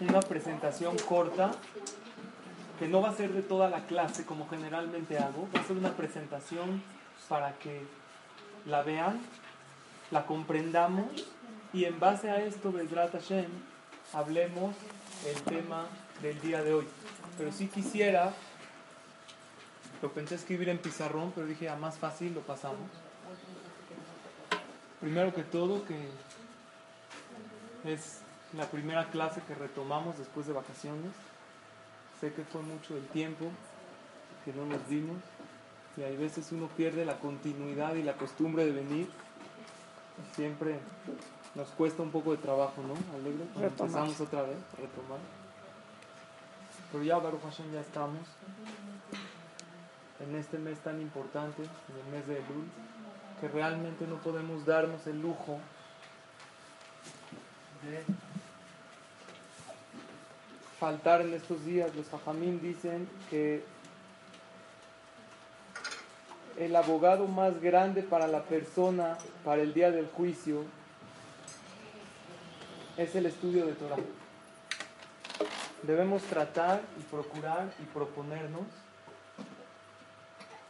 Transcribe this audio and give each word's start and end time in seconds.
una 0.00 0.20
presentación 0.20 0.96
corta 0.98 1.52
que 2.78 2.88
no 2.88 3.02
va 3.02 3.10
a 3.10 3.14
ser 3.14 3.32
de 3.32 3.42
toda 3.42 3.68
la 3.68 3.84
clase 3.86 4.24
como 4.24 4.48
generalmente 4.48 5.18
hago, 5.18 5.46
va 5.54 5.60
a 5.60 5.64
ser 5.64 5.76
una 5.76 5.92
presentación 5.92 6.82
para 7.28 7.52
que 7.58 7.82
la 8.66 8.82
vean, 8.82 9.20
la 10.10 10.24
comprendamos 10.24 11.06
y 11.74 11.84
en 11.84 12.00
base 12.00 12.30
a 12.30 12.42
esto, 12.42 12.72
Bedrat 12.72 13.12
Hashem, 13.12 13.50
hablemos 14.14 14.74
el 15.26 15.42
tema 15.42 15.86
del 16.22 16.40
día 16.40 16.62
de 16.62 16.72
hoy. 16.72 16.86
Pero 17.36 17.52
si 17.52 17.66
quisiera, 17.66 18.32
lo 20.00 20.10
pensé 20.12 20.36
escribir 20.36 20.70
en 20.70 20.78
pizarrón, 20.78 21.32
pero 21.34 21.46
dije, 21.46 21.68
a 21.68 21.76
más 21.76 21.98
fácil 21.98 22.32
lo 22.34 22.40
pasamos. 22.40 22.88
Primero 25.00 25.34
que 25.34 25.42
todo, 25.42 25.84
que 25.84 26.08
es 27.84 28.19
la 28.54 28.66
primera 28.66 29.08
clase 29.10 29.42
que 29.46 29.54
retomamos 29.54 30.18
después 30.18 30.46
de 30.46 30.52
vacaciones. 30.52 31.12
Sé 32.20 32.32
que 32.32 32.44
fue 32.44 32.62
mucho 32.62 32.96
el 32.96 33.06
tiempo 33.08 33.46
que 34.44 34.52
no 34.52 34.66
nos 34.66 34.88
dimos 34.88 35.16
y 35.96 36.02
hay 36.02 36.16
veces 36.16 36.52
uno 36.52 36.68
pierde 36.76 37.04
la 37.04 37.18
continuidad 37.18 37.94
y 37.94 38.02
la 38.02 38.14
costumbre 38.14 38.64
de 38.64 38.72
venir. 38.72 39.08
Siempre 40.34 40.78
nos 41.54 41.68
cuesta 41.68 42.02
un 42.02 42.10
poco 42.10 42.32
de 42.32 42.38
trabajo, 42.38 42.82
¿no? 42.82 42.94
Alegre, 43.16 43.44
empezamos 43.66 44.20
otra 44.20 44.42
vez 44.42 44.56
a 44.56 44.80
retomar. 44.80 45.18
Pero 46.92 47.04
ya, 47.04 47.18
Baruch 47.18 47.42
Hashem, 47.42 47.72
ya 47.72 47.80
estamos 47.80 48.20
en 50.20 50.36
este 50.36 50.58
mes 50.58 50.78
tan 50.80 51.00
importante, 51.00 51.62
en 51.62 52.06
el 52.06 52.12
mes 52.12 52.26
de 52.26 52.34
Elul, 52.34 52.66
que 53.40 53.48
realmente 53.48 54.06
no 54.06 54.16
podemos 54.16 54.66
darnos 54.66 55.06
el 55.06 55.20
lujo 55.20 55.58
de 57.82 58.04
faltar 60.80 61.20
en 61.20 61.34
estos 61.34 61.64
días. 61.64 61.94
Los 61.94 62.06
fajamín 62.06 62.60
dicen 62.60 63.06
que 63.28 63.62
el 66.58 66.74
abogado 66.74 67.26
más 67.26 67.60
grande 67.60 68.02
para 68.02 68.26
la 68.26 68.42
persona, 68.42 69.18
para 69.44 69.62
el 69.62 69.74
día 69.74 69.90
del 69.90 70.08
juicio, 70.08 70.64
es 72.96 73.14
el 73.14 73.26
estudio 73.26 73.66
de 73.66 73.74
Torah. 73.74 73.96
Debemos 75.82 76.22
tratar 76.22 76.82
y 76.98 77.02
procurar 77.04 77.72
y 77.78 77.84
proponernos 77.84 78.66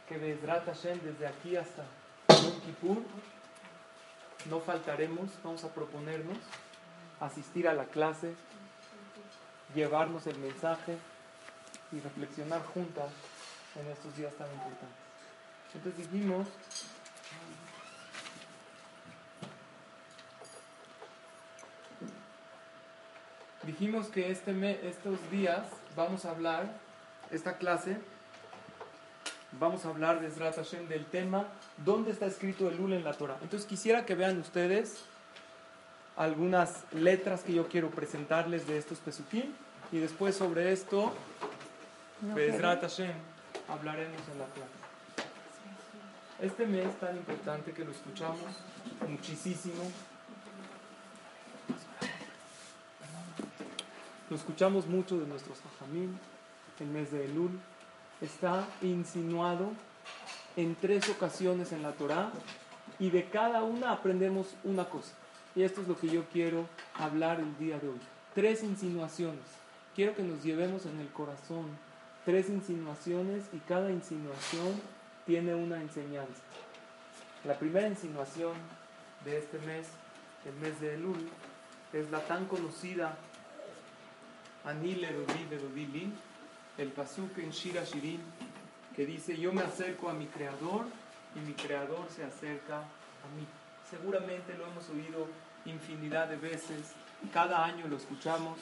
que 0.07 0.19
desde 1.03 1.27
aquí 1.27 1.55
hasta 1.55 1.83
Yom 2.29 2.59
Kippur 2.61 2.97
no 4.49 4.59
faltaremos, 4.59 5.29
vamos 5.43 5.63
a 5.63 5.69
proponernos 5.69 6.37
asistir 7.21 7.67
a 7.67 7.73
la 7.73 7.85
clase, 7.85 8.33
llevarnos 9.73 10.27
el 10.27 10.37
mensaje 10.39 10.97
y 11.91 11.99
reflexionar 11.99 12.63
juntas 12.73 13.09
en 13.79 13.87
estos 13.87 14.15
días 14.15 14.33
tan 14.35 14.47
importantes. 14.51 15.01
Entonces 15.73 16.11
dijimos, 16.11 16.47
dijimos 23.63 24.07
que 24.07 24.31
este 24.31 24.87
estos 24.87 25.17
días 25.31 25.65
vamos 25.95 26.25
a 26.25 26.31
hablar, 26.31 26.73
esta 27.29 27.57
clase, 27.57 27.97
vamos 29.59 29.85
a 29.85 29.89
hablar 29.89 30.21
de 30.21 30.29
Hashem 30.31 30.87
del 30.87 31.05
tema 31.05 31.47
¿Dónde 31.77 32.11
está 32.11 32.25
escrito 32.25 32.69
el 32.69 32.79
Ul 32.79 32.93
en 32.93 33.03
la 33.03 33.13
Torah? 33.13 33.37
Entonces 33.41 33.67
quisiera 33.67 34.05
que 34.05 34.15
vean 34.15 34.39
ustedes 34.39 35.03
algunas 36.21 36.83
letras 36.93 37.41
que 37.41 37.51
yo 37.51 37.67
quiero 37.67 37.89
presentarles 37.89 38.67
de 38.67 38.77
estos 38.77 38.99
pesukim 38.99 39.45
y 39.91 39.97
después 39.97 40.35
sobre 40.35 40.71
esto, 40.71 41.11
Bezrat 42.35 42.81
Hashem, 42.81 43.11
hablaremos 43.67 44.21
en 44.31 44.37
la 44.37 44.45
clase. 44.45 44.69
Este 46.39 46.67
mes 46.67 46.95
tan 46.99 47.17
importante 47.17 47.71
que 47.71 47.83
lo 47.83 47.89
escuchamos 47.89 48.39
muchísimo, 49.09 49.83
lo 54.29 54.35
escuchamos 54.35 54.85
mucho 54.85 55.17
de 55.17 55.25
nuestros 55.25 55.57
hajamim, 55.59 56.15
el 56.79 56.87
mes 56.87 57.11
de 57.11 57.25
Elul, 57.25 57.59
está 58.21 58.67
insinuado 58.83 59.71
en 60.55 60.75
tres 60.75 61.09
ocasiones 61.09 61.71
en 61.71 61.81
la 61.81 61.93
Torah 61.93 62.31
y 62.99 63.09
de 63.09 63.27
cada 63.27 63.63
una 63.63 63.91
aprendemos 63.91 64.55
una 64.63 64.85
cosa. 64.85 65.13
Y 65.55 65.63
esto 65.63 65.81
es 65.81 65.87
lo 65.87 65.97
que 65.97 66.07
yo 66.07 66.23
quiero 66.31 66.67
hablar 66.93 67.39
el 67.39 67.57
día 67.57 67.79
de 67.79 67.89
hoy. 67.89 67.99
Tres 68.33 68.63
insinuaciones. 68.63 69.43
Quiero 69.95 70.15
que 70.15 70.23
nos 70.23 70.43
llevemos 70.43 70.85
en 70.85 70.99
el 70.99 71.09
corazón 71.09 71.65
tres 72.25 72.49
insinuaciones 72.49 73.45
y 73.51 73.57
cada 73.59 73.91
insinuación 73.91 74.79
tiene 75.25 75.55
una 75.55 75.81
enseñanza. 75.81 76.41
La 77.43 77.57
primera 77.57 77.87
insinuación 77.87 78.53
de 79.25 79.39
este 79.39 79.57
mes, 79.59 79.87
el 80.45 80.53
mes 80.61 80.79
de 80.79 80.93
Elul, 80.95 81.29
es 81.93 82.09
la 82.11 82.19
tan 82.21 82.45
conocida 82.45 83.17
Anile 84.63 85.11
Dodi 85.11 86.13
el 86.77 86.89
pasuk 86.89 87.37
en 87.39 87.49
Shira 87.49 87.83
Shirin, 87.83 88.21
que 88.95 89.05
dice, 89.05 89.37
yo 89.37 89.51
me 89.51 89.61
acerco 89.61 90.09
a 90.09 90.13
mi 90.13 90.27
creador 90.27 90.85
y 91.35 91.39
mi 91.39 91.53
creador 91.53 92.07
se 92.09 92.23
acerca 92.23 92.77
a 92.77 93.27
mí. 93.35 93.45
Seguramente 93.91 94.57
lo 94.57 94.67
hemos 94.67 94.89
oído 94.89 95.27
infinidad 95.65 96.29
de 96.29 96.37
veces, 96.37 96.93
cada 97.33 97.65
año 97.65 97.89
lo 97.89 97.97
escuchamos, 97.97 98.57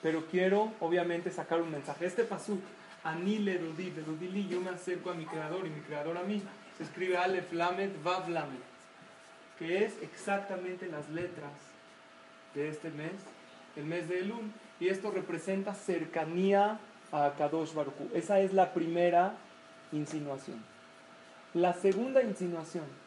pero 0.00 0.24
quiero 0.30 0.72
obviamente 0.80 1.30
sacar 1.30 1.60
un 1.60 1.70
mensaje. 1.70 2.06
Este 2.06 2.24
pasuk, 2.24 2.58
Anile 3.04 3.58
Rudi, 3.58 4.48
yo 4.48 4.62
me 4.62 4.70
acerco 4.70 5.10
a 5.10 5.14
mi 5.14 5.26
creador 5.26 5.66
y 5.66 5.70
mi 5.70 5.82
creador 5.82 6.16
a 6.16 6.22
mí, 6.22 6.42
se 6.78 6.84
escribe 6.84 7.18
Aleph 7.18 7.52
Lamed 7.52 7.90
Vav 8.02 8.24
que 9.58 9.84
es 9.84 9.92
exactamente 10.00 10.86
las 10.86 11.06
letras 11.10 11.52
de 12.54 12.70
este 12.70 12.88
mes, 12.88 13.12
el 13.76 13.84
mes 13.84 14.08
de 14.08 14.20
Elul, 14.20 14.50
y 14.80 14.88
esto 14.88 15.10
representa 15.10 15.74
cercanía 15.74 16.80
a 17.12 17.34
Kadosh 17.36 17.74
Baruch 17.74 17.94
Esa 18.14 18.40
es 18.40 18.54
la 18.54 18.72
primera 18.72 19.34
insinuación. 19.92 20.64
La 21.52 21.74
segunda 21.74 22.22
insinuación 22.22 23.01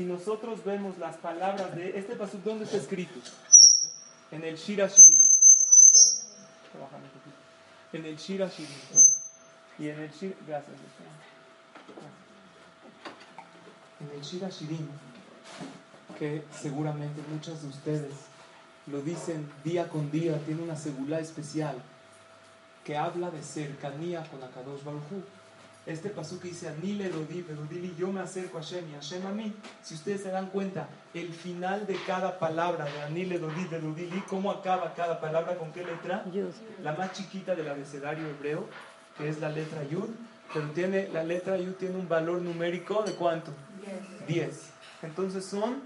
si 0.00 0.06
nosotros 0.06 0.64
vemos 0.64 0.96
las 0.96 1.18
palabras 1.18 1.76
de 1.76 1.98
este 1.98 2.16
paso, 2.16 2.38
¿dónde 2.42 2.64
está 2.64 2.78
escrito? 2.78 3.20
En 4.30 4.42
el 4.42 4.56
Shira 4.56 4.86
Shirim. 4.86 5.18
En 7.92 8.06
el 8.06 8.16
Shira 8.16 8.48
Shirim. 8.48 8.78
Y 9.78 9.88
en 9.88 10.00
el 10.00 10.10
Shira, 10.10 10.36
gracias. 10.48 10.74
En 14.00 14.18
el 14.18 14.22
Shira 14.22 14.48
Shirim, 14.48 14.88
que 16.18 16.44
seguramente 16.50 17.20
muchas 17.30 17.60
de 17.60 17.68
ustedes 17.68 18.14
lo 18.86 19.02
dicen 19.02 19.52
día 19.64 19.90
con 19.90 20.10
día, 20.10 20.38
tiene 20.46 20.62
una 20.62 20.76
segula 20.76 21.20
especial 21.20 21.76
que 22.86 22.96
habla 22.96 23.30
de 23.30 23.42
cercanía 23.42 24.24
con 24.30 24.42
Akadosh 24.42 24.82
Baruj 24.82 25.02
este 25.86 26.10
paso 26.10 26.38
que 26.38 26.48
dice 26.48 26.68
Anile 26.68 27.08
Dodi, 27.08 27.42
Dodili, 27.42 27.94
yo 27.98 28.12
me 28.12 28.20
acerco 28.20 28.58
a 28.58 28.62
Hashem 28.62 28.90
y 28.90 28.92
Hashem 28.92 29.26
a 29.26 29.30
mí. 29.30 29.54
Si 29.82 29.94
ustedes 29.94 30.22
se 30.22 30.30
dan 30.30 30.46
cuenta, 30.50 30.88
el 31.14 31.32
final 31.32 31.86
de 31.86 31.96
cada 32.06 32.38
palabra 32.38 32.84
de 32.84 33.02
Anile 33.02 33.38
Dodi, 33.38 33.64
Dodili, 33.64 34.22
¿cómo 34.28 34.50
acaba 34.50 34.94
cada 34.94 35.20
palabra? 35.20 35.56
¿Con 35.56 35.72
qué 35.72 35.84
letra? 35.84 36.24
La 36.82 36.92
más 36.92 37.12
chiquita 37.12 37.54
del 37.54 37.68
abecedario 37.68 38.28
hebreo, 38.28 38.66
que 39.16 39.28
es 39.28 39.40
la 39.40 39.48
letra 39.48 39.82
Yud, 39.84 40.08
pero 40.52 40.68
tiene, 40.70 41.08
la 41.08 41.24
letra 41.24 41.56
Yud 41.56 41.74
tiene 41.74 41.96
un 41.96 42.08
valor 42.08 42.42
numérico 42.42 43.02
de 43.02 43.14
cuánto? 43.14 43.52
10. 44.26 44.70
Entonces 45.02 45.44
son 45.46 45.82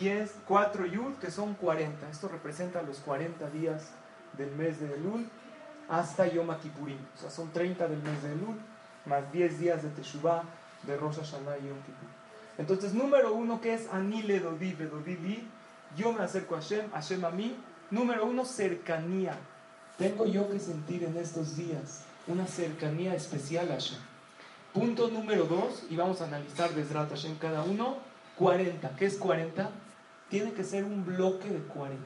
10, 0.00 0.34
4 0.46 0.86
Yud, 0.86 1.14
que 1.14 1.30
son 1.30 1.54
40. 1.54 2.10
Esto 2.10 2.28
representa 2.28 2.82
los 2.82 2.98
40 2.98 3.48
días 3.50 3.90
del 4.36 4.54
mes 4.54 4.80
de 4.80 4.94
Elul 4.94 5.26
hasta 5.88 6.26
Yom 6.26 6.54
Kippurim. 6.60 6.98
O 7.16 7.18
sea, 7.18 7.30
son 7.30 7.50
30 7.50 7.88
del 7.88 8.02
mes 8.02 8.22
de 8.22 8.32
Elul 8.32 8.58
más 9.08 9.32
10 9.32 9.58
días 9.58 9.82
de 9.82 9.88
Teshuvah 9.90 10.44
de 10.82 10.96
Rosh 10.96 11.16
Hashanah 11.16 11.58
y 11.58 11.68
Yom 11.68 11.78
Kippur. 11.78 12.08
Entonces, 12.58 12.94
número 12.94 13.34
uno, 13.34 13.60
que 13.60 13.74
es 13.74 13.88
Anile 13.92 14.40
Dodi 14.40 14.76
yo 15.96 16.12
me 16.12 16.22
acerco 16.22 16.54
a 16.54 16.60
Hashem, 16.60 16.90
Hashem 16.90 17.24
a 17.24 17.30
mí, 17.30 17.56
Número 17.90 18.26
uno, 18.26 18.44
cercanía. 18.44 19.34
Tengo 19.96 20.26
yo 20.26 20.48
que 20.50 20.60
sentir 20.60 21.04
en 21.04 21.16
estos 21.16 21.56
días 21.56 22.02
una 22.26 22.46
cercanía 22.46 23.14
especial 23.14 23.70
a 23.70 23.74
Hashem. 23.74 23.98
Punto 24.74 25.08
número 25.08 25.44
dos, 25.44 25.84
y 25.88 25.96
vamos 25.96 26.20
a 26.20 26.26
analizar 26.26 26.70
desde 26.74 26.94
Hashem 26.94 27.38
cada 27.38 27.62
uno, 27.62 27.96
40. 28.36 28.90
¿Qué 28.96 29.06
es 29.06 29.16
40? 29.16 29.70
Tiene 30.28 30.52
que 30.52 30.62
ser 30.62 30.84
un 30.84 31.04
bloque 31.04 31.48
de 31.48 31.60
40. 31.60 31.98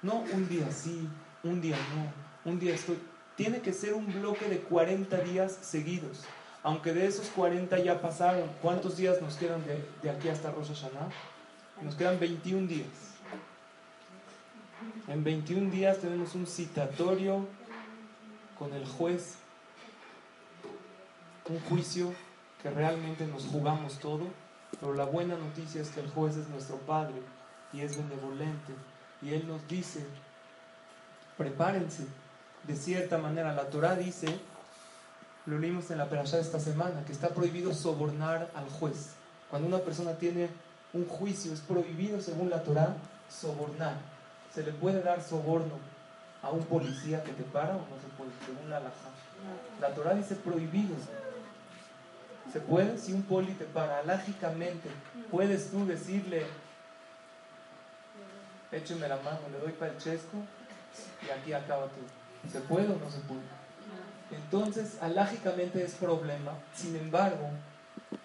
No 0.00 0.24
un 0.32 0.48
día 0.48 0.72
sí, 0.72 1.08
un 1.44 1.60
día 1.60 1.76
no, 1.94 2.50
un 2.50 2.58
día 2.58 2.74
estoy. 2.74 2.98
Tiene 3.36 3.60
que 3.60 3.72
ser 3.72 3.94
un 3.94 4.12
bloque 4.12 4.48
de 4.48 4.60
40 4.60 5.16
días 5.18 5.58
seguidos. 5.62 6.24
Aunque 6.62 6.92
de 6.92 7.06
esos 7.06 7.28
40 7.28 7.78
ya 7.78 8.00
pasaron, 8.00 8.48
¿cuántos 8.60 8.96
días 8.96 9.20
nos 9.20 9.36
quedan 9.36 9.62
de, 10.02 10.10
aquí 10.10 10.28
hasta 10.28 10.50
Rosh 10.50 10.68
Hashanah? 10.68 11.10
Nos 11.82 11.96
quedan 11.96 12.20
21 12.20 12.68
días. 12.68 12.86
En 15.08 15.24
21 15.24 15.70
días 15.70 15.98
tenemos 15.98 16.34
un 16.34 16.46
citatorio 16.46 17.46
con 18.58 18.72
el 18.74 18.86
juez, 18.86 19.36
un 21.48 21.58
juicio 21.60 22.12
que 22.62 22.70
realmente 22.70 23.26
nos 23.26 23.46
jugamos 23.46 23.98
todo, 23.98 24.26
pero 24.80 24.94
la 24.94 25.04
buena 25.04 25.36
noticia 25.36 25.82
es 25.82 25.90
que 25.90 26.00
el 26.00 26.10
juez 26.10 26.36
es 26.36 26.48
nuestro 26.48 26.76
Padre 26.78 27.20
y 27.72 27.80
es 27.80 27.96
benevolente 27.96 28.72
y 29.22 29.34
Él 29.34 29.46
nos 29.46 29.66
dice, 29.68 30.04
prepárense. 31.36 32.06
De 32.64 32.76
cierta 32.76 33.18
manera, 33.18 33.52
la 33.52 33.64
Torah 33.64 33.96
dice, 33.96 34.26
lo 35.46 35.58
leímos 35.58 35.90
en 35.90 35.98
la 35.98 36.08
perashá 36.08 36.36
de 36.36 36.42
esta 36.42 36.60
semana, 36.60 37.04
que 37.04 37.12
está 37.12 37.30
prohibido 37.30 37.74
sobornar 37.74 38.50
al 38.54 38.68
juez. 38.70 39.10
Cuando 39.50 39.68
una 39.68 39.78
persona 39.78 40.12
tiene 40.14 40.48
un 40.92 41.06
juicio, 41.06 41.52
es 41.52 41.60
prohibido, 41.60 42.20
según 42.20 42.50
la 42.50 42.62
Torah, 42.62 42.94
sobornar. 43.28 43.96
Se 44.54 44.62
le 44.62 44.72
puede 44.72 45.02
dar 45.02 45.22
soborno 45.22 45.74
a 46.42 46.50
un 46.50 46.64
policía 46.64 47.22
que 47.24 47.32
te 47.32 47.42
para 47.42 47.74
o 47.74 47.80
no 47.80 48.00
se 48.00 48.08
puede, 48.16 48.30
según 48.46 48.70
la 48.70 48.76
alhaja. 48.76 49.10
La 49.80 49.94
Torah 49.94 50.14
dice 50.14 50.36
prohibido. 50.36 50.94
¿Se 52.52 52.60
puede? 52.60 52.98
Si 52.98 53.12
un 53.12 53.22
poli 53.22 53.52
te 53.54 53.64
para, 53.64 54.02
lógicamente, 54.02 54.88
puedes 55.30 55.70
tú 55.70 55.86
decirle, 55.86 56.46
écheme 58.70 59.08
la 59.08 59.16
mano, 59.16 59.40
le 59.50 59.58
doy 59.58 59.72
para 59.72 59.92
el 59.92 59.98
chesco 59.98 60.36
y 61.26 61.30
aquí 61.30 61.52
acaba 61.52 61.86
tú. 61.86 62.21
¿Se 62.50 62.60
puede 62.60 62.86
o 62.86 62.98
no 62.98 63.10
se 63.10 63.20
puede? 63.20 63.40
Entonces, 64.30 64.98
alágicamente 65.00 65.84
es 65.84 65.94
problema. 65.94 66.52
Sin 66.74 66.96
embargo, 66.96 67.50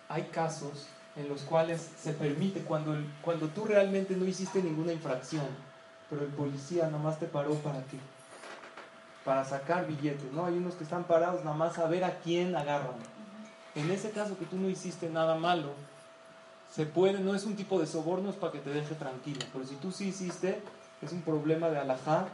hay 0.10 0.24
casos 0.24 0.88
en 1.16 1.28
los 1.28 1.42
cuales 1.42 1.90
se 2.00 2.14
permite, 2.14 2.62
cuando, 2.62 2.96
cuando 3.22 3.48
tú 3.48 3.66
realmente 3.66 4.16
no 4.16 4.26
hiciste 4.26 4.62
ninguna 4.62 4.94
infracción, 4.94 5.48
pero 6.10 6.22
el 6.22 6.30
policía 6.30 6.86
nada 6.86 7.00
más 7.00 7.20
te 7.20 7.26
paró 7.26 7.56
para 7.56 7.82
qué? 7.84 7.98
Para 9.26 9.44
sacar 9.44 9.88
billetes, 9.88 10.32
¿no? 10.32 10.46
Hay 10.46 10.54
unos 10.54 10.76
que 10.76 10.84
están 10.84 11.04
parados 11.04 11.44
nada 11.44 11.58
más 11.58 11.78
a 11.80 11.88
ver 11.88 12.04
a 12.04 12.20
quién 12.20 12.56
agarran. 12.56 12.96
En 13.76 13.92
ese 13.92 14.12
caso 14.12 14.38
que 14.38 14.46
tú 14.46 14.58
no 14.58 14.70
hiciste 14.70 15.10
nada 15.10 15.36
malo, 15.36 15.72
se 16.74 16.86
puede, 16.86 17.20
no 17.20 17.36
es 17.36 17.46
un 17.46 17.56
tipo 17.56 17.80
de 17.80 17.88
soborno, 17.88 18.30
es 18.30 18.36
para 18.36 18.54
que 18.54 18.60
te 18.60 18.70
deje 18.70 18.96
tranquilo. 18.96 19.42
Pero 19.52 19.66
si 19.66 19.76
tú 19.76 19.92
sí 19.92 20.10
hiciste, 20.10 20.62
es 21.02 21.12
un 21.12 21.22
problema 21.22 21.70
de 21.70 21.80
alajá. 21.80 22.28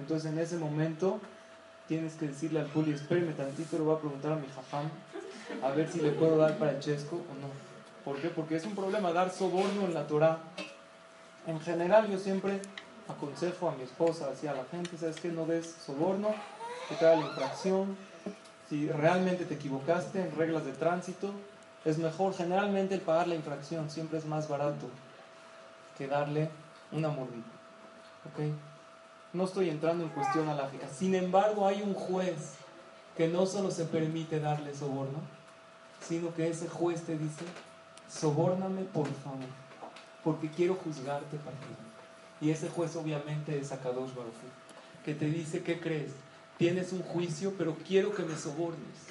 Entonces 0.00 0.32
en 0.32 0.38
ese 0.38 0.56
momento 0.56 1.20
tienes 1.86 2.14
que 2.14 2.28
decirle 2.28 2.60
al 2.60 2.66
poli, 2.66 2.92
espérame 2.92 3.34
tantito, 3.34 3.76
le 3.76 3.84
voy 3.84 3.96
a 3.96 3.98
preguntar 3.98 4.32
a 4.32 4.36
mi 4.36 4.46
jajam 4.48 4.88
a 5.62 5.70
ver 5.70 5.88
si 5.88 6.00
le 6.00 6.10
puedo 6.12 6.36
dar 6.38 6.56
para 6.56 6.72
el 6.72 6.80
chesco 6.80 7.16
o 7.16 7.34
no. 7.40 7.48
¿Por 8.04 8.20
qué? 8.20 8.28
Porque 8.28 8.56
es 8.56 8.64
un 8.64 8.74
problema 8.74 9.12
dar 9.12 9.30
soborno 9.30 9.82
en 9.82 9.94
la 9.94 10.06
Torah. 10.06 10.38
En 11.46 11.60
general 11.60 12.10
yo 12.10 12.18
siempre 12.18 12.60
aconsejo 13.08 13.68
a 13.68 13.74
mi 13.74 13.82
esposa, 13.82 14.30
así 14.32 14.46
a 14.46 14.54
la 14.54 14.64
gente, 14.70 14.96
¿sabes 14.96 15.16
que 15.16 15.28
No 15.28 15.44
des 15.44 15.66
soborno, 15.66 16.28
que 16.88 16.94
te 16.94 17.06
haga 17.06 17.16
la 17.16 17.26
infracción. 17.26 17.96
Si 18.68 18.88
realmente 18.88 19.44
te 19.44 19.54
equivocaste 19.54 20.22
en 20.22 20.34
reglas 20.36 20.64
de 20.64 20.72
tránsito, 20.72 21.32
es 21.84 21.98
mejor, 21.98 22.34
generalmente 22.34 22.94
el 22.94 23.00
pagar 23.00 23.28
la 23.28 23.34
infracción 23.34 23.90
siempre 23.90 24.18
es 24.18 24.24
más 24.24 24.48
barato 24.48 24.88
que 25.98 26.06
darle 26.06 26.48
una 26.92 27.08
mordida. 27.08 27.44
¿Ok? 28.26 28.69
No 29.32 29.44
estoy 29.44 29.70
entrando 29.70 30.04
en 30.04 30.10
cuestión 30.10 30.48
alágica. 30.48 30.88
Sin 30.88 31.14
embargo, 31.14 31.66
hay 31.66 31.82
un 31.82 31.94
juez 31.94 32.54
que 33.16 33.28
no 33.28 33.46
solo 33.46 33.70
se 33.70 33.84
permite 33.84 34.40
darle 34.40 34.74
soborno, 34.74 35.18
sino 36.06 36.34
que 36.34 36.48
ese 36.48 36.68
juez 36.68 37.02
te 37.02 37.16
dice, 37.16 37.44
sobórname 38.08 38.82
por 38.82 39.06
favor, 39.06 39.38
porque 40.24 40.50
quiero 40.50 40.74
juzgarte 40.74 41.36
para 41.38 41.56
ti. 41.56 42.46
Y 42.46 42.50
ese 42.50 42.68
juez 42.68 42.96
obviamente 42.96 43.58
es 43.58 43.70
Akadosh 43.70 44.14
Baruch 44.14 44.34
que 45.04 45.14
te 45.14 45.26
dice, 45.26 45.62
¿qué 45.62 45.80
crees? 45.80 46.12
Tienes 46.58 46.92
un 46.92 47.02
juicio, 47.02 47.54
pero 47.56 47.76
quiero 47.86 48.14
que 48.14 48.22
me 48.22 48.36
sobornes. 48.36 49.08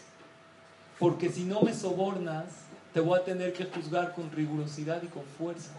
Porque 1.00 1.30
si 1.30 1.46
no 1.46 1.62
me 1.62 1.74
sobornas, 1.74 2.46
te 2.94 3.00
voy 3.00 3.20
a 3.20 3.24
tener 3.24 3.54
que 3.54 3.66
juzgar 3.66 4.14
con 4.14 4.32
rigurosidad 4.32 5.02
y 5.02 5.08
con 5.08 5.24
fuerza. 5.38 5.72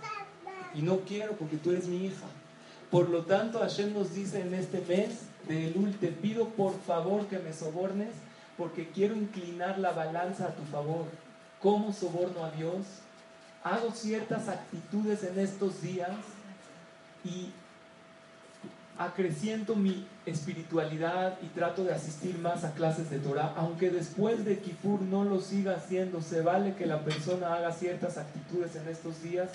Y 0.75 0.83
no 0.83 1.01
quiero 1.01 1.33
porque 1.33 1.57
tú 1.57 1.71
eres 1.71 1.87
mi 1.87 2.07
hija. 2.07 2.27
Por 2.91 3.09
lo 3.09 3.25
tanto, 3.25 3.61
Hashem 3.61 3.95
nos 3.95 4.15
dice 4.15 4.41
en 4.41 4.53
este 4.53 4.81
mes 4.81 5.21
de 5.47 5.69
Elul, 5.69 5.95
te 5.95 6.09
pido 6.09 6.49
por 6.49 6.79
favor 6.81 7.27
que 7.27 7.39
me 7.39 7.53
sobornes 7.53 8.11
porque 8.59 8.89
quiero 8.89 9.15
inclinar 9.15 9.79
la 9.79 9.93
balanza 9.93 10.47
a 10.47 10.55
tu 10.55 10.65
favor. 10.65 11.07
¿Cómo 11.63 11.93
soborno 11.93 12.45
a 12.45 12.51
Dios? 12.51 12.87
Hago 13.63 13.93
ciertas 13.93 14.49
actitudes 14.49 15.23
en 15.23 15.39
estos 15.39 15.83
días 15.83 16.11
y 17.25 17.51
acreciento 18.99 19.77
mi 19.77 20.07
espiritualidad 20.27 21.39
y 21.43 21.47
trato 21.47 21.85
de 21.85 21.95
asistir 21.95 22.39
más 22.39 22.65
a 22.65 22.75
clases 22.75 23.09
de 23.09 23.19
Torah, 23.19 23.55
aunque 23.57 23.91
después 23.91 24.45
de 24.45 24.59
Kippur 24.59 25.01
no 25.01 25.25
lo 25.25 25.41
siga 25.41 25.77
haciendo, 25.77 26.21
se 26.21 26.43
vale 26.43 26.75
que 26.75 26.87
la 26.87 27.01
persona 27.03 27.55
haga 27.55 27.73
ciertas 27.73 28.19
actitudes 28.19 28.77
en 28.77 28.89
estos 28.89 29.23
días 29.23 29.49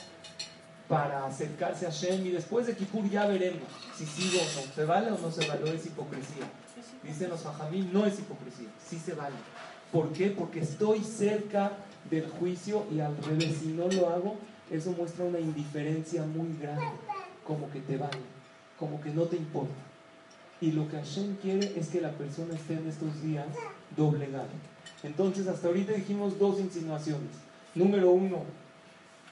para 0.88 1.26
acercarse 1.26 1.88
a 1.88 1.90
Shem 1.90 2.26
y 2.26 2.32
después 2.32 2.68
de 2.68 2.76
Kippur 2.76 3.10
ya 3.10 3.26
veremos 3.26 3.68
si 3.98 4.06
sigo 4.06 4.42
o 4.42 4.46
no, 4.46 4.74
se 4.74 4.86
vale 4.86 5.12
o 5.12 5.18
no 5.18 5.32
se 5.32 5.48
vale, 5.48 5.74
es 5.74 5.86
hipocresía. 5.86 6.46
Dicen 7.04 7.30
los 7.30 7.42
fajamí, 7.42 7.90
no 7.94 8.06
es 8.06 8.20
hipocresía, 8.20 8.68
sí 8.88 8.98
se 8.98 9.14
vale. 9.14 9.36
¿Por 9.92 10.12
qué? 10.12 10.30
Porque 10.30 10.60
estoy 10.60 11.04
cerca 11.04 11.72
del 12.10 12.30
juicio 12.30 12.86
y 12.92 13.00
al 13.00 13.16
revés, 13.18 13.58
si 13.62 13.68
no 13.70 13.88
lo 13.88 14.10
hago, 14.10 14.36
eso 14.70 14.92
muestra 14.92 15.26
una 15.26 15.40
indiferencia 15.40 16.24
muy 16.24 16.58
grande, 16.60 16.86
como 17.46 17.70
que 17.72 17.80
te 17.80 17.98
vale 17.98 18.36
como 18.80 19.02
que 19.02 19.10
no 19.10 19.24
te 19.24 19.38
importa. 19.38 19.74
Y 20.62 20.72
lo 20.72 20.88
que 20.90 20.98
Hashem 20.98 21.36
quiere 21.42 21.74
es 21.78 21.90
que 21.90 22.02
la 22.02 22.12
persona 22.12 22.56
esté 22.56 22.74
en 22.76 22.88
estos 22.88 23.22
días 23.22 23.48
doblegada. 23.96 24.48
Entonces, 25.04 25.48
hasta 25.48 25.68
ahorita 25.68 25.94
dijimos 25.94 26.40
dos 26.40 26.60
insinuaciones. 26.60 27.32
Número 27.74 28.10
uno, 28.12 28.44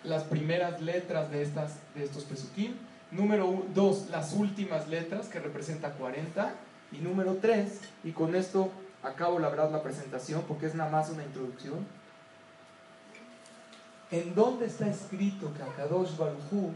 las 0.03 0.23
primeras 0.23 0.81
letras 0.81 1.31
de, 1.31 1.41
estas, 1.41 1.75
de 1.95 2.03
estos 2.03 2.23
pesukim. 2.23 2.75
Número 3.11 3.63
dos, 3.73 4.09
las 4.09 4.33
últimas 4.33 4.87
letras, 4.87 5.27
que 5.27 5.39
representa 5.39 5.91
40. 5.91 6.53
Y 6.91 6.97
número 6.97 7.37
tres, 7.41 7.81
y 8.03 8.11
con 8.11 8.35
esto 8.35 8.71
acabo 9.01 9.39
la 9.39 9.49
verdad 9.49 9.71
la 9.71 9.81
presentación, 9.81 10.43
porque 10.47 10.67
es 10.67 10.75
nada 10.75 10.91
más 10.91 11.09
una 11.09 11.23
introducción. 11.23 11.85
¿En 14.11 14.35
dónde 14.35 14.67
está 14.67 14.87
escrito 14.87 15.51
que 15.55 15.63
Akadosh 15.63 16.15
Baruj 16.17 16.71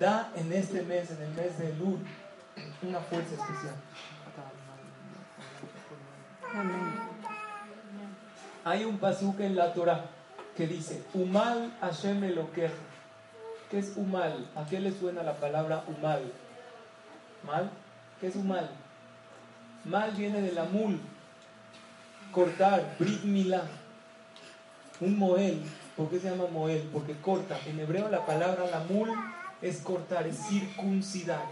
da 0.00 0.32
en 0.34 0.52
este 0.52 0.82
mes, 0.82 1.10
en 1.10 1.22
el 1.22 1.34
mes 1.34 1.58
de 1.58 1.70
Elul, 1.70 1.98
una 2.82 2.98
fuerza 3.00 3.34
especial. 3.34 3.74
Hay 8.64 8.84
un 8.84 8.98
pasuque 8.98 9.46
en 9.46 9.56
la 9.56 9.72
Torah 9.72 10.06
que 10.56 10.66
dice, 10.66 11.02
Umal 11.14 11.72
Hashem 11.80 12.24
Elokeja. 12.24 12.74
¿Qué 13.70 13.78
es 13.78 13.92
Umal? 13.96 14.48
¿A 14.56 14.66
qué 14.66 14.80
le 14.80 14.92
suena 14.92 15.22
la 15.22 15.36
palabra 15.36 15.84
Umal? 15.86 16.32
¿Mal? 17.44 17.70
¿Qué 18.20 18.26
es 18.26 18.36
Umal? 18.36 18.68
Mal 19.84 20.10
viene 20.12 20.42
de 20.42 20.52
la 20.52 20.64
mul, 20.64 21.00
cortar, 22.32 22.96
brit 22.98 23.24
milah. 23.24 23.64
Un 25.00 25.18
moel, 25.18 25.62
¿por 25.96 26.10
qué 26.10 26.20
se 26.20 26.28
llama 26.28 26.46
moel? 26.52 26.86
Porque 26.92 27.14
corta. 27.14 27.58
En 27.66 27.80
hebreo 27.80 28.10
la 28.10 28.26
palabra 28.26 28.66
la 28.66 28.80
mul 28.80 29.10
es 29.62 29.80
cortar, 29.80 30.26
es 30.26 30.36
circuncidar. 30.48 31.46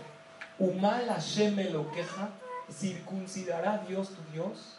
Umal 0.58 1.08
Hashem 1.08 1.56
lo 1.72 1.90
queja, 1.90 2.28
circuncidará 2.70 3.78
Dios 3.88 4.10
tu 4.10 4.22
Dios. 4.32 4.74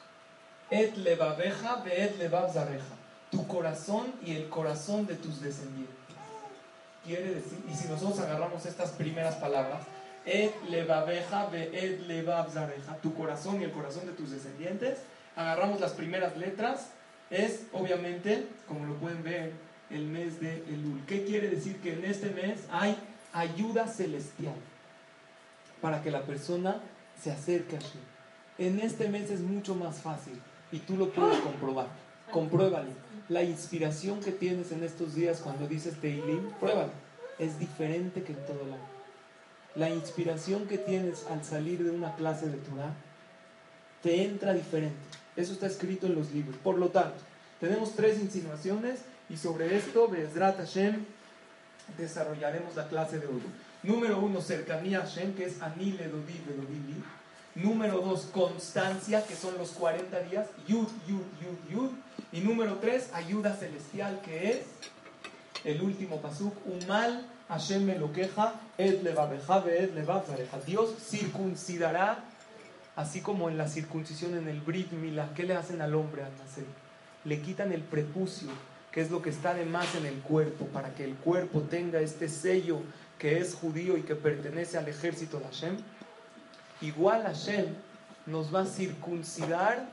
Et 0.70 0.96
levabeja 0.98 1.78
ve 1.78 2.04
et 2.04 2.30
zareja. 2.54 2.99
Tu 3.32 3.46
corazón 3.48 4.14
y 4.26 4.36
el 4.36 4.50
corazón 4.50 5.06
de 5.06 5.16
tus 5.16 5.42
descendientes. 5.42 5.96
Quiere 7.06 7.36
decir, 7.36 7.60
y 7.70 7.76
si 7.76 7.88
nosotros 7.88 8.20
agarramos 8.20 8.66
estas 8.66 8.92
primeras 8.92 9.36
palabras, 9.36 9.82
et 10.26 10.54
levabeja 10.70 11.46
ve 11.48 11.70
et 11.74 12.52
zareja, 12.52 12.98
tu 13.02 13.14
corazón 13.14 13.62
y 13.62 13.64
el 13.64 13.72
corazón 13.72 14.06
de 14.06 14.12
tus 14.14 14.32
descendientes, 14.32 15.00
agarramos 15.36 15.80
las 15.80 15.94
primeras 15.94 16.38
letras, 16.38 16.90
es 17.30 17.66
obviamente, 17.72 18.48
como 18.68 18.86
lo 18.86 18.96
pueden 18.96 19.24
ver, 19.24 19.54
el 19.90 20.06
mes 20.06 20.40
de 20.40 20.64
Elul. 20.68 21.06
¿Qué 21.06 21.26
quiere 21.26 21.50
decir? 21.50 21.80
Que 21.82 21.94
en 21.94 22.06
este 22.06 22.30
mes 22.32 22.66
hay 22.72 22.96
ayuda 23.34 23.88
celestial. 23.88 24.56
para 25.82 26.02
que 26.02 26.12
la 26.12 26.24
persona 26.24 26.82
se 27.22 27.32
acerque 27.32 27.78
a 27.78 27.80
Hashem. 27.80 28.02
En 28.58 28.80
este 28.80 29.08
mes 29.08 29.32
es 29.32 29.42
mucho 29.42 29.76
más 29.76 30.02
fácil 30.02 30.40
y 30.72 30.80
tú 30.80 30.98
lo 30.98 31.10
puedes 31.10 31.40
comprobar. 31.40 31.88
Compruébalo. 32.32 32.90
La 33.30 33.44
inspiración 33.44 34.22
que 34.22 34.32
tienes 34.32 34.72
en 34.72 34.84
estos 34.84 35.14
días 35.14 35.42
cuando 35.44 35.68
dices 35.68 35.94
Teilim, 36.02 36.50
pruébalo. 36.60 36.92
Es 37.38 37.60
diferente 37.60 38.24
que 38.24 38.34
en 38.34 38.46
todo 38.46 38.62
el 38.64 38.74
año. 38.74 38.90
La 39.76 39.90
inspiración 39.92 40.68
que 40.68 40.80
tienes 40.80 41.28
al 41.28 41.46
salir 41.46 41.84
de 41.84 41.92
una 41.92 42.16
clase 42.16 42.48
de 42.48 42.58
Torah 42.58 42.96
te 44.02 44.24
entra 44.24 44.54
diferente. 44.54 44.98
Eso 45.36 45.54
está 45.54 45.68
escrito 45.68 46.08
en 46.08 46.16
los 46.16 46.32
libros. 46.32 46.56
Por 46.58 46.80
lo 46.80 46.90
tanto, 46.90 47.20
tenemos 47.60 47.96
tres 47.96 48.20
insinuaciones 48.20 49.02
y 49.30 49.38
sobre 49.38 49.78
esto, 49.78 50.08
Bezrat 50.08 50.58
Hashem, 50.58 51.06
desarrollaremos 52.00 52.76
la 52.76 52.88
clase 52.88 53.20
de 53.20 53.28
hoy. 53.28 53.42
Número 53.84 54.20
uno, 54.20 54.42
cercanía 54.42 55.00
a 55.00 55.02
Hashem, 55.02 55.36
que 55.36 55.46
es 55.46 55.62
Anile 55.62 56.08
Dodi 56.08 56.42
Vedodili. 56.48 57.04
Número 57.62 58.00
dos, 58.00 58.30
constancia, 58.34 59.26
que 59.26 59.36
son 59.36 59.58
los 59.58 59.72
40 59.72 60.20
días. 60.22 60.48
Yud, 60.68 60.88
Yud, 61.08 61.26
Yud, 61.42 61.74
Yud. 61.74 61.92
Y 62.32 62.42
número 62.42 62.76
tres, 62.76 63.10
ayuda 63.14 63.56
celestial, 63.56 64.22
que 64.22 64.52
es 64.52 64.60
el 65.64 65.82
último 65.82 66.22
pasuk. 66.22 66.54
Umal 66.66 67.26
Hashem 67.50 67.84
me 67.84 67.98
lo 67.98 68.14
queja, 68.14 68.54
Ed 68.78 69.02
levabeja, 69.02 69.64
Ed 69.68 69.94
levabeja. 69.96 70.60
Dios 70.66 70.92
circuncidará, 71.00 72.24
así 72.96 73.22
como 73.22 73.50
en 73.50 73.58
la 73.58 73.68
circuncisión 73.68 74.38
en 74.38 74.48
el 74.48 74.62
Brit 74.62 74.92
Mila. 74.92 75.32
¿Qué 75.36 75.44
le 75.44 75.56
hacen 75.56 75.82
al 75.82 75.96
hombre 75.96 76.24
al 76.24 76.32
nacer? 76.38 76.66
Le 77.26 77.42
quitan 77.42 77.74
el 77.74 77.82
prepucio, 77.82 78.50
que 78.92 79.02
es 79.02 79.10
lo 79.10 79.24
que 79.24 79.32
está 79.32 79.56
de 79.56 79.66
más 79.66 79.96
en 79.96 80.06
el 80.06 80.20
cuerpo, 80.20 80.68
para 80.68 80.94
que 80.94 81.04
el 81.04 81.16
cuerpo 81.16 81.62
tenga 81.62 82.00
este 82.00 82.30
sello 82.30 82.82
que 83.18 83.40
es 83.40 83.56
judío 83.56 83.98
y 83.98 84.04
que 84.04 84.16
pertenece 84.16 84.78
al 84.78 84.88
ejército 84.88 85.40
de 85.40 85.46
Hashem. 85.46 85.78
Igual 86.82 87.24
Hashem 87.24 87.76
nos 88.26 88.54
va 88.54 88.62
a 88.62 88.66
circuncidar 88.66 89.90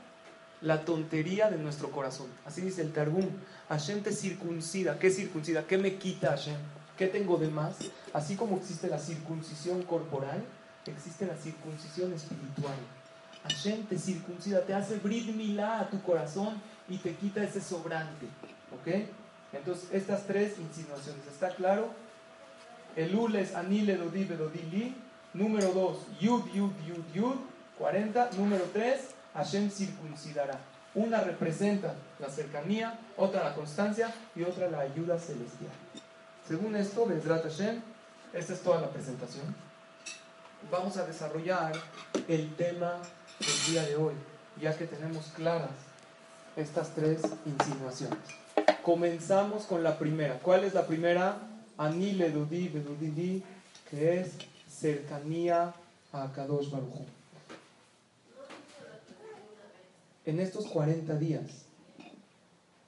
la 0.61 0.85
tontería 0.85 1.49
de 1.49 1.57
nuestro 1.57 1.91
corazón. 1.91 2.27
Así 2.45 2.61
dice 2.61 2.81
el 2.81 2.93
Targum. 2.93 3.27
Hashem 3.69 4.01
te 4.01 4.11
circuncida. 4.11 4.97
¿Qué 4.97 5.11
circuncida? 5.11 5.65
¿Qué 5.67 5.77
me 5.77 5.95
quita 5.95 6.29
Hashem? 6.29 6.57
¿Qué 6.97 7.07
tengo 7.07 7.37
de 7.37 7.49
más? 7.49 7.75
Así 8.13 8.35
como 8.35 8.57
existe 8.57 8.87
la 8.87 8.97
circuncisión 8.97 9.83
corporal, 9.83 10.43
existe 10.85 11.25
la 11.27 11.35
circuncisión 11.35 12.13
espiritual. 12.13 12.75
Hashem 13.43 13.85
te 13.85 13.99
circuncida, 13.99 14.61
te 14.61 14.73
hace 14.73 14.99
milá 15.03 15.81
a 15.81 15.89
tu 15.89 16.01
corazón 16.01 16.59
y 16.89 16.97
te 16.97 17.13
quita 17.15 17.43
ese 17.43 17.61
sobrante. 17.61 18.25
¿Ok? 18.73 19.05
Entonces, 19.53 19.89
estas 19.93 20.25
tres 20.25 20.57
insinuaciones, 20.59 21.25
¿está 21.27 21.49
claro? 21.49 21.89
El 22.95 23.15
ul 23.15 23.35
es 23.35 23.53
anile 23.53 23.95
dodi 23.95 24.25
bedodili. 24.25 24.95
Número 25.37 25.71
dos, 25.71 25.97
yud, 26.19 26.43
yud, 26.51 26.71
yud, 26.87 27.13
yud. 27.13 27.35
40. 27.77 28.31
Número 28.37 28.63
tres, 28.73 29.11
Hashem 29.35 29.69
circuncidará. 29.69 30.59
Una 30.95 31.21
representa 31.21 31.93
la 32.17 32.27
cercanía, 32.27 32.99
otra 33.17 33.43
la 33.43 33.53
constancia 33.53 34.11
y 34.35 34.41
otra 34.41 34.67
la 34.67 34.79
ayuda 34.79 35.19
celestial. 35.19 35.69
Según 36.47 36.75
esto, 36.75 37.05
Bezrat 37.05 37.43
Hashem, 37.43 37.81
esta 38.33 38.53
es 38.53 38.61
toda 38.61 38.81
la 38.81 38.89
presentación. 38.89 39.55
Vamos 40.71 40.97
a 40.97 41.05
desarrollar 41.05 41.73
el 42.27 42.55
tema 42.55 42.93
del 43.39 43.73
día 43.73 43.83
de 43.83 43.95
hoy, 43.95 44.15
ya 44.59 44.75
que 44.75 44.87
tenemos 44.87 45.27
claras 45.35 45.69
estas 46.55 46.95
tres 46.95 47.21
insinuaciones. 47.45 48.17
Comenzamos 48.81 49.65
con 49.65 49.83
la 49.83 49.99
primera. 49.99 50.39
¿Cuál 50.39 50.63
es 50.63 50.73
la 50.73 50.87
primera? 50.87 51.37
Anile 51.77 52.31
Dudi 52.31 52.69
Bedudidi, 52.69 53.43
que 53.91 54.19
es 54.19 54.31
cercanía 54.79 55.73
a 56.13 56.31
Kadosh 56.33 56.69
Baruj 56.69 57.05
En 60.25 60.39
estos 60.39 60.67
40 60.67 61.15
días, 61.17 61.65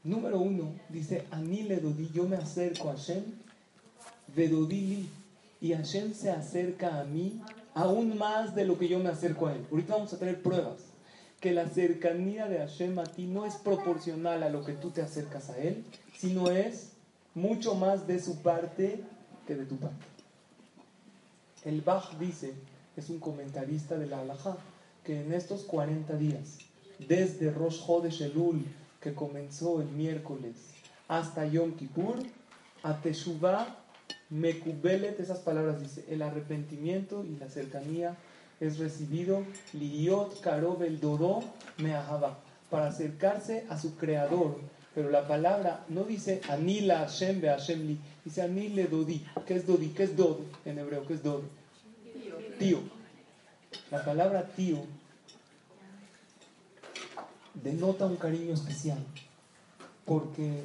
número 0.03 0.39
uno, 0.39 0.73
dice 0.89 1.25
Anile 1.31 1.77
Dudi, 1.77 2.09
yo 2.13 2.27
me 2.27 2.35
acerco 2.35 2.89
a 2.89 2.93
Hashem, 2.97 3.23
Vedudili, 4.35 5.09
y 5.61 5.73
Hashem 5.73 6.13
se 6.13 6.31
acerca 6.31 6.99
a 6.99 7.05
mí 7.05 7.41
aún 7.73 8.17
más 8.17 8.55
de 8.55 8.65
lo 8.65 8.77
que 8.77 8.87
yo 8.87 8.99
me 8.99 9.09
acerco 9.09 9.47
a 9.47 9.55
Él. 9.55 9.65
Ahorita 9.71 9.93
vamos 9.93 10.13
a 10.13 10.19
tener 10.19 10.41
pruebas 10.41 10.77
que 11.39 11.53
la 11.53 11.67
cercanía 11.69 12.47
de 12.47 12.59
Hashem 12.59 12.99
a 12.99 13.05
ti 13.05 13.25
no 13.25 13.45
es 13.45 13.55
proporcional 13.55 14.43
a 14.43 14.49
lo 14.49 14.65
que 14.65 14.73
tú 14.73 14.91
te 14.91 15.01
acercas 15.01 15.49
a 15.49 15.57
Él, 15.57 15.85
sino 16.17 16.51
es 16.51 16.91
mucho 17.33 17.75
más 17.75 18.05
de 18.05 18.21
su 18.21 18.41
parte 18.41 19.01
que 19.47 19.55
de 19.55 19.65
tu 19.65 19.77
parte. 19.77 20.18
El 21.65 21.81
Bach 21.81 22.17
dice, 22.17 22.53
es 22.95 23.09
un 23.09 23.19
comentarista 23.19 23.97
de 23.97 24.07
la 24.07 24.19
Halajá, 24.19 24.57
que 25.03 25.21
en 25.21 25.33
estos 25.33 25.63
40 25.63 26.15
días, 26.15 26.59
desde 26.99 27.51
Rosh 27.51 27.85
Chodesh 27.85 28.21
Elul, 28.21 28.65
que 29.01 29.13
comenzó 29.13 29.81
el 29.81 29.87
miércoles, 29.89 30.55
hasta 31.07 31.45
Yom 31.45 31.73
Kippur, 31.75 32.17
a 32.83 33.01
Teshuvah 33.01 33.75
Mekubelet, 34.29 35.19
esas 35.19 35.39
palabras 35.39 35.81
dice, 35.81 36.05
el 36.09 36.21
arrepentimiento 36.21 37.25
y 37.25 37.35
la 37.37 37.49
cercanía 37.49 38.15
es 38.59 38.77
recibido, 38.77 39.43
Liot 39.73 40.41
Karov 40.41 40.83
el 40.83 40.99
Doró 40.99 41.39
Meahaba, 41.77 42.37
para 42.69 42.87
acercarse 42.87 43.65
a 43.69 43.77
su 43.77 43.95
creador. 43.95 44.57
Pero 44.93 45.09
la 45.09 45.27
palabra 45.27 45.85
no 45.87 46.03
dice 46.03 46.41
Anila 46.49 46.99
Hashem 46.99 47.41
Hashem 47.41 47.87
Li, 47.87 47.99
dice 48.29 48.43
Anile 48.43 48.85
Dodi. 48.85 49.25
¿Qué 49.47 49.55
es 49.55 49.65
Dodi? 49.65 49.87
¿Qué 49.87 50.03
es 50.03 50.15
Dod 50.15 50.37
en 50.63 50.77
hebreo? 50.77 51.05
¿Qué 51.07 51.15
es 51.15 51.23
Dod? 51.23 51.41
Tío. 52.59 52.77
La 53.89 54.05
palabra 54.05 54.47
tío 54.55 54.77
denota 57.55 58.05
un 58.05 58.17
cariño 58.17 58.53
especial, 58.53 58.99
porque 60.05 60.61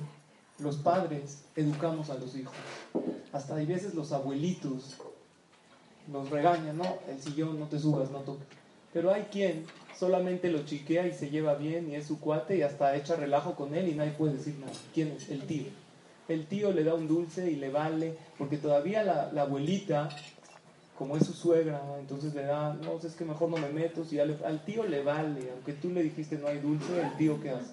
los 0.59 0.77
padres 0.77 1.45
educamos 1.57 2.11
a 2.11 2.19
los 2.19 2.37
hijos. 2.37 2.55
Hasta 3.33 3.57
hay 3.57 3.65
veces 3.65 3.95
los 3.95 4.13
abuelitos 4.13 4.97
nos 6.07 6.29
regañan, 6.29 6.77
no, 6.77 6.99
el 7.09 7.21
sillón 7.23 7.59
no 7.59 7.67
te 7.67 7.79
subas, 7.79 8.11
no 8.11 8.19
toques. 8.21 8.47
Pero 8.93 9.11
hay 9.11 9.23
quien 9.33 9.65
solamente 9.99 10.51
lo 10.51 10.67
chiquea 10.67 11.07
y 11.07 11.15
se 11.15 11.31
lleva 11.31 11.55
bien 11.55 11.91
y 11.91 11.95
es 11.95 12.07
su 12.07 12.21
cuate 12.21 12.59
y 12.59 12.63
hasta 12.63 12.95
echa 12.95 13.17
relajo 13.17 13.55
con 13.55 13.75
él 13.75 13.89
y 13.89 13.95
nadie 13.95 14.13
puede 14.13 14.35
decir 14.35 14.55
nada. 14.59 14.73
¿Quién 14.93 15.13
es? 15.13 15.31
El 15.31 15.47
tío. 15.47 15.84
El 16.29 16.47
tío 16.47 16.73
le 16.73 16.85
da 16.85 16.95
un 16.95 17.07
dulce 17.07 17.51
y 17.51 17.57
le 17.57 17.71
vale, 17.71 18.17
porque 18.39 18.57
todavía 18.57 19.03
la, 19.03 19.43
abuelita, 19.43 20.09
como 20.97 21.17
es 21.17 21.27
su 21.27 21.33
suegra, 21.33 21.83
entonces 21.99 22.35
le 22.35 22.45
da, 22.45 22.75
no, 22.75 22.99
es 22.99 23.15
que 23.15 23.25
mejor 23.25 23.51
no 23.51 23.59
me 23.59 23.69
meto, 23.69 24.05
si 24.05 24.19
al 24.19 24.65
tío 24.65 24.85
le 24.85 25.03
vale, 25.03 25.51
aunque 25.53 25.75
tú 25.75 25.91
le 25.91 26.03
dijiste 26.03 26.39
no 26.39 26.49
hay 26.49 26.61
dulce, 26.61 27.01
el 27.01 27.17
tío 27.17 27.41
qué 27.43 27.51
hace? 27.51 27.73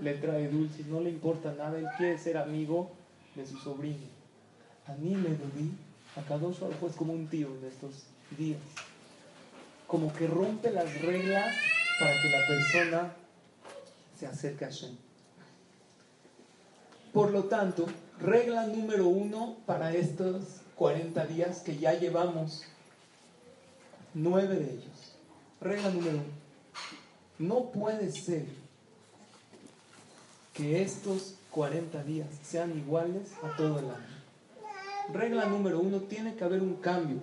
Le 0.00 0.14
trae 0.14 0.48
dulces, 0.48 0.86
no 0.86 1.00
le 1.00 1.10
importa 1.10 1.52
nada, 1.52 1.78
él 1.78 1.86
quiere 1.98 2.18
ser 2.18 2.38
amigo 2.38 2.90
de 3.34 3.46
su 3.46 3.58
sobrino. 3.58 4.06
A 4.86 4.94
mí 4.94 5.14
me 5.14 5.30
dolí 5.30 5.72
a 6.16 6.22
Kadosh 6.22 6.58
es 6.86 6.96
como 6.96 7.12
un 7.12 7.26
tío 7.28 7.48
en 7.48 7.64
estos 7.66 8.04
días. 8.36 8.60
Como 9.86 10.12
que 10.12 10.26
rompe 10.26 10.70
las 10.70 11.00
reglas 11.00 11.54
para 11.98 12.12
que 12.20 12.28
la 12.28 12.46
persona 12.46 13.16
se 14.18 14.26
acerque 14.26 14.64
a 14.64 14.68
Hashem. 14.68 14.96
Por 17.12 17.30
lo 17.30 17.44
tanto, 17.44 17.86
regla 18.20 18.66
número 18.66 19.06
uno 19.06 19.56
para 19.66 19.92
estos 19.92 20.62
40 20.76 21.26
días 21.26 21.60
que 21.60 21.76
ya 21.76 21.92
llevamos, 21.92 22.62
nueve 24.14 24.56
de 24.56 24.72
ellos. 24.72 25.16
Regla 25.60 25.90
número 25.90 26.16
uno. 26.18 26.42
No 27.38 27.70
puede 27.70 28.10
ser 28.12 28.46
que 30.54 30.82
estos 30.82 31.34
40 31.50 32.02
días 32.04 32.28
sean 32.42 32.76
iguales 32.76 33.32
a 33.42 33.56
todo 33.56 33.78
el 33.78 33.86
año. 33.86 34.22
Regla 35.12 35.46
número 35.46 35.80
uno, 35.80 36.00
tiene 36.00 36.34
que 36.34 36.44
haber 36.44 36.62
un 36.62 36.76
cambio 36.76 37.18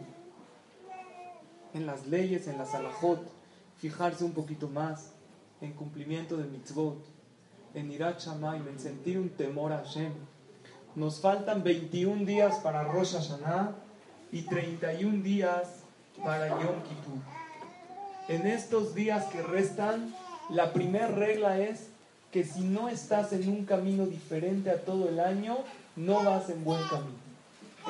en 1.74 1.86
las 1.86 2.06
leyes, 2.08 2.48
en 2.48 2.58
la 2.58 2.66
salahot, 2.66 3.22
fijarse 3.78 4.24
un 4.24 4.34
poquito 4.34 4.68
más 4.68 5.12
en 5.62 5.74
cumplimiento 5.74 6.38
de 6.38 6.46
mitzvot, 6.46 6.98
en 7.74 7.92
irat 7.92 8.20
en 8.26 8.80
sentir 8.80 9.18
un 9.18 9.30
temor 9.30 9.72
a 9.72 9.80
Hashem. 9.80 10.14
Nos 10.96 11.22
faltan 11.22 11.64
21 11.64 12.26
días 12.26 12.58
para 12.60 12.84
Rosh 12.84 13.14
Hashanah 13.14 13.76
y 14.32 14.42
31 14.44 15.24
días 15.24 15.68
para 16.24 16.48
Yom 16.50 16.82
Kippur. 16.84 17.22
En 18.28 18.48
estos 18.48 18.94
días 18.96 19.26
que 19.26 19.42
restan, 19.42 20.14
la 20.50 20.74
primera 20.74 21.08
regla 21.08 21.60
es 21.60 21.90
que 22.32 22.44
si 22.44 22.62
no 22.62 22.90
estás 22.90 23.34
en 23.34 23.50
un 23.50 23.66
camino 23.66 24.06
diferente 24.06 24.70
a 24.70 24.82
todo 24.82 25.10
el 25.10 25.20
año, 25.20 25.58
no 25.96 26.24
vas 26.24 26.50
en 26.50 26.64
buen 26.64 26.82
camino 26.90 27.30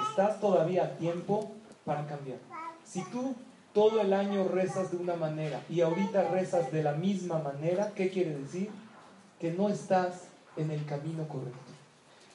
estás 0.09 0.39
todavía 0.39 0.83
a 0.83 0.89
tiempo 0.97 1.51
para 1.85 2.05
cambiar. 2.05 2.37
Si 2.83 3.03
tú 3.05 3.35
todo 3.73 4.01
el 4.01 4.13
año 4.13 4.47
rezas 4.47 4.91
de 4.91 4.97
una 4.97 5.15
manera 5.15 5.61
y 5.69 5.81
ahorita 5.81 6.29
rezas 6.29 6.71
de 6.71 6.83
la 6.83 6.93
misma 6.93 7.39
manera, 7.39 7.91
¿qué 7.95 8.09
quiere 8.09 8.35
decir? 8.35 8.69
Que 9.39 9.51
no 9.51 9.69
estás 9.69 10.25
en 10.57 10.71
el 10.71 10.85
camino 10.85 11.27
correcto. 11.27 11.59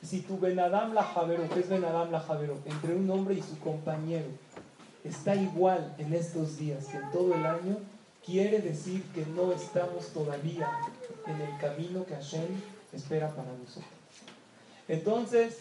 Si 0.02 0.20
tu 0.20 0.38
Benadam 0.38 0.92
la 0.92 1.02
Javero, 1.02 1.48
¿qué 1.48 1.60
es 1.60 1.68
Benadam 1.68 2.10
la 2.10 2.20
Javero? 2.20 2.58
Entre 2.66 2.94
un 2.94 3.08
hombre 3.10 3.34
y 3.34 3.42
su 3.42 3.58
compañero, 3.58 4.26
está 5.02 5.34
igual 5.34 5.94
en 5.98 6.12
estos 6.14 6.58
días 6.58 6.86
que 6.86 6.96
en 6.96 7.10
todo 7.10 7.34
el 7.34 7.44
año, 7.44 7.78
quiere 8.24 8.60
decir 8.60 9.02
que 9.14 9.24
no 9.26 9.52
estamos 9.52 10.08
todavía 10.08 10.70
en 11.26 11.40
el 11.40 11.58
camino 11.58 12.04
que 12.06 12.14
Hashem 12.14 12.48
espera 12.92 13.30
para 13.30 13.52
nosotros. 13.52 13.84
Entonces, 14.88 15.58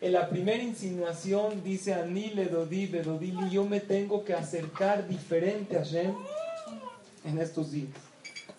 en 0.00 0.12
la 0.12 0.28
primera 0.28 0.62
insinuación 0.62 1.62
dice 1.62 1.94
Ani 1.94 2.30
le 2.30 2.46
dodi 2.46 2.86
bedodili, 2.86 3.50
yo 3.50 3.64
me 3.64 3.80
tengo 3.80 4.24
que 4.24 4.34
acercar 4.34 5.06
diferente 5.06 5.76
a 5.76 5.80
Hashem 5.80 6.14
en 7.24 7.38
estos 7.38 7.70
días. 7.70 7.90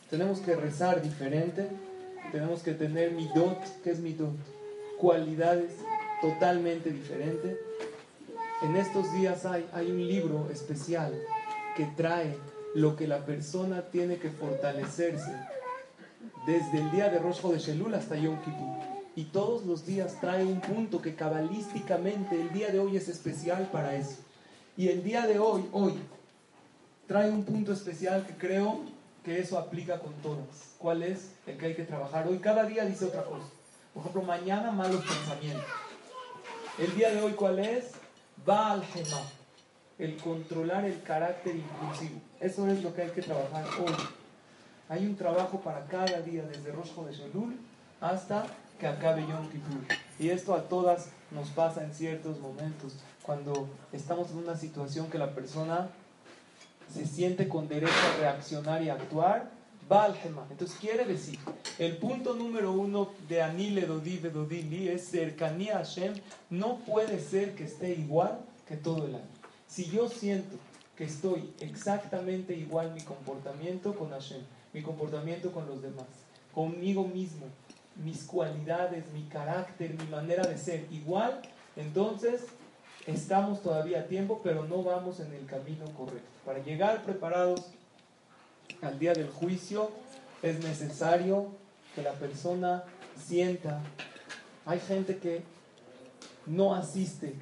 Tenemos 0.09 0.39
que 0.39 0.55
rezar 0.55 1.01
diferente, 1.01 1.67
tenemos 2.33 2.63
que 2.63 2.73
tener 2.73 3.11
midot, 3.11 3.59
¿qué 3.83 3.91
es 3.91 3.99
midot? 3.99 4.33
Cualidades 4.97 5.73
totalmente 6.19 6.89
diferentes. 6.89 7.59
En 8.63 8.75
estos 8.75 9.13
días 9.13 9.45
hay, 9.45 9.69
hay 9.71 9.91
un 9.91 10.07
libro 10.07 10.49
especial 10.51 11.13
que 11.77 11.85
trae 11.95 12.35
lo 12.73 12.95
que 12.95 13.07
la 13.07 13.23
persona 13.23 13.83
tiene 13.83 14.17
que 14.17 14.31
fortalecerse 14.31 15.31
desde 16.47 16.79
el 16.79 16.89
día 16.89 17.09
de 17.09 17.19
Rosh 17.19 17.39
Shelul 17.59 17.93
hasta 17.93 18.15
Yom 18.15 18.39
Kippur. 18.39 18.79
Y 19.15 19.25
todos 19.25 19.63
los 19.67 19.85
días 19.85 20.17
trae 20.19 20.43
un 20.43 20.59
punto 20.59 21.03
que 21.03 21.13
cabalísticamente 21.13 22.41
el 22.41 22.51
día 22.51 22.69
de 22.69 22.79
hoy 22.79 22.97
es 22.97 23.09
especial 23.09 23.69
para 23.71 23.95
eso. 23.95 24.17
Y 24.75 24.87
el 24.87 25.03
día 25.03 25.27
de 25.27 25.37
hoy, 25.37 25.65
hoy, 25.71 25.93
trae 27.05 27.29
un 27.29 27.43
punto 27.43 27.71
especial 27.73 28.25
que 28.25 28.33
creo 28.33 28.79
que 29.23 29.39
eso 29.39 29.57
aplica 29.57 29.99
con 29.99 30.13
todas. 30.15 30.75
¿Cuál 30.77 31.03
es 31.03 31.31
el 31.47 31.57
que 31.57 31.67
hay 31.67 31.75
que 31.75 31.83
trabajar 31.83 32.27
hoy? 32.27 32.39
Cada 32.39 32.65
día 32.65 32.85
dice 32.85 33.05
otra 33.05 33.23
cosa. 33.23 33.45
Por 33.93 34.01
ejemplo, 34.01 34.21
mañana 34.23 34.71
malos 34.71 35.03
pensamientos. 35.05 35.65
El 36.77 36.95
día 36.95 37.11
de 37.11 37.21
hoy, 37.21 37.33
¿cuál 37.33 37.59
es? 37.59 37.91
Va 38.47 38.71
al 38.71 38.83
Gema. 38.85 39.21
El 39.99 40.17
controlar 40.17 40.85
el 40.85 41.01
carácter 41.03 41.55
impulsivo. 41.55 42.19
Eso 42.39 42.67
es 42.67 42.83
lo 42.83 42.93
que 42.93 43.03
hay 43.03 43.11
que 43.11 43.21
trabajar 43.21 43.65
hoy. 43.79 43.93
Hay 44.89 45.05
un 45.05 45.15
trabajo 45.15 45.61
para 45.61 45.85
cada 45.85 46.21
día, 46.21 46.43
desde 46.43 46.71
Rosh 46.71 46.93
de 46.93 47.13
Shelul 47.13 47.57
hasta 48.01 48.45
que 48.79 48.87
acabe 48.87 49.21
Yom 49.21 49.49
Kippur. 49.49 49.81
Y 50.19 50.29
esto 50.29 50.53
a 50.53 50.63
todas 50.63 51.07
nos 51.31 51.49
pasa 51.49 51.83
en 51.83 51.93
ciertos 51.93 52.39
momentos, 52.39 52.97
cuando 53.21 53.69
estamos 53.93 54.31
en 54.31 54.39
una 54.39 54.57
situación 54.57 55.09
que 55.09 55.17
la 55.17 55.33
persona 55.33 55.89
se 56.93 57.05
siente 57.05 57.47
con 57.47 57.67
derecho 57.67 57.93
a 58.15 58.19
reaccionar 58.19 58.83
y 58.83 58.89
actuar, 58.89 59.49
va 59.91 60.05
al 60.05 60.15
Gema. 60.15 60.45
Entonces 60.49 60.77
quiere 60.79 61.05
decir, 61.05 61.39
el 61.79 61.97
punto 61.97 62.35
número 62.35 62.71
uno 62.71 63.09
de 63.27 63.41
Anile 63.41 63.85
Dodi 63.85 64.17
Dodili 64.17 64.89
es 64.89 65.07
cercanía 65.07 65.75
a 65.75 65.77
Hashem, 65.79 66.13
no 66.49 66.77
puede 66.79 67.19
ser 67.19 67.55
que 67.55 67.63
esté 67.63 67.93
igual 67.93 68.39
que 68.67 68.77
todo 68.77 69.07
el 69.07 69.15
año. 69.15 69.27
Si 69.67 69.89
yo 69.89 70.07
siento 70.07 70.57
que 70.95 71.05
estoy 71.05 71.51
exactamente 71.59 72.55
igual 72.55 72.93
mi 72.93 73.01
comportamiento 73.01 73.95
con 73.95 74.11
Hashem, 74.11 74.41
mi 74.73 74.81
comportamiento 74.81 75.51
con 75.51 75.65
los 75.65 75.81
demás, 75.81 76.05
conmigo 76.53 77.07
mismo, 77.07 77.47
mis 77.95 78.23
cualidades, 78.23 79.05
mi 79.13 79.23
carácter, 79.23 79.95
mi 79.95 80.05
manera 80.05 80.43
de 80.43 80.57
ser 80.57 80.87
igual, 80.91 81.41
entonces 81.75 82.41
estamos 83.07 83.61
todavía 83.61 84.01
a 84.01 84.03
tiempo, 84.05 84.41
pero 84.43 84.65
no 84.65 84.83
vamos 84.83 85.19
en 85.19 85.33
el 85.33 85.45
camino 85.45 85.85
correcto. 85.97 86.29
Para 86.45 86.59
llegar 86.59 87.03
preparados 87.03 87.61
al 88.81 88.99
día 88.99 89.13
del 89.13 89.29
juicio 89.29 89.91
es 90.41 90.63
necesario 90.63 91.47
que 91.95 92.01
la 92.01 92.13
persona 92.13 92.83
sienta. 93.17 93.81
Hay 94.65 94.79
gente 94.79 95.17
que 95.17 95.43
no 96.45 96.73
asiste 96.73 97.35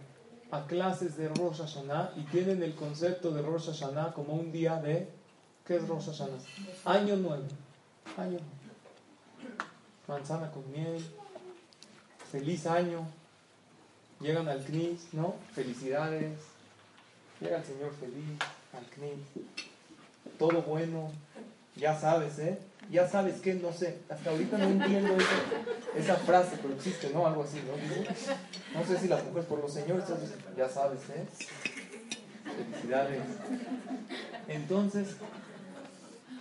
a 0.51 0.65
clases 0.65 1.17
de 1.17 1.29
Rosh 1.29 1.59
Hashanah 1.59 2.13
y 2.17 2.21
tienen 2.23 2.61
el 2.61 2.75
concepto 2.75 3.31
de 3.31 3.41
Rosh 3.41 3.67
Hashanah 3.67 4.13
como 4.13 4.33
un 4.33 4.51
día 4.51 4.81
de 4.81 5.09
¿qué 5.65 5.77
es 5.77 5.87
Rosh 5.87 6.07
Hashanah? 6.07 6.37
Año 6.85 7.15
nuevo. 7.15 7.45
Año 8.17 8.39
Manzana 10.07 10.51
con 10.51 10.69
miel. 10.71 11.03
Feliz 12.31 12.65
año. 12.67 13.07
Llegan 14.21 14.47
al 14.47 14.63
CNIS, 14.63 15.13
¿no? 15.13 15.35
Felicidades. 15.53 16.37
Llega 17.39 17.57
el 17.57 17.65
Señor 17.65 17.91
feliz 17.99 18.39
al 18.73 18.85
CNIS. 18.85 19.45
Todo 20.37 20.61
bueno. 20.61 21.11
Ya 21.75 21.99
sabes, 21.99 22.37
¿eh? 22.39 22.59
Ya 22.91 23.07
sabes 23.07 23.39
que, 23.39 23.53
no 23.53 23.71
sé, 23.71 23.99
hasta 24.09 24.29
ahorita 24.31 24.57
no 24.57 24.65
entiendo 24.65 25.15
esa, 25.95 26.15
frase, 26.17 26.57
pero 26.61 26.73
existe, 26.73 27.09
¿no? 27.13 27.25
Algo 27.25 27.43
así, 27.43 27.59
¿no? 27.65 28.79
No 28.79 28.85
sé 28.85 28.97
si 28.99 29.07
las 29.07 29.23
mujeres 29.23 29.45
por 29.45 29.59
los 29.59 29.73
señores, 29.73 30.03
ya 30.57 30.67
sabes, 30.67 30.99
¿eh? 31.09 31.25
Felicidades. 32.43 33.21
Entonces, 34.47 35.15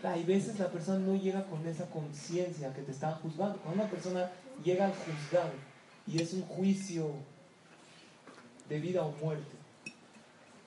hay 0.03 0.25
veces 0.25 0.59
la 0.59 0.69
persona 0.69 0.99
no 0.99 1.14
llega 1.14 1.45
con 1.45 1.66
esa 1.66 1.87
conciencia 1.87 2.73
que 2.75 2.83
te 2.83 2.90
están 2.90 3.14
juzgando. 3.14 3.59
Cuando 3.59 3.83
una 3.83 3.90
persona 3.90 4.31
llega 4.64 4.87
al 4.87 4.93
juzgado 4.93 5.53
y 6.07 6.21
es 6.21 6.33
un 6.33 6.43
juicio 6.43 7.12
de 8.70 8.78
vida 8.78 9.04
o 9.04 9.12
muerte, 9.22 9.56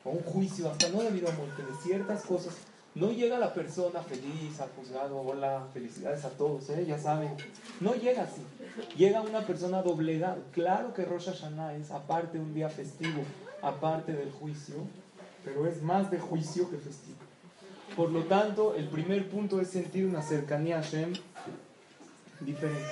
o 0.03 0.11
un 0.11 0.21
juicio 0.23 0.69
hasta 0.69 0.89
no 0.89 1.01
de 1.01 1.09
vida 1.09 1.29
o 1.29 1.31
muerte, 1.31 1.63
de 1.63 1.73
ciertas 1.81 2.23
cosas, 2.23 2.53
no 2.95 3.11
llega 3.11 3.39
la 3.39 3.53
persona 3.53 4.01
feliz 4.03 4.59
al 4.59 4.69
juzgado, 4.69 5.19
hola, 5.19 5.65
felicidades 5.73 6.23
a 6.25 6.29
todos, 6.29 6.69
¿eh? 6.69 6.85
ya 6.85 6.99
saben. 6.99 7.31
No 7.79 7.95
llega 7.95 8.23
así. 8.23 8.43
Llega 8.95 9.21
una 9.21 9.41
persona 9.47 9.81
doblegada. 9.81 10.37
Claro 10.51 10.93
que 10.93 11.03
Rosh 11.03 11.25
Hashanah 11.25 11.75
es 11.75 11.89
aparte 11.89 12.37
un 12.37 12.53
día 12.53 12.69
festivo, 12.69 13.23
aparte 13.63 14.13
del 14.13 14.31
juicio, 14.31 14.75
pero 15.43 15.65
es 15.65 15.81
más 15.81 16.11
de 16.11 16.19
juicio 16.19 16.69
que 16.69 16.77
festivo. 16.77 17.17
Por 17.95 18.11
lo 18.11 18.25
tanto, 18.25 18.75
el 18.75 18.87
primer 18.89 19.27
punto 19.27 19.59
es 19.59 19.69
sentir 19.69 20.05
una 20.05 20.21
cercanía 20.21 20.77
a 20.77 20.83
Hashem 20.83 21.13
diferente. 22.41 22.83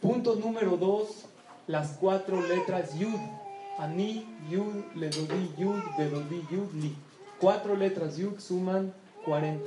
Punto 0.00 0.34
número 0.34 0.76
dos, 0.76 1.26
las 1.68 1.92
cuatro 2.00 2.40
letras 2.40 2.98
Yud. 2.98 3.37
Ani, 3.78 4.26
Yud, 4.50 4.94
Ledodi, 4.94 5.50
Yud, 5.56 5.82
Bedodi, 5.96 6.42
Yud, 6.50 6.74
Li. 6.74 6.94
Cuatro 7.40 7.76
letras 7.76 8.16
Yud 8.16 8.38
suman 8.38 8.92
40. 9.24 9.64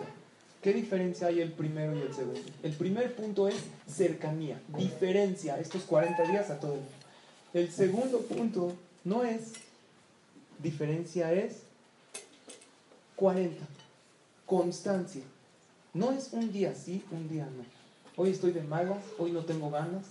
¿Qué 0.61 0.73
diferencia 0.73 1.27
hay 1.27 1.41
el 1.41 1.53
primero 1.53 1.95
y 1.95 2.01
el 2.01 2.13
segundo? 2.13 2.41
El 2.61 2.73
primer 2.73 3.15
punto 3.15 3.47
es 3.47 3.55
cercanía, 3.87 4.61
diferencia 4.77 5.57
estos 5.59 5.83
40 5.83 6.23
días 6.23 6.49
a 6.51 6.59
todo 6.59 6.73
el 6.73 6.79
mundo. 6.79 6.95
El 7.53 7.71
segundo 7.71 8.19
punto 8.19 8.73
no 9.03 9.23
es 9.23 9.53
diferencia, 10.61 11.33
es 11.33 11.63
40 13.15 13.65
constancia. 14.51 15.23
No 15.93 16.11
es 16.11 16.33
un 16.33 16.51
día 16.51 16.75
sí, 16.75 17.01
un 17.09 17.29
día 17.29 17.45
no. 17.45 17.63
Hoy 18.17 18.31
estoy 18.31 18.51
de 18.51 18.61
malas, 18.61 19.01
hoy 19.17 19.31
no 19.31 19.45
tengo 19.45 19.69
ganas. 19.69 20.03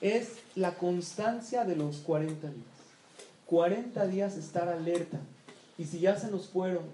Es 0.00 0.38
la 0.54 0.76
constancia 0.76 1.62
de 1.66 1.76
los 1.76 1.98
40 1.98 2.48
días. 2.48 2.75
40 3.46 4.06
días 4.06 4.36
estar 4.36 4.68
alerta. 4.68 5.18
Y 5.78 5.84
si 5.84 6.00
ya 6.00 6.16
se 6.16 6.30
nos 6.30 6.48
fueron 6.48 6.84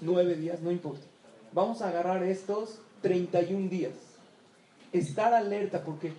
9 0.00 0.36
días, 0.36 0.60
no 0.60 0.70
importa. 0.70 1.04
Vamos 1.52 1.82
a 1.82 1.88
agarrar 1.88 2.22
estos 2.22 2.78
31 3.02 3.68
días. 3.68 3.92
Estar 4.92 5.34
alerta 5.34 5.84
porque 5.84 6.12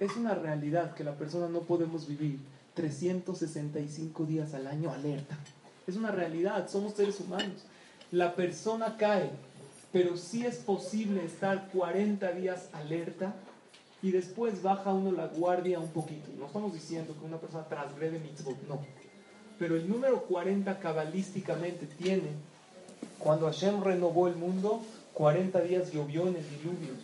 es 0.00 0.16
una 0.16 0.34
realidad 0.34 0.94
que 0.94 1.04
la 1.04 1.14
persona 1.14 1.48
no 1.48 1.60
podemos 1.60 2.06
vivir 2.06 2.38
365 2.74 4.24
días 4.24 4.54
al 4.54 4.66
año 4.66 4.90
alerta. 4.90 5.38
Es 5.86 5.96
una 5.96 6.10
realidad, 6.10 6.68
somos 6.68 6.94
seres 6.94 7.20
humanos 7.20 7.64
la 8.14 8.36
persona 8.36 8.96
cae, 8.96 9.30
pero 9.92 10.16
sí 10.16 10.46
es 10.46 10.58
posible 10.58 11.24
estar 11.24 11.68
40 11.72 12.30
días 12.32 12.68
alerta 12.72 13.34
y 14.02 14.12
después 14.12 14.62
baja 14.62 14.92
uno 14.92 15.10
la 15.10 15.26
guardia 15.26 15.80
un 15.80 15.88
poquito. 15.88 16.30
No 16.38 16.46
estamos 16.46 16.72
diciendo 16.72 17.14
que 17.18 17.26
una 17.26 17.38
persona 17.38 17.64
transgrede 17.64 18.20
mitzvot, 18.20 18.56
no. 18.68 18.80
Pero 19.58 19.76
el 19.76 19.88
número 19.88 20.22
40 20.22 20.78
cabalísticamente 20.80 21.86
tiene, 21.86 22.30
cuando 23.18 23.46
Hashem 23.46 23.82
renovó 23.82 24.28
el 24.28 24.36
mundo, 24.36 24.82
40 25.14 25.60
días 25.60 25.92
llovió 25.92 26.22
en 26.22 26.36
el 26.36 26.50
diluvio. 26.50 26.94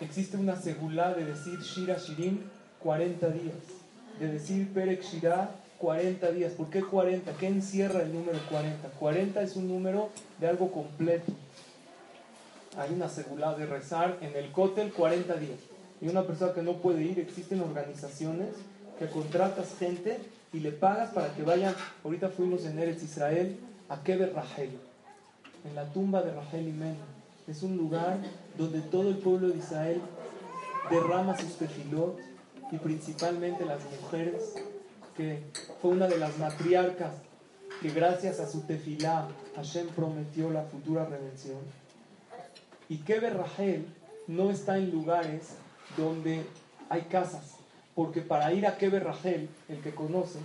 Existe 0.00 0.36
una 0.36 0.56
segulá 0.56 1.14
de 1.14 1.24
decir 1.24 1.60
Shira 1.60 1.98
Shirim 1.98 2.40
40 2.82 3.28
días, 3.28 3.54
de 4.18 4.28
decir 4.28 4.72
Perek 4.72 5.02
Shira 5.02 5.50
40 5.78 6.30
días. 6.32 6.52
¿Por 6.52 6.68
qué 6.68 6.82
40? 6.82 7.32
¿Qué 7.34 7.46
encierra 7.46 8.02
el 8.02 8.12
número 8.12 8.38
40? 8.50 8.88
40 8.88 9.42
es 9.42 9.56
un 9.56 9.68
número 9.68 10.10
de 10.38 10.48
algo 10.48 10.72
completo. 10.72 11.32
Hay 12.76 12.92
una 12.92 13.08
seguridad 13.08 13.56
de 13.56 13.66
rezar 13.66 14.18
en 14.20 14.34
el 14.36 14.50
cótel 14.52 14.92
40 14.92 15.34
días. 15.36 15.58
Y 16.00 16.08
una 16.08 16.22
persona 16.22 16.54
que 16.54 16.62
no 16.62 16.78
puede 16.78 17.02
ir, 17.02 17.18
existen 17.18 17.60
organizaciones 17.60 18.48
que 19.00 19.06
contratas 19.06 19.74
gente 19.78 20.20
y 20.52 20.60
le 20.60 20.72
pagas 20.72 21.10
para 21.10 21.34
que 21.34 21.42
vayan. 21.42 21.74
Ahorita 22.04 22.28
fuimos 22.28 22.66
en 22.66 22.78
Eretz 22.78 23.02
Israel 23.02 23.58
a 23.88 24.02
Keber 24.02 24.34
Rahel, 24.34 24.78
en 25.64 25.74
la 25.74 25.86
tumba 25.86 26.22
de 26.22 26.34
Rahel 26.34 26.68
y 26.68 26.72
Men. 26.72 26.96
Es 27.48 27.62
un 27.62 27.78
lugar 27.78 28.18
donde 28.58 28.82
todo 28.82 29.08
el 29.08 29.16
pueblo 29.16 29.48
de 29.48 29.56
Israel 29.56 30.02
derrama 30.90 31.36
sus 31.38 31.56
tefilot 31.56 32.18
y 32.70 32.76
principalmente 32.76 33.64
las 33.64 33.80
mujeres 34.02 34.54
que 35.16 35.42
fue 35.80 35.92
una 35.92 36.06
de 36.06 36.18
las 36.18 36.38
matriarcas 36.38 37.14
que 37.80 37.88
gracias 37.90 38.38
a 38.38 38.48
su 38.48 38.60
tefilá 38.60 39.28
Hashem 39.56 39.88
prometió 39.88 40.50
la 40.50 40.64
futura 40.64 41.06
redención. 41.06 41.58
Y 42.90 42.98
que 42.98 43.18
Rachel 43.18 43.86
no 44.26 44.50
está 44.50 44.76
en 44.76 44.90
lugares 44.90 45.54
donde 45.96 46.44
hay 46.90 47.02
casas, 47.02 47.59
porque 47.94 48.20
para 48.20 48.52
ir 48.52 48.66
a 48.66 48.76
Keber 48.76 49.04
Rachel, 49.04 49.48
el 49.68 49.80
que 49.80 49.94
conoce, 49.94 50.38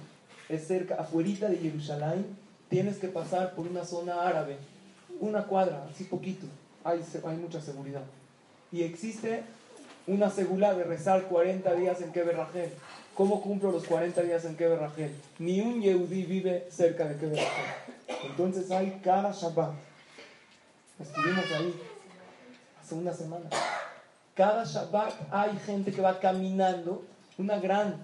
es 0.50 0.68
cerca, 0.68 0.96
afuera 0.96 1.50
de 1.50 1.58
Jerusalén, 1.58 2.26
tienes 2.70 2.98
que 2.98 3.08
pasar 3.08 3.54
por 3.54 3.68
una 3.68 3.86
zona 3.86 4.22
árabe, 4.22 4.58
una 5.20 5.46
cuadra, 5.46 5.88
así 5.92 6.04
poquito, 6.06 6.48
hay, 6.84 7.02
hay 7.26 7.38
mucha 7.38 7.62
seguridad. 7.62 8.04
Y 8.72 8.84
existe 8.84 9.44
una 10.08 10.30
segula 10.30 10.74
de 10.74 10.84
rezar 10.84 11.24
40 11.24 11.74
días 11.74 12.02
en 12.02 12.12
Keber 12.12 12.38
Rachel. 12.38 12.70
¿Cómo 13.16 13.42
cumplo 13.42 13.72
los 13.72 13.86
40 13.86 14.22
días 14.24 14.46
en 14.46 14.56
Keber 14.56 14.80
Rachel? 14.80 15.16
Ni 15.40 15.62
un 15.62 15.82
Yehudi 15.82 16.24
vive 16.24 16.68
cerca 16.70 17.06
de 17.06 17.16
Keber 17.16 17.38
Rachel. 17.38 18.20
Entonces 18.30 18.70
hay 18.72 19.00
cada 19.04 19.32
Shabbat. 19.32 19.74
Estuvimos 21.00 21.46
ahí 21.52 21.74
hace 22.82 22.96
una 22.96 23.14
semana. 23.14 23.50
Cada 24.36 24.66
Shabbat 24.66 25.14
hay 25.32 25.58
gente 25.66 25.92
que 25.92 26.02
va 26.02 26.20
caminando, 26.20 27.04
una 27.38 27.60
gran 27.60 27.98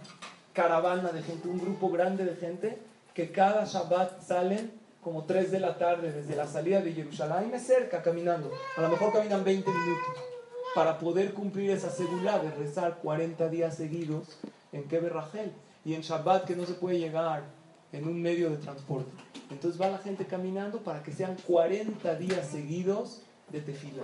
caravana 0.53 1.11
de 1.11 1.21
gente, 1.21 1.47
un 1.47 1.59
grupo 1.59 1.89
grande 1.89 2.25
de 2.25 2.35
gente, 2.35 2.77
que 3.13 3.31
cada 3.31 3.65
Shabbat 3.65 4.21
salen 4.21 4.71
como 5.01 5.23
3 5.23 5.51
de 5.51 5.59
la 5.59 5.77
tarde 5.77 6.11
desde 6.11 6.35
la 6.35 6.47
salida 6.47 6.81
de 6.81 6.93
Jerusalén, 6.93 7.51
es 7.53 7.63
cerca 7.63 8.01
caminando. 8.01 8.51
A 8.77 8.81
lo 8.81 8.89
mejor 8.89 9.11
caminan 9.11 9.43
20 9.43 9.69
minutos 9.69 10.13
para 10.75 10.99
poder 10.99 11.33
cumplir 11.33 11.71
esa 11.71 11.89
seguridad 11.89 12.41
de 12.41 12.51
rezar 12.51 12.99
40 13.01 13.49
días 13.49 13.75
seguidos 13.75 14.39
en 14.71 14.83
Keber 14.83 15.13
Rachel 15.13 15.51
y 15.83 15.95
en 15.95 16.01
Shabbat 16.01 16.45
que 16.45 16.55
no 16.55 16.65
se 16.65 16.73
puede 16.73 16.99
llegar 16.99 17.43
en 17.91 18.07
un 18.07 18.21
medio 18.21 18.49
de 18.49 18.57
transporte. 18.57 19.11
Entonces 19.49 19.81
va 19.81 19.89
la 19.89 19.97
gente 19.97 20.25
caminando 20.25 20.79
para 20.79 21.03
que 21.03 21.11
sean 21.11 21.35
40 21.45 22.15
días 22.15 22.47
seguidos 22.47 23.21
de 23.49 23.59
tefila. 23.59 24.03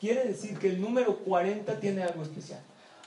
Quiere 0.00 0.24
decir 0.24 0.58
que 0.58 0.68
el 0.68 0.80
número 0.80 1.18
40 1.18 1.78
tiene 1.78 2.02
algo 2.02 2.22
especial. 2.22 2.60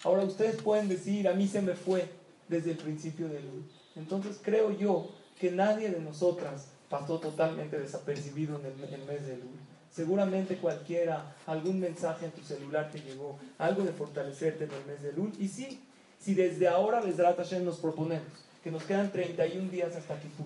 Ahora 0.04 0.24
ustedes 0.24 0.62
pueden 0.62 0.88
decir, 0.88 1.28
a 1.28 1.34
mí 1.34 1.48
se 1.48 1.62
me 1.62 1.76
fue 1.76 2.10
desde 2.48 2.72
el 2.72 2.78
principio 2.78 3.28
del 3.30 3.44
luz. 3.46 3.66
Entonces 3.96 4.40
creo 4.42 4.72
yo 4.72 5.10
que 5.40 5.52
nadie 5.52 5.90
de 5.90 6.00
nosotras 6.00 6.68
pasó 6.90 7.20
totalmente 7.20 7.80
desapercibido 7.80 8.60
en 8.60 8.66
el, 8.66 9.06
mes 9.06 9.26
de 9.26 9.38
luz. 9.38 9.60
Seguramente 9.92 10.58
cualquiera, 10.58 11.36
algún 11.46 11.80
mensaje 11.80 12.26
en 12.26 12.32
tu 12.32 12.42
celular 12.42 12.92
te 12.92 13.00
llegó, 13.00 13.40
algo 13.58 13.84
de 13.84 13.92
fortalecerte 13.92 14.66
en 14.66 14.72
el 14.72 14.86
mes 14.86 15.02
de 15.02 15.14
luz. 15.14 15.32
Y 15.40 15.48
sí, 15.48 15.82
si 16.20 16.34
desde 16.34 16.68
ahora, 16.68 17.02
Besrat 17.02 17.38
Hashem, 17.38 17.64
nos 17.64 17.78
proponemos 17.78 18.28
que 18.64 18.72
nos 18.72 18.84
quedan 18.84 19.12
31 19.12 19.72
días 19.72 19.96
hasta 19.96 20.20
Kippur, 20.20 20.46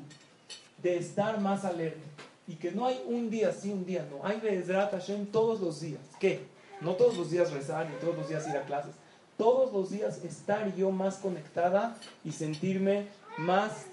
de 0.82 0.98
estar 0.98 1.42
más 1.42 1.66
alerta, 1.66 2.00
y 2.48 2.56
que 2.56 2.72
no 2.72 2.86
hay 2.86 3.02
un 3.08 3.30
día 3.30 3.52
sí, 3.52 3.72
un 3.72 3.86
día 3.86 4.08
no. 4.10 4.26
Hay 4.26 4.40
Bezrat 4.40 4.92
Hashem 4.92 5.26
todos 5.28 5.60
los 5.60 5.82
días. 5.82 6.02
¿Qué? 6.20 6.46
No 6.82 6.94
todos 6.94 7.18
los 7.18 7.32
días 7.32 7.52
rezar 7.52 7.90
ni 7.90 7.96
todos 7.98 8.16
los 8.16 8.30
días 8.30 8.48
ir 8.48 8.56
a 8.56 8.66
clases. 8.66 8.94
Todos 9.38 9.74
los 9.74 9.90
días 9.90 10.24
estar 10.24 10.76
yo 10.76 10.92
más 10.92 11.18
conectada 11.18 11.98
y 12.24 12.32
sentirme 12.32 13.08
más 13.38 13.86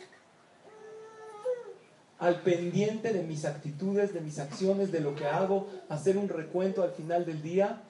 al 2.19 2.41
pendiente 2.43 3.13
de 3.13 3.23
mis 3.25 3.45
actitudes, 3.45 4.15
de 4.15 4.21
mis 4.21 4.39
acciones, 4.39 4.93
de 4.93 5.01
lo 5.01 5.17
que 5.17 5.27
hago, 5.27 5.69
hacer 5.89 6.17
un 6.17 6.29
recuento 6.29 6.83
al 6.83 6.93
final 6.93 7.27
del 7.27 7.43
día. 7.43 7.83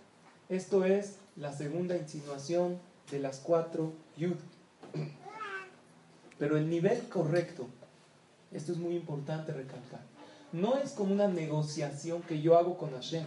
Esto 0.48 0.84
es 0.84 1.18
la 1.36 1.52
segunda 1.52 1.96
insinuación 1.96 2.78
de 3.10 3.18
las 3.18 3.40
cuatro 3.40 3.92
yud. 4.16 4.36
Pero 6.38 6.56
el 6.56 6.70
nivel 6.70 7.08
correcto, 7.08 7.66
esto 8.50 8.72
es 8.72 8.78
muy 8.78 8.96
importante 8.96 9.52
recalcar 9.52 10.12
no 10.52 10.76
es 10.76 10.92
como 10.92 11.12
una 11.12 11.28
negociación 11.28 12.22
que 12.22 12.40
yo 12.40 12.56
hago 12.58 12.76
con 12.76 12.92
Hashem, 12.92 13.24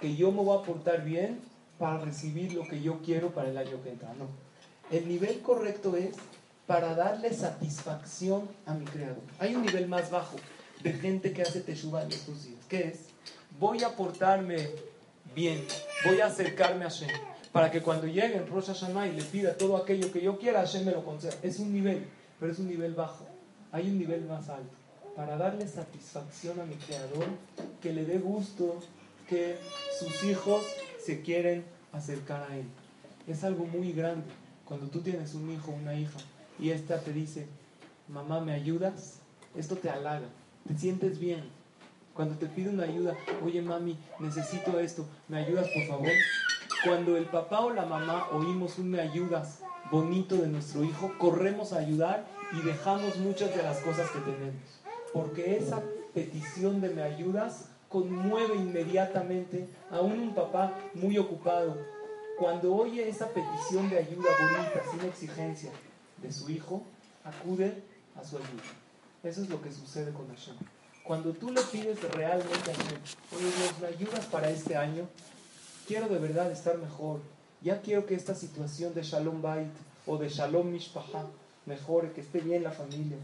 que 0.00 0.14
yo 0.14 0.30
me 0.30 0.42
voy 0.42 0.58
a 0.58 0.62
portar 0.62 1.04
bien 1.04 1.40
para 1.80 1.98
recibir 1.98 2.52
lo 2.52 2.68
que 2.68 2.82
yo 2.82 3.00
quiero 3.02 3.30
para 3.30 3.48
el 3.48 3.56
año 3.56 3.82
que 3.82 3.88
entra. 3.88 4.12
No. 4.12 4.28
El 4.90 5.08
nivel 5.08 5.40
correcto 5.40 5.96
es 5.96 6.14
para 6.66 6.94
darle 6.94 7.32
satisfacción 7.32 8.48
a 8.66 8.74
mi 8.74 8.84
creador. 8.84 9.22
Hay 9.38 9.54
un 9.54 9.64
nivel 9.64 9.88
más 9.88 10.10
bajo 10.10 10.36
de 10.82 10.92
gente 10.92 11.32
que 11.32 11.40
hace 11.40 11.62
teshuva 11.62 12.02
en 12.02 12.12
estos 12.12 12.44
días, 12.44 12.60
que 12.68 12.88
es, 12.88 13.06
voy 13.58 13.82
a 13.82 13.96
portarme 13.96 14.68
bien, 15.34 15.66
voy 16.04 16.20
a 16.20 16.26
acercarme 16.26 16.84
a 16.84 16.90
Hashem, 16.90 17.08
para 17.50 17.70
que 17.70 17.80
cuando 17.80 18.06
llegue 18.06 18.36
en 18.36 18.46
Rosh 18.46 18.66
Hashanah 18.66 19.08
y 19.08 19.12
le 19.12 19.22
pida 19.22 19.56
todo 19.56 19.78
aquello 19.78 20.12
que 20.12 20.20
yo 20.20 20.38
quiera, 20.38 20.60
Hashem 20.60 20.84
me 20.84 20.92
lo 20.92 21.02
conceda. 21.02 21.34
Es 21.42 21.58
un 21.60 21.72
nivel, 21.72 22.06
pero 22.38 22.52
es 22.52 22.58
un 22.58 22.68
nivel 22.68 22.92
bajo. 22.92 23.26
Hay 23.72 23.88
un 23.88 23.98
nivel 23.98 24.26
más 24.26 24.50
alto 24.50 24.76
para 25.16 25.38
darle 25.38 25.66
satisfacción 25.66 26.60
a 26.60 26.64
mi 26.66 26.74
creador, 26.74 27.26
que 27.80 27.92
le 27.92 28.04
dé 28.04 28.18
gusto 28.18 28.80
que 29.28 29.56
sus 29.98 30.24
hijos 30.24 30.62
se 31.04 31.22
quieren 31.22 31.64
acercar 31.92 32.50
a 32.50 32.56
él. 32.56 32.66
Es 33.26 33.44
algo 33.44 33.64
muy 33.66 33.92
grande 33.92 34.26
cuando 34.64 34.86
tú 34.86 35.00
tienes 35.00 35.34
un 35.34 35.50
hijo 35.50 35.72
una 35.72 35.94
hija 35.94 36.18
y 36.58 36.70
esta 36.70 37.00
te 37.00 37.12
dice, 37.12 37.46
mamá, 38.08 38.40
¿me 38.40 38.52
ayudas? 38.52 39.18
Esto 39.54 39.76
te 39.76 39.90
halaga, 39.90 40.26
te 40.66 40.76
sientes 40.76 41.18
bien. 41.18 41.44
Cuando 42.14 42.36
te 42.36 42.46
pide 42.46 42.70
una 42.70 42.84
ayuda, 42.84 43.16
oye 43.44 43.62
mami, 43.62 43.96
necesito 44.18 44.78
esto, 44.78 45.06
¿me 45.28 45.38
ayudas 45.38 45.68
por 45.74 45.86
favor? 45.86 46.12
Cuando 46.84 47.16
el 47.16 47.26
papá 47.26 47.60
o 47.60 47.70
la 47.70 47.86
mamá 47.86 48.28
oímos 48.32 48.78
un 48.78 48.90
me 48.90 49.00
ayudas 49.00 49.60
bonito 49.90 50.36
de 50.36 50.48
nuestro 50.48 50.84
hijo, 50.84 51.12
corremos 51.18 51.72
a 51.72 51.78
ayudar 51.78 52.26
y 52.52 52.64
dejamos 52.64 53.16
muchas 53.16 53.54
de 53.54 53.62
las 53.62 53.78
cosas 53.78 54.10
que 54.10 54.18
tenemos 54.20 54.80
porque 55.12 55.56
esa 55.56 55.82
petición 56.14 56.80
de 56.80 56.90
me 56.90 57.02
ayudas 57.02 57.69
conmueve 57.90 58.54
inmediatamente 58.54 59.68
a 59.90 60.00
un 60.00 60.34
papá 60.34 60.72
muy 60.94 61.18
ocupado. 61.18 61.76
Cuando 62.38 62.74
oye 62.74 63.06
esa 63.06 63.28
petición 63.28 63.90
de 63.90 63.98
ayuda 63.98 64.30
bonita, 64.40 64.82
sin 64.90 65.06
exigencia, 65.06 65.70
de 66.22 66.32
su 66.32 66.48
hijo, 66.50 66.82
acude 67.24 67.82
a 68.16 68.24
su 68.24 68.36
ayuda. 68.36 68.62
Eso 69.22 69.42
es 69.42 69.50
lo 69.50 69.60
que 69.60 69.70
sucede 69.72 70.12
con 70.12 70.28
Hashem. 70.28 70.54
Cuando 71.04 71.32
tú 71.32 71.50
le 71.50 71.60
pides 71.62 72.00
realmente 72.12 72.70
a 72.70 72.74
Hashem, 72.74 73.00
oye 73.36 73.44
Dios, 73.44 73.74
¿me 73.80 73.86
ayudas 73.88 74.24
para 74.26 74.48
este 74.48 74.76
año? 74.76 75.06
Quiero 75.86 76.08
de 76.08 76.18
verdad 76.18 76.50
estar 76.50 76.78
mejor. 76.78 77.20
Ya 77.60 77.82
quiero 77.82 78.06
que 78.06 78.14
esta 78.14 78.34
situación 78.34 78.94
de 78.94 79.02
Shalom 79.02 79.42
Bait 79.42 79.68
o 80.06 80.16
de 80.16 80.28
Shalom 80.28 80.70
Mishpaha 80.70 81.26
mejore, 81.66 82.12
que 82.12 82.22
esté 82.22 82.40
bien 82.40 82.62
la 82.62 82.70
familia 82.70 83.18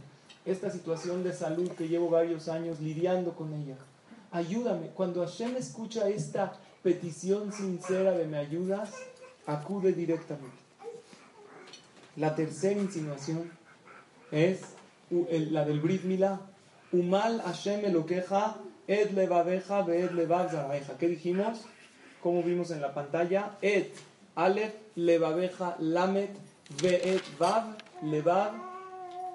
esta 0.46 0.70
situación 0.70 1.24
de 1.24 1.32
salud 1.32 1.72
que 1.72 1.88
llevo 1.88 2.08
varios 2.08 2.48
años 2.48 2.78
lidiando 2.80 3.32
con 3.34 3.52
ella. 3.52 3.76
Ayúdame. 4.36 4.88
Cuando 4.88 5.24
Hashem 5.24 5.56
escucha 5.56 6.10
esta 6.10 6.52
petición 6.82 7.54
sincera 7.54 8.10
de 8.10 8.26
me 8.26 8.36
ayudas, 8.36 8.92
acude 9.46 9.94
directamente. 9.94 10.58
La 12.16 12.34
tercera 12.34 12.78
insinuación 12.78 13.50
es 14.30 14.60
la 15.08 15.64
del 15.64 15.80
Brit 15.80 16.04
Milá. 16.04 16.42
Umal 16.92 17.40
Hashem 17.46 17.90
lo 17.90 18.04
queja, 18.04 18.58
ed 18.86 19.12
levadeja, 19.12 19.86
ed 19.88 20.10
levav 20.10 20.50
¿Qué 20.98 21.08
dijimos? 21.08 21.62
Como 22.22 22.42
vimos 22.42 22.70
en 22.70 22.82
la 22.82 22.92
pantalla, 22.92 23.56
ed, 23.62 23.86
alef, 24.34 24.74
levadeja, 24.96 25.76
lamet, 25.78 26.36
ve'et, 26.82 27.22
vav, 27.38 27.74
levav, 28.02 28.52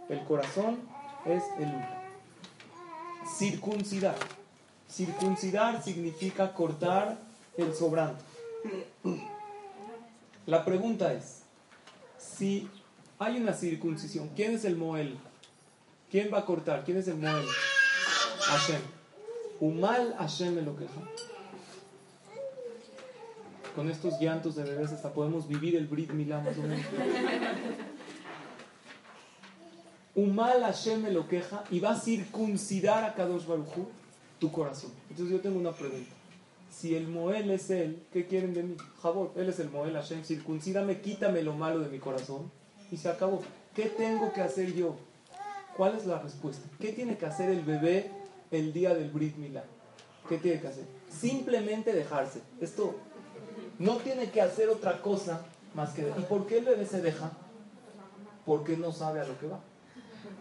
el 0.09 0.23
corazón, 0.25 0.77
es 1.25 1.41
el 1.57 1.73
circuncidar. 3.39 4.40
Circuncidar 4.91 5.81
significa 5.81 6.53
cortar 6.53 7.17
el 7.55 7.73
sobrante. 7.73 8.21
La 10.45 10.65
pregunta 10.65 11.13
es, 11.13 11.43
si 12.17 12.67
hay 13.17 13.37
una 13.37 13.53
circuncisión, 13.53 14.29
¿quién 14.35 14.53
es 14.53 14.65
el 14.65 14.75
Moel? 14.75 15.17
¿Quién 16.09 16.29
va 16.33 16.39
a 16.39 16.45
cortar? 16.45 16.83
¿Quién 16.83 16.97
es 16.97 17.07
el 17.07 17.15
Moel? 17.15 17.45
Hashem. 18.41 18.81
Umal 19.61 20.13
Hashem 20.17 20.55
me 20.55 20.61
lo 20.61 20.75
queja. 20.75 21.01
Con 23.75 23.89
estos 23.89 24.19
llantos 24.19 24.55
de 24.55 24.63
bebés 24.63 24.91
hasta 24.91 25.13
podemos 25.13 25.47
vivir 25.47 25.77
el 25.77 25.87
Brit 25.87 26.11
Milá 26.11 26.41
más 26.41 26.57
o 26.57 26.61
menos. 26.63 26.85
Umal 30.15 30.63
Hashem 30.63 31.01
me 31.01 31.11
lo 31.11 31.29
queja 31.29 31.63
y 31.71 31.79
va 31.79 31.91
a 31.91 31.99
circuncidar 31.99 33.05
a 33.05 33.13
Kadosh 33.13 33.45
Baruchu 33.45 33.87
tu 34.41 34.51
corazón. 34.51 34.91
Entonces 35.11 35.31
yo 35.31 35.39
tengo 35.39 35.59
una 35.59 35.71
pregunta. 35.71 36.11
Si 36.71 36.95
el 36.95 37.07
Moel 37.07 37.51
es 37.51 37.69
él, 37.69 38.01
¿qué 38.11 38.25
quieren 38.25 38.55
de 38.55 38.63
mí? 38.63 38.75
Jabot, 39.01 39.37
él 39.37 39.47
es 39.47 39.59
el 39.59 39.69
Moel 39.69 39.93
Hashem, 39.93 40.23
circuncídame, 40.23 40.99
quítame 40.99 41.43
lo 41.43 41.53
malo 41.53 41.79
de 41.79 41.89
mi 41.89 41.99
corazón 41.99 42.51
y 42.91 42.97
se 42.97 43.07
acabó. 43.07 43.43
¿Qué 43.75 43.85
tengo 43.85 44.33
que 44.33 44.41
hacer 44.41 44.73
yo? 44.73 44.95
¿Cuál 45.77 45.95
es 45.95 46.07
la 46.07 46.19
respuesta? 46.19 46.67
¿Qué 46.79 46.91
tiene 46.91 47.17
que 47.17 47.27
hacer 47.27 47.51
el 47.51 47.61
bebé 47.61 48.09
el 48.49 48.73
día 48.73 48.95
del 48.95 49.11
Brit 49.11 49.37
Milá? 49.37 49.63
¿Qué 50.27 50.39
tiene 50.39 50.59
que 50.59 50.67
hacer? 50.67 50.85
Simplemente 51.07 51.93
dejarse. 51.93 52.41
Esto 52.59 52.95
no 53.77 53.97
tiene 53.97 54.31
que 54.31 54.41
hacer 54.41 54.69
otra 54.69 55.03
cosa 55.03 55.45
más 55.75 55.91
que... 55.91 56.01
¿Y 56.01 56.21
por 56.23 56.47
qué 56.47 56.57
el 56.57 56.65
bebé 56.65 56.87
se 56.87 57.01
deja? 57.01 57.31
Porque 58.43 58.75
no 58.75 58.91
sabe 58.91 59.19
a 59.19 59.25
lo 59.25 59.39
que 59.39 59.45
va. 59.45 59.59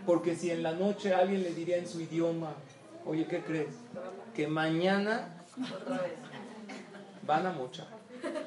Porque 0.07 0.37
si 0.37 0.51
en 0.51 0.63
la 0.63 0.73
noche 0.73 1.13
alguien 1.13 1.43
le 1.43 1.53
diría 1.53 1.77
en 1.77 1.87
su 1.87 2.01
idioma, 2.01 2.55
oye, 3.07 3.27
¿qué 3.27 3.43
crees? 3.43 3.75
Que 4.35 4.47
mañana 4.47 5.29
van 7.27 7.47
a 7.47 7.53
mochar. 7.53 7.89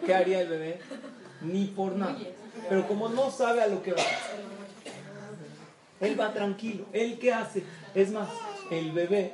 ¿Qué 0.06 0.14
haría 0.14 0.42
el 0.42 0.48
bebé? 0.48 0.80
Ni 1.42 1.66
por 1.66 1.96
nada. 1.96 2.18
Pero 2.70 2.88
como 2.88 3.10
no 3.10 3.32
sabe 3.32 3.62
a 3.62 3.68
lo 3.68 3.82
que 3.84 3.94
va, 3.94 4.04
él 6.00 6.20
va 6.20 6.34
tranquilo. 6.34 6.86
¿Él 6.94 7.18
qué 7.20 7.34
hace? 7.34 7.64
Es 7.96 8.12
más, 8.12 8.30
el 8.72 8.92
bebé, 8.92 9.34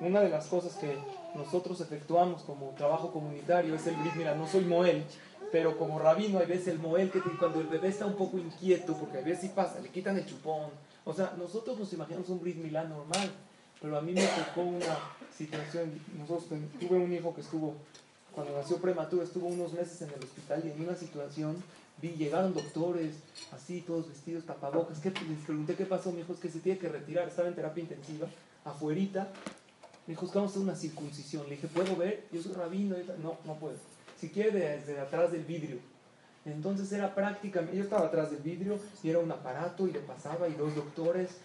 una 0.00 0.20
de 0.20 0.28
las 0.28 0.46
cosas 0.46 0.74
que 0.74 0.96
nosotros 1.34 1.80
efectuamos 1.80 2.42
como 2.42 2.70
trabajo 2.70 3.12
comunitario 3.12 3.74
es 3.74 3.86
el 3.86 3.96
brit 3.96 4.14
mira, 4.14 4.34
no 4.34 4.46
soy 4.46 4.64
Moel, 4.64 5.04
pero 5.50 5.76
como 5.76 5.98
rabino 5.98 6.38
hay 6.38 6.46
veces 6.46 6.68
el 6.68 6.78
Moel 6.78 7.10
que 7.10 7.20
cuando 7.20 7.60
el 7.60 7.66
bebé 7.66 7.88
está 7.88 8.06
un 8.06 8.14
poco 8.14 8.38
inquieto, 8.38 8.94
porque 8.94 9.18
a 9.18 9.20
veces 9.20 9.40
sí 9.42 9.52
pasa, 9.54 9.80
le 9.80 9.88
quitan 9.88 10.16
el 10.16 10.26
chupón. 10.26 10.70
O 11.04 11.12
sea, 11.12 11.34
nosotros 11.36 11.78
nos 11.78 11.92
imaginamos 11.92 12.28
un 12.28 12.40
brit 12.40 12.56
milá 12.56 12.84
normal, 12.84 13.30
pero 13.84 13.98
a 13.98 14.00
mí 14.00 14.12
me 14.14 14.26
tocó 14.26 14.62
una 14.62 14.98
situación, 15.36 15.92
nosotros 16.18 16.58
tuve 16.80 16.96
un 16.96 17.12
hijo 17.12 17.34
que 17.34 17.42
estuvo, 17.42 17.74
cuando 18.34 18.56
nació 18.56 18.78
prematuro, 18.78 19.22
estuvo 19.22 19.46
unos 19.46 19.74
meses 19.74 20.00
en 20.00 20.08
el 20.08 20.24
hospital 20.24 20.62
y 20.64 20.70
en 20.70 20.88
una 20.88 20.96
situación 20.96 21.62
vi, 22.00 22.12
llegaron 22.12 22.54
doctores, 22.54 23.16
así, 23.52 23.82
todos 23.82 24.08
vestidos, 24.08 24.46
tapabocas, 24.46 25.00
¿qué? 25.00 25.10
les 25.10 25.44
pregunté 25.44 25.74
qué 25.74 25.84
pasó, 25.84 26.12
mi 26.12 26.22
hijo 26.22 26.32
es 26.32 26.38
que 26.38 26.48
se 26.48 26.60
tiene 26.60 26.78
que 26.78 26.88
retirar, 26.88 27.28
estaba 27.28 27.46
en 27.46 27.56
terapia 27.56 27.82
intensiva, 27.82 28.26
afuerita, 28.64 29.28
me 30.06 30.12
dijo, 30.12 30.30
que 30.30 30.34
vamos 30.34 30.52
a 30.52 30.52
hacer 30.52 30.62
una 30.62 30.76
circuncisión. 30.76 31.44
Le 31.44 31.56
dije, 31.56 31.68
¿puedo 31.68 31.94
ver? 31.96 32.26
Yo 32.30 32.42
soy 32.42 32.52
rabino. 32.52 32.94
No, 33.22 33.38
no 33.46 33.54
puedo. 33.54 33.76
Si 34.20 34.28
quiere, 34.28 34.78
desde 34.78 35.00
atrás 35.00 35.32
del 35.32 35.44
vidrio. 35.44 35.78
Entonces 36.44 36.92
era 36.92 37.14
prácticamente, 37.14 37.76
yo 37.76 37.84
estaba 37.84 38.06
atrás 38.06 38.30
del 38.30 38.40
vidrio 38.40 38.78
y 39.02 39.08
era 39.08 39.18
un 39.18 39.32
aparato 39.32 39.88
y 39.88 39.92
le 39.92 40.00
pasaba 40.00 40.46
y 40.46 40.52
dos 40.54 40.74
doctores. 40.74 41.38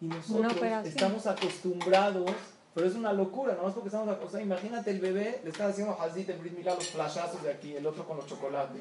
Y, 0.00 0.06
nosotros 0.06 0.54
estamos 0.84 1.26
acostumbrados, 1.26 2.30
pero 2.74 2.86
es 2.86 2.94
una 2.94 3.12
locura, 3.12 3.56
¿no? 3.60 3.68
Es 3.68 3.74
porque 3.74 3.88
estamos, 3.88 4.16
o 4.24 4.30
sea, 4.30 4.40
imagínate 4.40 4.90
el 4.90 5.00
bebé, 5.00 5.40
le 5.44 5.50
está 5.50 5.66
haciendo 5.66 6.00
hazit 6.00 6.30
en 6.30 6.42
Mira 6.56 6.74
los 6.74 6.88
flashazos 6.88 7.42
de 7.42 7.52
aquí, 7.52 7.74
el 7.74 7.86
otro 7.86 8.06
con 8.06 8.16
los 8.16 8.26
chocolates. 8.26 8.80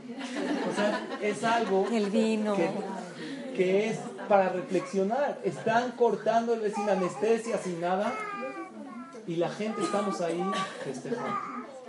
O 0.72 0.76
sea, 0.76 1.08
es 1.22 1.44
algo. 1.44 1.88
El 1.92 2.10
vino. 2.10 2.56
Que, 2.56 2.70
que 3.56 3.90
es 3.90 4.00
para 4.30 4.50
reflexionar. 4.50 5.40
Están 5.44 5.92
cortando 5.92 6.54
el 6.54 6.74
sin 6.74 6.90
anestesia, 6.90 7.58
sin 7.58 7.82
nada 7.82 8.14
y 9.30 9.36
la 9.36 9.50
gente 9.50 9.84
estamos 9.84 10.22
ahí 10.22 10.44
festejando. 10.84 11.38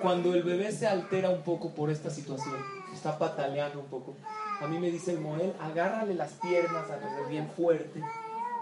Cuando 0.03 0.35
el 0.35 0.43
bebé 0.43 0.73
se 0.73 0.87
altera 0.87 1.31
un 1.31 1.41
poco 1.41 1.71
por 1.71 1.91
esta 1.91 2.11
situación, 2.11 2.57
está 2.93 3.19
pataleando 3.19 3.81
un 3.81 3.87
poco, 3.87 4.15
a 4.61 4.67
mí 4.67 4.79
me 4.79 4.91
dice 4.91 5.13
el 5.13 5.21
Moel, 5.21 5.55
agárrale 5.59 6.15
las 6.15 6.33
piernas 6.33 6.91
al 6.91 7.01
bebé 7.01 7.29
bien 7.31 7.49
fuerte. 7.57 8.03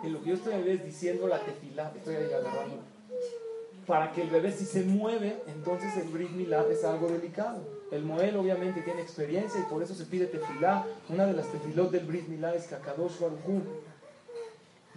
En 0.02 0.12
lo 0.12 0.22
que 0.22 0.30
yo 0.30 0.34
estoy 0.36 0.54
a 0.54 0.58
veces 0.58 0.84
diciendo 0.84 1.26
la 1.26 1.40
tefilá, 1.40 1.92
estoy 1.96 2.16
ahí 2.16 2.32
agarrando. 2.32 2.78
Para 3.86 4.12
que 4.12 4.22
el 4.22 4.30
bebé 4.30 4.52
si 4.52 4.64
se 4.64 4.82
mueve, 4.84 5.42
entonces 5.46 5.96
el 5.96 6.08
Brit 6.08 6.30
Milá 6.30 6.64
es 6.70 6.84
algo 6.84 7.08
delicado. 7.08 7.62
El 7.90 8.04
Moel 8.04 8.36
obviamente 8.36 8.82
tiene 8.82 9.00
experiencia 9.00 9.58
y 9.60 9.70
por 9.70 9.82
eso 9.82 9.94
se 9.94 10.04
pide 10.04 10.26
tefilá. 10.26 10.84
Una 11.08 11.26
de 11.26 11.32
las 11.32 11.50
tefilot 11.50 11.90
del 11.90 12.04
Brit 12.04 12.28
Milá 12.28 12.54
es 12.54 12.66
que 12.66 12.74
Akadosh 12.74 13.18
Baruj 13.18 13.62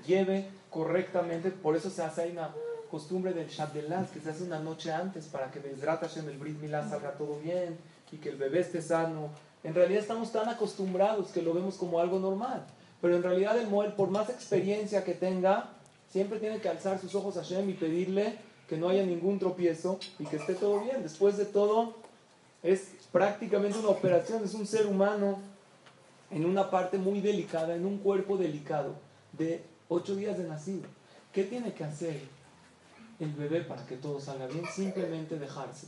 lleve 0.06 0.50
correctamente, 0.70 1.52
por 1.52 1.76
eso 1.76 1.90
se 1.90 2.04
hace 2.04 2.24
ahí 2.24 2.32
una 2.32 2.52
costumbre 2.90 3.34
del 3.34 3.48
Shabdelas, 3.48 4.10
que 4.12 4.20
se 4.20 4.30
hace 4.30 4.44
una 4.44 4.60
noche 4.60 4.92
antes 4.92 5.26
para 5.28 5.50
que 5.50 5.60
Bezrat 5.60 6.18
en 6.18 6.28
el 6.28 6.38
Brit 6.38 6.60
Milá 6.60 6.88
salga 6.88 7.14
todo 7.14 7.40
bien 7.40 7.78
y 8.12 8.18
que 8.18 8.30
el 8.30 8.36
bebé 8.36 8.60
esté 8.60 8.82
sano. 8.82 9.30
En 9.64 9.74
realidad 9.74 10.02
estamos 10.02 10.32
tan 10.32 10.50
acostumbrados 10.50 11.32
que 11.32 11.42
lo 11.42 11.54
vemos 11.54 11.76
como 11.76 12.00
algo 12.00 12.20
normal. 12.20 12.66
Pero 13.02 13.16
en 13.16 13.24
realidad 13.24 13.58
el 13.58 13.68
Moel, 13.68 13.94
por 13.94 14.10
más 14.10 14.30
experiencia 14.30 15.04
que 15.04 15.14
tenga, 15.14 15.72
siempre 16.10 16.40
tiene 16.40 16.60
que 16.60 16.70
alzar 16.70 17.00
sus 17.00 17.16
ojos 17.16 17.38
a 17.38 17.42
Hashem 17.42 17.70
y 17.70 17.74
pedirle 17.74 18.38
que 18.68 18.78
no 18.78 18.90
haya 18.90 19.04
ningún 19.04 19.40
tropiezo 19.40 20.00
y 20.20 20.26
que 20.26 20.38
esté 20.38 20.54
todo 20.54 20.82
bien. 20.82 21.04
Después 21.04 21.38
de 21.38 21.46
todo, 21.46 21.96
es 22.64 22.92
prácticamente 23.12 23.80
una 23.80 23.90
operación, 23.90 24.44
es 24.44 24.54
un 24.54 24.68
ser 24.68 24.88
humano 24.88 25.40
en 26.30 26.46
una 26.46 26.70
parte 26.70 26.98
muy 26.98 27.20
delicada, 27.20 27.76
en 27.76 27.86
un 27.86 27.98
cuerpo 27.98 28.38
delicado, 28.38 28.96
de 29.34 29.64
ocho 29.90 30.16
días 30.16 30.38
de 30.38 30.46
nacido. 30.46 30.84
¿Qué 31.34 31.44
tiene 31.44 31.74
que 31.74 31.84
hacer? 31.84 32.22
el 33.22 33.34
bebé 33.34 33.62
para 33.62 33.86
que 33.86 33.98
todo 33.98 34.20
salga 34.20 34.48
bien, 34.48 34.66
simplemente 34.66 35.38
dejarse. 35.38 35.88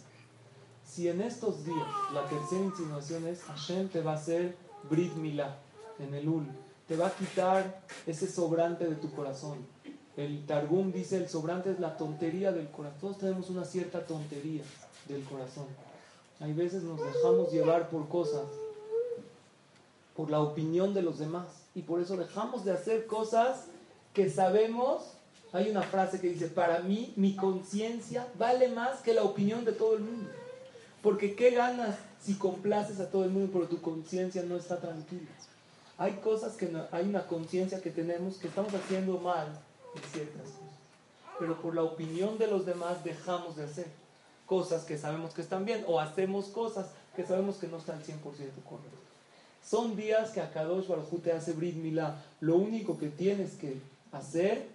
Si 0.85 1.07
en 1.07 1.21
estos 1.21 1.65
días 1.65 1.87
la 2.13 2.25
tercera 2.25 2.63
insinuación 2.63 3.27
es 3.27 3.41
Hashem 3.43 3.89
te 3.89 4.01
va 4.01 4.11
a 4.11 4.15
hacer 4.15 4.55
Brit 4.89 5.13
Milá 5.15 5.57
en 5.97 6.13
el 6.13 6.29
Ul, 6.29 6.45
te 6.87 6.95
va 6.95 7.07
a 7.07 7.15
quitar 7.15 7.81
ese 8.05 8.27
sobrante 8.27 8.85
de 8.85 8.95
tu 8.95 9.11
corazón. 9.11 9.57
El 10.15 10.45
Targum 10.45 10.91
dice 10.91 11.17
el 11.17 11.29
sobrante 11.29 11.71
es 11.71 11.79
la 11.79 11.97
tontería 11.97 12.51
del 12.51 12.69
corazón. 12.69 12.99
Todos 12.99 13.17
tenemos 13.19 13.49
una 13.49 13.65
cierta 13.65 14.05
tontería 14.05 14.63
del 15.07 15.23
corazón. 15.23 15.65
Hay 16.39 16.53
veces 16.53 16.83
nos 16.83 16.99
dejamos 16.99 17.51
llevar 17.51 17.89
por 17.89 18.07
cosas, 18.09 18.45
por 20.15 20.29
la 20.29 20.41
opinión 20.41 20.93
de 20.93 21.01
los 21.01 21.19
demás. 21.19 21.47
Y 21.73 21.81
por 21.81 21.99
eso 21.99 22.17
dejamos 22.17 22.65
de 22.65 22.71
hacer 22.71 23.07
cosas 23.07 23.65
que 24.13 24.29
sabemos 24.29 25.13
hay 25.53 25.69
una 25.69 25.83
frase 25.83 26.19
que 26.19 26.29
dice, 26.29 26.47
para 26.47 26.79
mí 26.79 27.13
mi 27.15 27.35
conciencia 27.35 28.27
vale 28.39 28.69
más 28.69 29.01
que 29.01 29.13
la 29.13 29.23
opinión 29.23 29.63
de 29.63 29.71
todo 29.71 29.95
el 29.95 30.01
mundo. 30.01 30.29
Porque 31.03 31.35
¿qué 31.35 31.51
ganas 31.51 31.95
si 32.19 32.33
complaces 32.35 32.99
a 32.99 33.11
todo 33.11 33.23
el 33.23 33.29
mundo 33.29 33.51
pero 33.53 33.67
tu 33.67 33.79
conciencia 33.79 34.41
no 34.41 34.57
está 34.57 34.79
tranquila? 34.79 35.29
Hay 35.97 36.13
cosas 36.13 36.53
que 36.53 36.67
no, 36.67 36.85
hay 36.91 37.05
una 37.05 37.27
conciencia 37.27 37.81
que 37.81 37.91
tenemos 37.91 38.37
que 38.37 38.47
estamos 38.47 38.73
haciendo 38.73 39.19
mal 39.19 39.47
en 39.95 40.01
ciertas 40.11 40.41
cosas. 40.41 40.77
Pero 41.39 41.61
por 41.61 41.75
la 41.75 41.83
opinión 41.83 42.37
de 42.37 42.47
los 42.47 42.65
demás 42.65 43.03
dejamos 43.03 43.55
de 43.55 43.65
hacer 43.65 43.87
cosas 44.45 44.83
que 44.83 44.97
sabemos 44.97 45.33
que 45.33 45.41
están 45.41 45.65
bien 45.65 45.83
o 45.87 45.99
hacemos 45.99 46.45
cosas 46.47 46.87
que 47.15 47.25
sabemos 47.25 47.57
que 47.57 47.67
no 47.67 47.77
están 47.77 48.01
100% 48.01 48.21
correctas. 48.21 48.99
Son 49.63 49.95
días 49.95 50.31
que 50.31 50.41
a 50.41 50.51
Kadosh 50.51 50.87
Baruj 50.87 51.21
te 51.21 51.31
hace 51.31 51.53
Brit 51.53 51.75
Milá. 51.75 52.21
Lo 52.41 52.57
único 52.57 52.97
que 52.97 53.07
tienes 53.07 53.53
que 53.53 53.77
hacer 54.11 54.67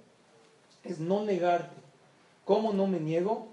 es 0.84 0.98
no 0.98 1.24
negarte. 1.24 1.76
¿Cómo 2.44 2.72
no 2.72 2.86
me 2.86 2.98
niego? 2.98 3.48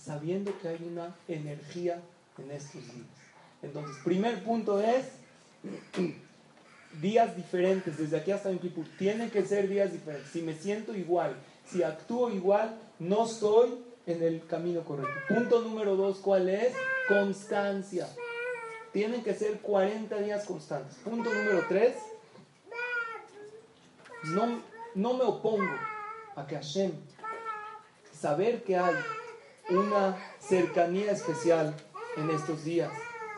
Sabiendo 0.00 0.56
que 0.60 0.68
hay 0.68 0.88
una 0.88 1.16
energía 1.26 2.00
en 2.38 2.50
estos 2.52 2.82
días. 2.84 3.06
Entonces, 3.62 3.96
primer 4.04 4.42
punto 4.44 4.80
es 4.80 5.06
días 7.00 7.36
diferentes, 7.36 7.96
desde 7.98 8.16
aquí 8.16 8.30
hasta 8.30 8.50
en 8.50 8.58
Kipur. 8.58 8.86
Tienen 8.98 9.30
que 9.30 9.44
ser 9.44 9.68
días 9.68 9.92
diferentes. 9.92 10.30
Si 10.30 10.42
me 10.42 10.54
siento 10.54 10.94
igual, 10.94 11.36
si 11.64 11.82
actúo 11.82 12.30
igual, 12.30 12.78
no 12.98 13.26
estoy 13.26 13.78
en 14.06 14.22
el 14.22 14.46
camino 14.46 14.82
correcto. 14.82 15.12
Punto 15.28 15.60
número 15.62 15.96
dos, 15.96 16.18
¿cuál 16.18 16.48
es? 16.48 16.74
Constancia. 17.08 18.08
Tienen 18.92 19.22
que 19.22 19.34
ser 19.34 19.60
40 19.60 20.16
días 20.18 20.44
constantes. 20.44 20.96
Punto 20.96 21.32
número 21.32 21.64
tres, 21.68 21.94
no, 24.24 24.62
no 24.94 25.14
me 25.14 25.24
opongo 25.24 25.72
a 26.36 26.46
que 26.46 26.56
Hashem, 26.56 26.92
saber 28.12 28.62
que 28.64 28.76
hay 28.76 28.94
una 29.70 30.16
cercanía 30.40 31.12
especial 31.12 31.74
en 32.16 32.30
estos 32.30 32.64
días. 32.64 32.90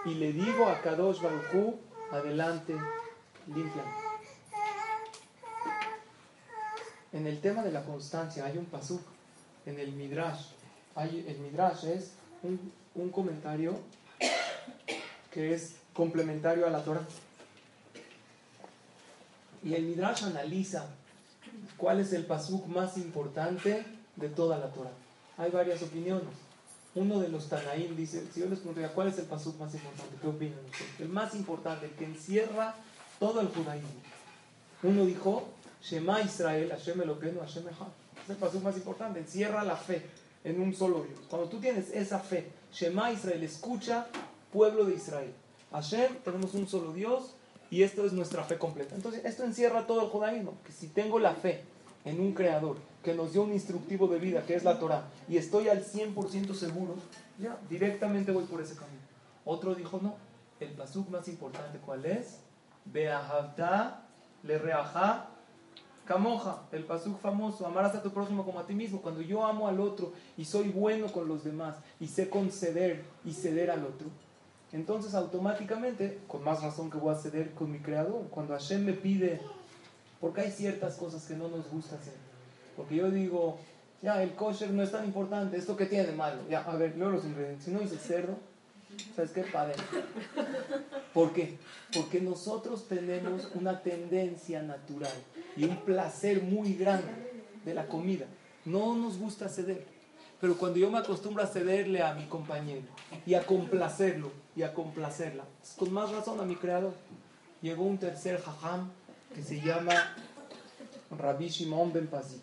Y 0.04 0.14
le 0.14 0.32
digo 0.32 0.66
a 0.66 0.80
Kadosh 0.80 1.20
Baruchu, 1.20 1.78
adelante, 2.10 2.74
limpia. 3.46 3.85
En 7.12 7.26
el 7.26 7.40
tema 7.40 7.62
de 7.62 7.72
la 7.72 7.85
constancia 7.85 8.44
hay 8.44 8.57
un 8.57 8.66
pasuk 8.66 9.02
en 9.66 9.78
el 9.78 9.92
Midrash. 9.92 10.46
Hay, 10.94 11.24
el 11.28 11.38
Midrash 11.38 11.85
es 11.85 12.12
un, 12.42 12.72
un 12.94 13.11
comentario 13.11 13.78
que 15.31 15.55
es 15.55 15.76
complementario 15.92 16.66
a 16.66 16.70
la 16.70 16.83
Torah. 16.85 17.07
Y 19.62 19.74
el 19.74 19.85
Midrash 19.85 20.24
analiza 20.24 20.88
¿Cuál 21.76 22.00
es 22.00 22.12
el 22.12 22.24
pasuk 22.24 22.66
más 22.66 22.96
importante 22.96 23.85
de 24.16 24.28
toda 24.28 24.59
la 24.59 24.68
Torah? 24.72 24.92
Hay 25.37 25.50
varias 25.50 25.83
opiniones. 25.83 26.28
Uno 26.94 27.20
de 27.20 27.28
los 27.28 27.48
Tanaim 27.48 27.96
dice, 27.96 28.26
si 28.33 28.40
yo 28.40 28.46
les 28.46 28.59
preguntaría, 28.59 28.92
¿cuál 28.92 29.09
es 29.09 29.18
el 29.18 29.24
pasuk 29.24 29.59
más 29.59 29.72
importante? 29.74 30.16
¿Qué 30.20 30.26
opinan 30.28 30.59
ustedes? 30.66 31.00
El 31.00 31.09
más 31.09 31.35
importante, 31.35 31.87
el 31.87 31.92
que 31.92 32.05
encierra 32.05 32.74
todo 33.22 33.40
el 33.40 33.46
judaísmo. 33.46 33.88
Uno 34.82 35.06
dijo, 35.06 35.44
Shema 35.80 36.22
Israel, 36.22 36.70
Hashem 36.70 37.02
Elokeinu, 37.02 37.38
Hashem 37.38 37.68
Echad. 37.68 37.87
Es 38.24 38.30
el 38.30 38.37
pasuk 38.37 38.64
más 38.64 38.76
importante, 38.76 39.20
encierra 39.20 39.62
la 39.62 39.76
fe 39.76 40.04
en 40.42 40.61
un 40.61 40.74
solo 40.74 41.04
Dios. 41.04 41.20
Cuando 41.30 41.48
tú 41.48 41.61
tienes 41.61 41.90
esa 41.90 42.18
fe, 42.18 42.50
Shema 42.72 43.12
Israel, 43.12 43.44
escucha, 43.44 44.08
pueblo 44.52 44.85
de 44.87 44.96
Israel. 44.96 45.32
Hashem, 45.70 46.16
tenemos 46.24 46.52
un 46.54 46.66
solo 46.66 46.92
Dios, 46.92 47.37
y 47.70 47.85
esto 47.85 48.04
es 48.04 48.12
nuestra 48.12 48.42
fe 48.42 48.58
completa. 48.58 48.96
Entonces, 48.96 49.24
esto 49.24 49.44
encierra 49.44 49.87
todo 49.87 50.02
el 50.02 50.08
judaísmo. 50.08 50.54
Que 50.66 50.72
si 50.72 50.88
tengo 50.88 51.20
la 51.20 51.37
fe 51.37 51.62
en 52.04 52.18
un 52.18 52.32
creador 52.32 52.76
que 53.04 53.14
nos 53.14 53.32
dio 53.32 53.44
un 53.44 53.52
instructivo 53.52 54.08
de 54.08 54.18
vida, 54.18 54.44
que 54.44 54.56
es 54.56 54.64
la 54.64 54.80
Torah, 54.80 55.04
y 55.28 55.37
estoy 55.37 55.68
al 55.68 55.85
100% 55.85 56.54
seguro, 56.54 56.96
ya, 57.38 57.56
directamente 57.70 58.32
voy 58.32 58.46
por 58.46 58.61
ese 58.61 58.74
camino. 58.74 59.02
Otro 59.44 59.76
dijo, 59.76 60.00
no, 60.02 60.16
el 60.58 60.70
pasuk 60.70 61.08
más 61.08 61.28
importante, 61.28 61.78
¿cuál 61.78 62.04
es? 62.04 62.40
Beahavta 62.85 64.03
le 64.42 64.59
reaja 64.59 65.29
Camoja, 66.05 66.62
el 66.73 66.85
pasuk 66.85 67.21
famoso, 67.21 67.64
amarás 67.64 67.95
a 67.95 68.03
tu 68.03 68.11
próximo 68.11 68.45
como 68.45 68.59
a 68.59 68.66
ti 68.66 68.75
mismo. 68.75 69.01
Cuando 69.01 69.21
yo 69.21 69.47
amo 69.47 69.68
al 69.68 69.79
otro 69.79 70.12
y 70.37 70.45
soy 70.45 70.71
bueno 70.71 71.07
con 71.12 71.29
los 71.29 71.45
demás 71.45 71.77
y 72.01 72.09
sé 72.09 72.29
conceder 72.29 73.05
y 73.25 73.33
ceder 73.33 73.71
al 73.71 73.85
otro, 73.85 74.09
entonces 74.73 75.14
automáticamente, 75.14 76.18
con 76.27 76.42
más 76.42 76.61
razón 76.61 76.90
que 76.90 76.99
voy 76.99 77.14
a 77.14 77.18
ceder 77.18 77.53
con 77.53 77.71
mi 77.71 77.79
creador. 77.79 78.27
Cuando 78.31 78.53
Hashem 78.55 78.85
me 78.85 78.95
pide, 78.95 79.40
porque 80.21 80.40
hay 80.40 80.51
ciertas 80.51 80.97
cosas 80.97 81.25
que 81.25 81.35
no 81.35 81.49
nos 81.49 81.71
gusta 81.71 81.95
hacer. 81.95 82.14
Porque 82.77 82.97
yo 82.97 83.11
digo, 83.11 83.59
ya, 84.01 84.23
el 84.23 84.35
kosher 84.35 84.71
no 84.71 84.83
es 84.83 84.90
tan 84.90 85.05
importante, 85.05 85.57
¿esto 85.57 85.77
que 85.77 85.87
tiene 85.87 86.07
de 86.07 86.12
malo? 86.12 86.42
Ya, 86.51 86.62
a 86.62 86.75
ver, 86.75 86.97
leo 86.97 87.11
los 87.11 87.25
ingredientes. 87.25 87.64
Si 87.64 87.71
no 87.71 87.79
dice 87.79 87.97
cerdo, 87.97 88.37
¿sabes 89.14 89.33
qué? 89.33 89.42
Padre. 89.42 89.74
¿Por 91.12 91.33
qué? 91.33 91.59
Porque 91.92 92.20
nosotros 92.20 92.88
tenemos 92.88 93.50
una 93.55 93.83
tendencia 93.83 94.62
natural 94.62 95.12
y 95.57 95.64
un 95.64 95.76
placer 95.78 96.42
muy 96.42 96.74
grande 96.74 97.12
de 97.64 97.74
la 97.74 97.87
comida. 97.87 98.26
No 98.64 98.94
nos 98.94 99.18
gusta 99.18 99.48
ceder. 99.48 99.87
Pero 100.40 100.57
cuando 100.57 100.78
yo 100.78 100.90
me 100.90 100.98
acostumbro 100.98 101.42
a 101.42 101.46
cederle 101.46 102.02
a 102.02 102.14
mi 102.14 102.26
compañero 102.26 102.83
y 103.24 103.35
a 103.35 103.46
complacerlo 103.46 104.33
y 104.57 104.62
a 104.62 104.74
complacerla, 104.74 105.44
con 105.78 105.92
más 105.92 106.11
razón 106.11 106.40
a 106.40 106.44
mi 106.44 106.57
creador. 106.57 106.94
Llegó 107.61 107.85
un 107.85 107.98
tercer 107.98 108.40
jajam 108.40 108.90
que 109.35 109.42
se 109.42 109.61
llama 109.61 110.16
Rabbi 111.16 111.48
Shimon 111.48 111.92
Ben 111.92 112.09
Pazi. 112.09 112.40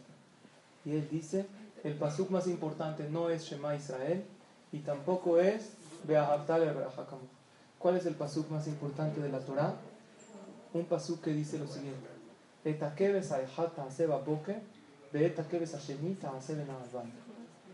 Y 0.85 0.91
él 0.91 1.09
dice, 1.11 1.45
el 1.83 1.95
pasuk 1.95 2.29
más 2.29 2.47
importante 2.47 3.09
no 3.09 3.29
es 3.29 3.43
Shema 3.43 3.75
Israel 3.75 4.23
y 4.71 4.79
tampoco 4.79 5.39
es 5.39 5.71
¿Cuál 7.77 7.97
es 7.97 8.05
el 8.05 8.15
pasuk 8.15 8.49
más 8.49 8.67
importante 8.67 9.21
de 9.21 9.29
la 9.29 9.39
Torah? 9.39 9.75
Un 10.73 10.85
pasuk 10.85 11.21
que 11.21 11.31
dice 11.31 11.57
lo 11.57 11.67
siguiente. 11.67 12.07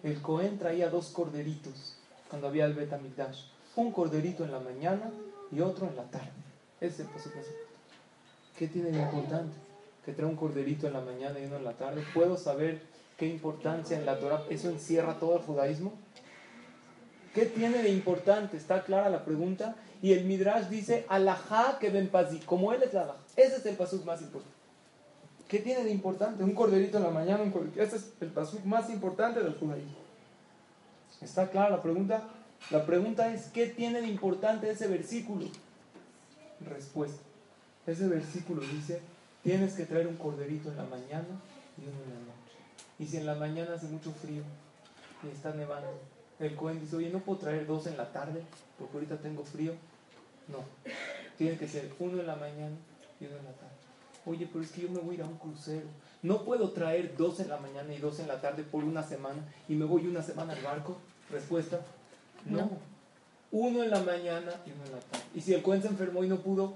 El 0.03 0.21
Cohen 0.21 0.59
traía 0.59 0.89
dos 0.89 1.07
corderitos 1.07 1.97
cuando 2.29 2.47
había 2.47 2.65
el 2.65 2.73
Betamigdash. 2.73 3.45
Un 3.75 3.91
corderito 3.91 4.45
en 4.45 4.51
la 4.51 4.59
mañana 4.59 5.11
y 5.51 5.59
otro 5.61 5.87
en 5.87 5.95
la 5.95 6.03
tarde. 6.03 6.31
Ese 6.79 7.03
es 7.03 7.09
¿Qué 8.57 8.67
tiene 8.67 8.91
de 8.91 9.01
importante? 9.01 9.55
Que 10.05 10.13
trae 10.13 10.27
un 10.27 10.35
corderito 10.35 10.87
en 10.87 10.93
la 10.93 11.01
mañana 11.01 11.39
y 11.39 11.45
uno 11.45 11.57
en 11.57 11.65
la 11.65 11.73
tarde. 11.73 12.03
¿Puedo 12.13 12.37
saber 12.37 12.81
qué 13.17 13.27
importancia 13.27 13.97
en 13.97 14.05
la 14.05 14.19
Torah 14.19 14.43
eso 14.49 14.69
encierra 14.69 15.19
todo 15.19 15.37
el 15.37 15.41
judaísmo? 15.41 15.93
¿Qué 17.35 17.45
tiene 17.45 17.83
de 17.83 17.89
importante? 17.89 18.55
Está 18.55 18.83
clara 18.83 19.09
la 19.09 19.25
pregunta. 19.25 19.75
Y 20.01 20.13
el 20.13 20.23
Midrash 20.23 20.69
dice, 20.69 21.05
alajá 21.09 21.77
que 21.79 21.89
ven 21.89 22.07
pazi, 22.07 22.39
como 22.39 22.71
él 22.71 22.81
es 22.81 22.93
la. 22.93 23.13
Ese 23.35 23.57
es 23.57 23.65
el 23.65 23.75
pasuk 23.75 24.05
más 24.05 24.21
importante. 24.21 24.55
¿Qué 25.49 25.59
tiene 25.59 25.83
de 25.83 25.91
importante? 25.91 26.45
Un 26.45 26.55
corderito 26.55 26.95
en 26.95 27.03
la 27.03 27.09
mañana, 27.09 27.43
un 27.43 27.51
corderito. 27.51 27.81
Ese 27.81 27.97
es 27.97 28.13
el 28.21 28.29
pasuk 28.29 28.63
más 28.63 28.89
importante 28.89 29.43
del 29.43 29.53
judaísmo. 29.55 29.97
¿Está 31.21 31.49
clara 31.49 31.69
la 31.71 31.81
pregunta? 31.81 32.23
La 32.71 32.85
pregunta 32.85 33.33
es, 33.33 33.47
¿qué 33.47 33.67
tiene 33.67 33.99
de 33.99 34.07
importante 34.07 34.69
ese 34.69 34.87
versículo? 34.87 35.47
Respuesta. 36.61 37.21
Ese 37.85 38.07
versículo 38.07 38.61
dice, 38.61 39.01
tienes 39.43 39.73
que 39.73 39.85
traer 39.85 40.07
un 40.07 40.15
corderito 40.15 40.69
en 40.71 40.77
la 40.77 40.85
mañana 40.85 41.27
y 41.77 41.81
uno 41.81 42.01
en 42.01 42.09
la 42.11 42.19
noche. 42.19 42.55
Y 42.97 43.05
si 43.05 43.17
en 43.17 43.25
la 43.25 43.35
mañana 43.35 43.73
hace 43.75 43.87
mucho 43.87 44.13
frío 44.13 44.43
y 45.21 45.35
está 45.35 45.53
nevando, 45.53 45.89
el 46.39 46.55
Cohen 46.55 46.79
dice, 46.79 46.95
oye, 46.97 47.09
no 47.09 47.19
puedo 47.19 47.39
traer 47.39 47.65
dos 47.65 47.87
en 47.87 47.97
la 47.97 48.11
tarde 48.11 48.41
porque 48.77 48.93
ahorita 48.95 49.17
tengo 49.17 49.43
frío. 49.43 49.73
No, 50.47 50.59
tiene 51.37 51.57
que 51.57 51.67
ser 51.67 51.91
uno 51.99 52.19
en 52.19 52.27
la 52.27 52.35
mañana 52.35 52.75
y 53.19 53.25
uno 53.25 53.37
en 53.37 53.45
la 53.45 53.51
tarde. 53.51 53.73
Oye, 54.25 54.47
pero 54.51 54.63
es 54.63 54.71
que 54.71 54.81
yo 54.81 54.89
me 54.89 54.99
voy 54.99 55.15
a 55.15 55.19
ir 55.19 55.23
a 55.23 55.27
un 55.27 55.37
crucero. 55.37 55.87
No 56.23 56.43
puedo 56.43 56.71
traer 56.71 57.15
dos 57.15 57.39
en 57.39 57.49
la 57.49 57.57
mañana 57.57 57.93
y 57.93 57.99
dos 57.99 58.19
en 58.19 58.27
la 58.27 58.41
tarde 58.41 58.63
por 58.63 58.83
una 58.83 59.03
semana 59.03 59.43
y 59.69 59.75
me 59.75 59.85
voy 59.85 60.07
una 60.07 60.21
semana 60.21 60.53
al 60.53 60.61
barco. 60.61 60.97
Respuesta, 61.31 61.81
no. 62.45 62.69
Uno 63.51 63.83
en 63.83 63.89
la 63.89 64.01
mañana 64.01 64.51
y 64.65 64.71
uno 64.71 64.85
en 64.85 64.91
la 64.91 64.99
tarde. 64.99 65.25
Y 65.33 65.41
si 65.41 65.53
el 65.53 65.61
Cohen 65.61 65.81
se 65.81 65.87
enfermó 65.87 66.23
y 66.23 66.27
no 66.27 66.37
pudo, 66.37 66.73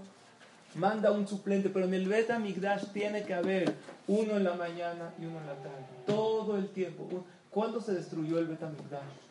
manda 0.75 1.11
un 1.11 1.27
suplente, 1.27 1.69
pero 1.69 1.85
en 1.85 1.93
el 1.93 2.07
Beta 2.07 2.39
Migdash 2.39 2.85
tiene 2.93 3.23
que 3.23 3.33
haber 3.33 3.75
uno 4.07 4.37
en 4.37 4.43
la 4.43 4.53
mañana 4.53 5.13
y 5.19 5.25
uno 5.25 5.39
en 5.39 5.47
la 5.47 5.55
tarde. 5.55 5.85
Todo 6.05 6.57
el 6.57 6.69
tiempo. 6.69 7.25
¿Cuándo 7.49 7.81
se 7.81 7.93
destruyó 7.93 8.39
el 8.39 8.47
Beta 8.47 8.69
Migdash? 8.69 9.28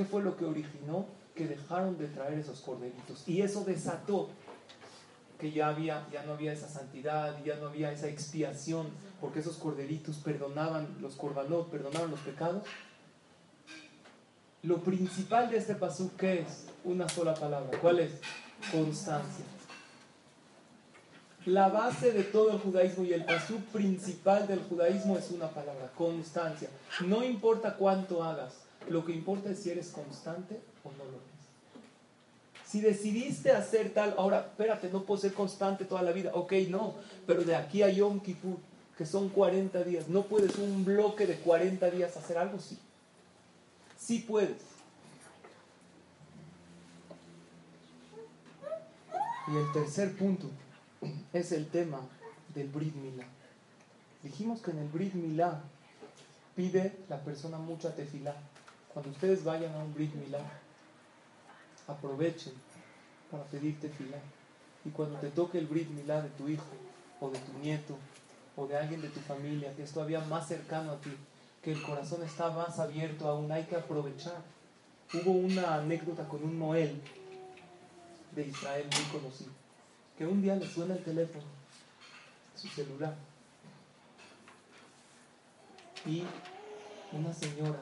¿Qué 0.00 0.06
fue 0.06 0.22
lo 0.22 0.34
que 0.34 0.46
originó? 0.46 1.04
Que 1.34 1.46
dejaron 1.46 1.98
de 1.98 2.06
traer 2.06 2.38
esos 2.38 2.60
corderitos. 2.60 3.22
Y 3.28 3.42
eso 3.42 3.64
desató 3.64 4.30
que 5.38 5.52
ya, 5.52 5.68
había, 5.68 6.06
ya 6.10 6.22
no 6.22 6.32
había 6.32 6.54
esa 6.54 6.68
santidad, 6.68 7.36
ya 7.44 7.56
no 7.56 7.66
había 7.66 7.92
esa 7.92 8.08
expiación, 8.08 8.88
porque 9.20 9.40
esos 9.40 9.58
corderitos 9.58 10.16
perdonaban 10.16 10.88
los 11.02 11.16
corbanot, 11.16 11.68
perdonaban 11.68 12.10
los 12.10 12.20
pecados. 12.20 12.62
Lo 14.62 14.78
principal 14.78 15.50
de 15.50 15.58
este 15.58 15.74
pasú, 15.74 16.12
¿qué 16.16 16.40
es? 16.40 16.64
Una 16.82 17.06
sola 17.06 17.34
palabra. 17.34 17.78
¿Cuál 17.78 17.98
es? 17.98 18.12
Constancia. 18.72 19.44
La 21.44 21.68
base 21.68 22.10
de 22.10 22.22
todo 22.22 22.52
el 22.52 22.58
judaísmo 22.58 23.04
y 23.04 23.12
el 23.12 23.26
pasú 23.26 23.58
principal 23.70 24.48
del 24.48 24.60
judaísmo 24.60 25.18
es 25.18 25.30
una 25.30 25.50
palabra, 25.50 25.92
constancia. 25.94 26.70
No 27.04 27.22
importa 27.22 27.76
cuánto 27.76 28.24
hagas, 28.24 28.69
lo 28.88 29.04
que 29.04 29.12
importa 29.12 29.50
es 29.50 29.60
si 29.60 29.70
eres 29.70 29.88
constante 29.88 30.60
o 30.84 30.90
no 30.92 31.04
lo 31.04 31.10
eres. 31.10 31.30
Si 32.66 32.80
decidiste 32.80 33.50
hacer 33.50 33.92
tal, 33.92 34.14
ahora, 34.16 34.46
espérate, 34.50 34.90
no 34.90 35.02
puedo 35.02 35.20
ser 35.20 35.34
constante 35.34 35.84
toda 35.84 36.02
la 36.02 36.12
vida. 36.12 36.30
Ok, 36.34 36.52
no, 36.68 36.94
pero 37.26 37.42
de 37.42 37.56
aquí 37.56 37.82
a 37.82 37.88
Yom 37.88 38.20
Kippur, 38.20 38.58
que 38.96 39.04
son 39.04 39.28
40 39.28 39.82
días, 39.82 40.08
¿no 40.08 40.22
puedes 40.22 40.56
un 40.56 40.84
bloque 40.84 41.26
de 41.26 41.36
40 41.36 41.90
días 41.90 42.16
hacer 42.16 42.38
algo? 42.38 42.60
Sí. 42.60 42.78
Sí 43.98 44.20
puedes. 44.20 44.62
Y 49.48 49.56
el 49.56 49.72
tercer 49.72 50.16
punto 50.16 50.48
es 51.32 51.50
el 51.50 51.66
tema 51.68 52.00
del 52.54 52.68
Brit 52.68 52.94
Milá. 52.94 53.26
Dijimos 54.22 54.60
que 54.60 54.70
en 54.70 54.78
el 54.78 54.88
Brit 54.88 55.14
Milá 55.14 55.60
pide 56.54 56.96
la 57.08 57.20
persona 57.20 57.58
mucha 57.58 57.94
tefilá. 57.94 58.36
Cuando 58.92 59.10
ustedes 59.12 59.44
vayan 59.44 59.72
a 59.74 59.78
un 59.78 59.94
Brit 59.94 60.12
Milá, 60.14 60.40
aprovechen 61.86 62.52
para 63.30 63.44
pedirte 63.44 63.88
fila. 63.88 64.18
Y 64.84 64.90
cuando 64.90 65.18
te 65.18 65.28
toque 65.30 65.58
el 65.58 65.66
Brit 65.66 65.88
Milá 65.90 66.22
de 66.22 66.30
tu 66.30 66.48
hijo, 66.48 66.64
o 67.20 67.30
de 67.30 67.38
tu 67.38 67.52
nieto, 67.58 67.96
o 68.56 68.66
de 68.66 68.76
alguien 68.76 69.00
de 69.00 69.08
tu 69.08 69.20
familia 69.20 69.74
que 69.76 69.84
es 69.84 69.92
todavía 69.92 70.20
más 70.20 70.48
cercano 70.48 70.92
a 70.92 71.00
ti, 71.00 71.16
que 71.62 71.72
el 71.72 71.82
corazón 71.82 72.22
está 72.22 72.50
más 72.50 72.78
abierto 72.78 73.28
aún, 73.28 73.52
hay 73.52 73.64
que 73.64 73.76
aprovechar. 73.76 74.42
Hubo 75.12 75.32
una 75.32 75.76
anécdota 75.76 76.26
con 76.26 76.42
un 76.42 76.58
Noel 76.58 77.00
de 78.32 78.46
Israel 78.46 78.88
muy 78.92 79.20
conocido, 79.20 79.50
que 80.16 80.26
un 80.26 80.40
día 80.40 80.56
le 80.56 80.66
suena 80.66 80.94
el 80.94 81.04
teléfono, 81.04 81.44
su 82.54 82.68
celular, 82.68 83.14
y 86.06 86.24
una 87.12 87.32
señora 87.32 87.78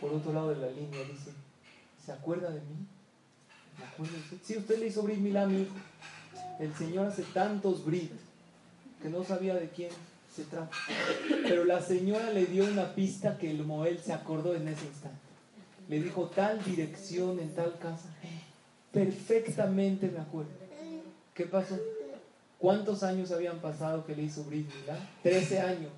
por 0.00 0.12
otro 0.12 0.32
lado 0.32 0.50
de 0.50 0.56
la 0.56 0.70
línea 0.70 1.00
dice, 1.04 1.32
¿se 2.04 2.12
acuerda 2.12 2.50
de 2.50 2.60
mí? 2.60 2.86
¿Me 3.78 3.84
acuerdo 3.84 4.12
de 4.12 4.18
usted? 4.20 4.36
Sí, 4.42 4.56
usted 4.56 4.78
le 4.78 4.86
hizo 4.88 5.02
Brit 5.02 5.18
mi 5.18 5.30
hijo. 5.30 5.74
El 6.58 6.74
Señor 6.74 7.06
hace 7.06 7.22
tantos 7.22 7.84
Brit 7.84 8.12
que 9.02 9.08
no 9.08 9.24
sabía 9.24 9.54
de 9.54 9.68
quién 9.68 9.90
se 10.34 10.44
trata. 10.44 10.70
Pero 11.42 11.64
la 11.64 11.80
señora 11.80 12.30
le 12.30 12.46
dio 12.46 12.64
una 12.64 12.94
pista 12.94 13.38
que 13.38 13.50
el 13.50 13.64
Moel 13.64 13.98
se 13.98 14.12
acordó 14.12 14.54
en 14.54 14.68
ese 14.68 14.86
instante. 14.86 15.18
Le 15.88 16.00
dijo 16.00 16.26
tal 16.26 16.62
dirección 16.64 17.38
en 17.38 17.54
tal 17.54 17.78
casa. 17.78 18.08
Perfectamente 18.92 20.08
me 20.08 20.20
acuerdo. 20.20 20.50
¿Qué 21.34 21.44
pasó? 21.44 21.78
¿Cuántos 22.58 23.02
años 23.02 23.30
habían 23.30 23.58
pasado 23.60 24.06
que 24.06 24.16
le 24.16 24.22
hizo 24.22 24.44
Brit 24.44 24.66
Milá? 24.74 24.98
Trece 25.22 25.60
años 25.60 25.92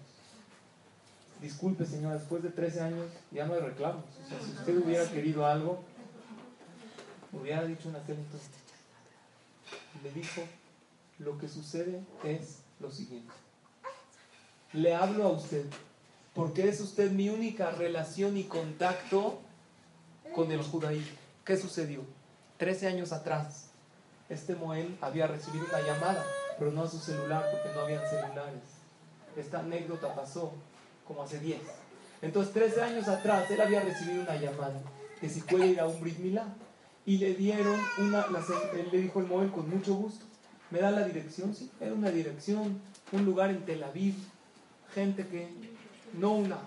disculpe 1.40 1.86
señora, 1.86 2.16
después 2.16 2.42
de 2.42 2.50
13 2.50 2.80
años 2.80 3.06
ya 3.30 3.46
no 3.46 3.54
hay 3.54 3.60
reclamos. 3.60 4.04
Si 4.44 4.50
usted 4.52 4.78
hubiera 4.78 5.08
querido 5.10 5.46
algo, 5.46 5.80
hubiera 7.32 7.64
dicho 7.64 7.88
aquel 7.90 8.16
entonces. 8.16 8.50
Le 10.02 10.12
dijo, 10.12 10.42
lo 11.18 11.38
que 11.38 11.48
sucede 11.48 12.00
es 12.24 12.58
lo 12.80 12.90
siguiente. 12.90 13.32
Le 14.72 14.94
hablo 14.94 15.24
a 15.24 15.28
usted 15.28 15.64
porque 16.34 16.68
es 16.68 16.80
usted 16.80 17.10
mi 17.10 17.30
única 17.30 17.70
relación 17.72 18.36
y 18.36 18.44
contacto 18.44 19.40
con 20.34 20.52
el 20.52 20.62
judaísmo. 20.62 21.16
¿Qué 21.44 21.56
sucedió? 21.56 22.02
13 22.58 22.88
años 22.88 23.12
atrás, 23.12 23.70
este 24.28 24.54
Moel 24.54 24.96
había 25.00 25.26
recibido 25.26 25.64
una 25.64 25.80
llamada, 25.80 26.24
pero 26.58 26.70
no 26.70 26.82
a 26.82 26.88
su 26.88 26.98
celular 26.98 27.44
porque 27.50 27.74
no 27.74 27.80
habían 27.82 28.08
celulares. 28.08 28.62
Esta 29.36 29.60
anécdota 29.60 30.14
pasó 30.14 30.52
como 31.08 31.22
hace 31.22 31.40
10. 31.40 31.58
Entonces, 32.22 32.52
13 32.52 32.82
años 32.82 33.08
atrás, 33.08 33.50
él 33.50 33.60
había 33.60 33.80
recibido 33.80 34.22
una 34.22 34.36
llamada 34.36 34.80
que 35.20 35.28
si 35.28 35.40
puede 35.40 35.68
ir 35.68 35.80
a 35.80 35.86
un 35.86 36.00
Brit 36.00 36.18
Milá. 36.18 36.46
Y 37.06 37.16
le 37.16 37.34
dieron 37.34 37.80
una, 37.98 38.26
él 38.74 38.88
le 38.92 38.98
dijo 39.00 39.20
el 39.20 39.26
Moel 39.26 39.50
con 39.50 39.68
mucho 39.70 39.94
gusto. 39.94 40.26
¿Me 40.70 40.80
da 40.80 40.90
la 40.90 41.04
dirección? 41.04 41.54
Sí, 41.54 41.70
era 41.80 41.94
una 41.94 42.10
dirección, 42.10 42.78
un 43.12 43.24
lugar 43.24 43.48
en 43.48 43.64
Tel 43.64 43.82
Aviv, 43.82 44.14
gente 44.94 45.26
que, 45.26 45.48
no 46.12 46.32
una, 46.32 46.58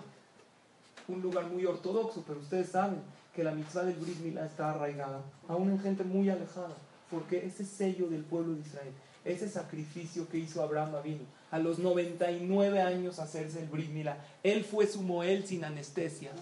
un 1.06 1.22
lugar 1.22 1.46
muy 1.46 1.64
ortodoxo, 1.64 2.24
pero 2.26 2.40
ustedes 2.40 2.70
saben 2.70 2.98
que 3.34 3.44
la 3.44 3.52
mitzvah 3.52 3.84
del 3.84 3.94
Brit 3.94 4.18
Milá 4.18 4.44
está 4.44 4.72
arraigada, 4.72 5.22
aún 5.46 5.70
en 5.70 5.78
gente 5.78 6.02
muy 6.02 6.28
alejada, 6.28 6.74
porque 7.08 7.46
ese 7.46 7.64
sello 7.64 8.08
del 8.08 8.24
pueblo 8.24 8.54
de 8.54 8.62
Israel, 8.62 8.92
ese 9.24 9.48
sacrificio 9.48 10.28
que 10.28 10.38
hizo 10.38 10.60
Abraham 10.60 10.94
vino 11.04 11.20
a 11.52 11.58
los 11.58 11.78
99 11.78 12.80
años 12.80 13.18
hacerse 13.18 13.60
el 13.60 13.68
Brit 13.68 13.90
Milá, 13.90 14.16
él 14.42 14.64
fue 14.64 14.86
su 14.86 15.02
Moel 15.02 15.46
sin 15.46 15.64
anestesia. 15.64 16.32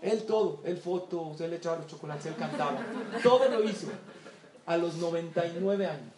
Él 0.00 0.24
todo, 0.24 0.62
él 0.64 0.78
fotos, 0.78 1.38
él 1.40 1.52
echaba 1.52 1.76
los 1.76 1.86
chocolates, 1.86 2.26
él 2.26 2.34
cantaba, 2.36 2.78
todo 3.22 3.48
lo 3.48 3.62
hizo 3.62 3.88
a 4.66 4.76
los 4.78 4.96
99 4.96 5.86
años. 5.86 6.12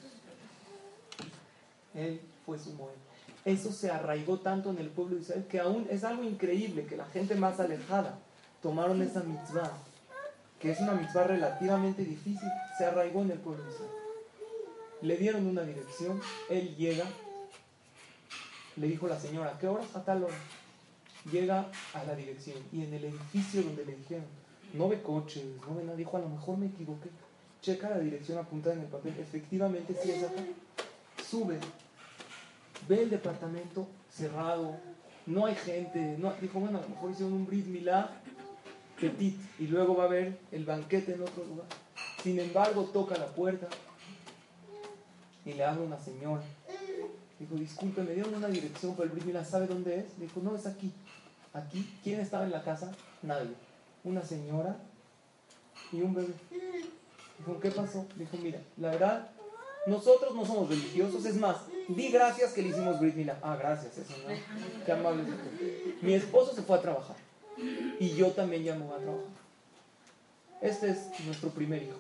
Él 1.94 2.20
fue 2.44 2.58
su 2.58 2.72
Moel. 2.74 2.94
Eso 3.44 3.72
se 3.72 3.90
arraigó 3.90 4.38
tanto 4.38 4.70
en 4.70 4.78
el 4.78 4.88
pueblo 4.88 5.16
de 5.16 5.22
Israel 5.22 5.46
que 5.48 5.58
aún 5.58 5.88
es 5.90 6.04
algo 6.04 6.22
increíble 6.22 6.86
que 6.86 6.96
la 6.96 7.06
gente 7.06 7.34
más 7.34 7.58
alejada 7.58 8.18
tomaron 8.62 9.02
esa 9.02 9.24
mitzvah, 9.24 9.72
que 10.60 10.70
es 10.70 10.80
una 10.80 10.94
mitzvah 10.94 11.24
relativamente 11.24 12.04
difícil, 12.04 12.48
se 12.78 12.84
arraigó 12.84 13.22
en 13.22 13.32
el 13.32 13.38
pueblo 13.38 13.64
de 13.64 13.70
Israel. 13.70 13.90
Le 15.02 15.16
dieron 15.16 15.46
una 15.46 15.62
dirección, 15.62 16.20
él 16.48 16.76
llega, 16.76 17.06
le 18.76 18.86
dijo 18.88 19.08
la 19.08 19.18
señora, 19.18 19.56
¿qué 19.60 19.68
hora? 19.68 19.84
A 19.94 20.04
tal 20.04 20.24
hora. 20.24 20.34
Llega 21.30 21.66
a 21.94 22.04
la 22.04 22.14
dirección 22.14 22.56
y 22.72 22.84
en 22.84 22.94
el 22.94 23.04
edificio 23.04 23.62
donde 23.62 23.84
le 23.84 23.96
dijeron, 23.96 24.24
no 24.74 24.88
ve 24.88 25.02
coches, 25.02 25.44
no 25.66 25.76
ve 25.76 25.84
nada, 25.84 25.96
dijo, 25.96 26.16
a 26.16 26.20
lo 26.20 26.28
mejor 26.28 26.58
me 26.58 26.66
equivoqué. 26.66 27.08
Checa 27.62 27.90
la 27.90 27.98
dirección 27.98 28.38
apuntada 28.38 28.76
en 28.76 28.82
el 28.82 28.88
papel, 28.88 29.14
efectivamente 29.18 29.96
sí 30.00 30.10
es 30.10 30.22
acá. 30.22 30.42
Sube, 31.28 31.58
ve 32.88 33.02
el 33.02 33.10
departamento 33.10 33.88
cerrado, 34.10 34.76
no 35.26 35.46
hay 35.46 35.56
gente, 35.56 36.16
no, 36.18 36.32
dijo, 36.40 36.60
bueno, 36.60 36.78
a 36.78 36.82
lo 36.82 36.88
mejor 36.88 37.10
hicieron 37.10 37.32
un 37.32 37.46
brit 37.46 37.66
milá 37.66 38.10
petit 39.00 39.36
y 39.58 39.66
luego 39.66 39.96
va 39.96 40.04
a 40.04 40.06
haber 40.06 40.38
el 40.52 40.64
banquete 40.64 41.14
en 41.14 41.22
otro 41.22 41.44
lugar. 41.44 41.66
Sin 42.22 42.38
embargo, 42.38 42.84
toca 42.84 43.16
la 43.16 43.26
puerta 43.26 43.68
y 45.44 45.52
le 45.52 45.64
habla 45.64 45.82
una 45.82 45.98
señora. 45.98 46.42
Dijo, 47.38 47.54
disculpe, 47.54 48.02
me 48.02 48.14
dieron 48.14 48.34
una 48.34 48.48
dirección 48.48 48.94
para 48.96 49.10
el 49.10 49.16
brit 49.16 49.44
¿sabe 49.44 49.66
dónde 49.66 49.98
es? 49.98 50.18
Dijo, 50.18 50.40
no, 50.42 50.56
es 50.56 50.66
aquí. 50.66 50.92
Aquí, 51.52 51.86
¿quién 52.02 52.20
estaba 52.20 52.44
en 52.44 52.50
la 52.50 52.62
casa? 52.62 52.92
Nadie. 53.22 53.54
Una 54.04 54.22
señora 54.22 54.76
y 55.92 56.02
un 56.02 56.14
bebé. 56.14 56.32
Dijo, 57.38 57.60
¿qué 57.60 57.70
pasó? 57.70 58.06
Dijo, 58.16 58.36
mira, 58.38 58.60
la 58.76 58.90
verdad, 58.90 59.30
nosotros 59.86 60.34
no 60.34 60.44
somos 60.44 60.68
religiosos, 60.68 61.24
es 61.24 61.36
más, 61.36 61.58
di 61.88 62.08
gracias 62.08 62.52
que 62.52 62.62
le 62.62 62.68
hicimos 62.68 62.98
Brit 62.98 63.14
Milá. 63.14 63.38
Ah, 63.40 63.56
gracias, 63.56 63.96
eso 63.98 64.14
no. 64.18 64.84
Qué 64.84 64.92
amable. 64.92 65.22
Mi 66.02 66.14
esposo 66.14 66.54
se 66.54 66.62
fue 66.62 66.76
a 66.76 66.82
trabajar 66.82 67.16
y 68.00 68.10
yo 68.10 68.32
también 68.32 68.64
ya 68.64 68.74
me 68.74 68.84
voy 68.84 68.96
a 68.96 69.02
trabajar. 69.02 69.26
Este 70.60 70.90
es 70.90 70.98
nuestro 71.24 71.50
primer 71.50 71.82
hijo. 71.82 71.98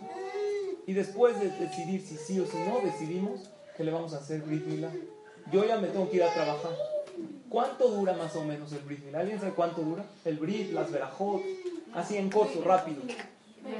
Y 0.86 0.94
después 0.94 1.38
de 1.38 1.50
decidir 1.50 2.00
si 2.00 2.16
sí 2.16 2.40
o 2.40 2.46
si 2.46 2.56
no, 2.58 2.80
decidimos 2.80 3.40
que 3.76 3.84
le 3.84 3.92
vamos 3.92 4.14
a 4.14 4.18
hacer 4.18 4.40
Brit 4.42 4.66
Milá. 4.66 4.90
Yo 5.52 5.64
ya 5.64 5.78
me 5.78 5.88
tengo 5.88 6.10
que 6.10 6.16
ir 6.16 6.24
a 6.24 6.32
trabajar. 6.32 6.72
¿Cuánto 7.48 7.88
dura 7.88 8.12
más 8.14 8.34
o 8.36 8.44
menos 8.44 8.72
el 8.72 8.80
Brit? 8.80 9.14
¿Alguien 9.14 9.38
sabe 9.38 9.52
cuánto 9.52 9.82
dura? 9.82 10.04
El 10.24 10.36
Brit, 10.36 10.72
las 10.72 10.90
verajot, 10.90 11.42
así 11.94 12.16
en 12.16 12.30
corto, 12.30 12.62
rápido. 12.62 13.02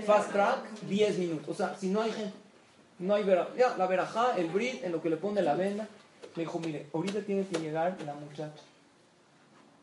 Fast 0.04 0.32
track, 0.32 0.80
10 0.88 1.18
minutos. 1.18 1.48
O 1.48 1.54
sea, 1.54 1.76
si 1.76 1.88
no 1.88 2.02
hay 2.02 2.12
gente, 2.12 2.32
no 2.98 3.14
hay 3.14 3.24
verajá. 3.24 3.50
Ya, 3.56 3.76
la 3.76 3.86
verajá, 3.86 4.36
el 4.36 4.46
Brit, 4.48 4.84
en 4.84 4.92
lo 4.92 5.02
que 5.02 5.10
le 5.10 5.16
pone 5.16 5.42
la 5.42 5.54
venda. 5.54 5.88
Me 6.36 6.44
dijo, 6.44 6.58
mire, 6.60 6.86
ahorita 6.92 7.20
tiene 7.22 7.46
que 7.46 7.58
llegar 7.58 7.96
la 8.04 8.14
muchacha. 8.14 8.62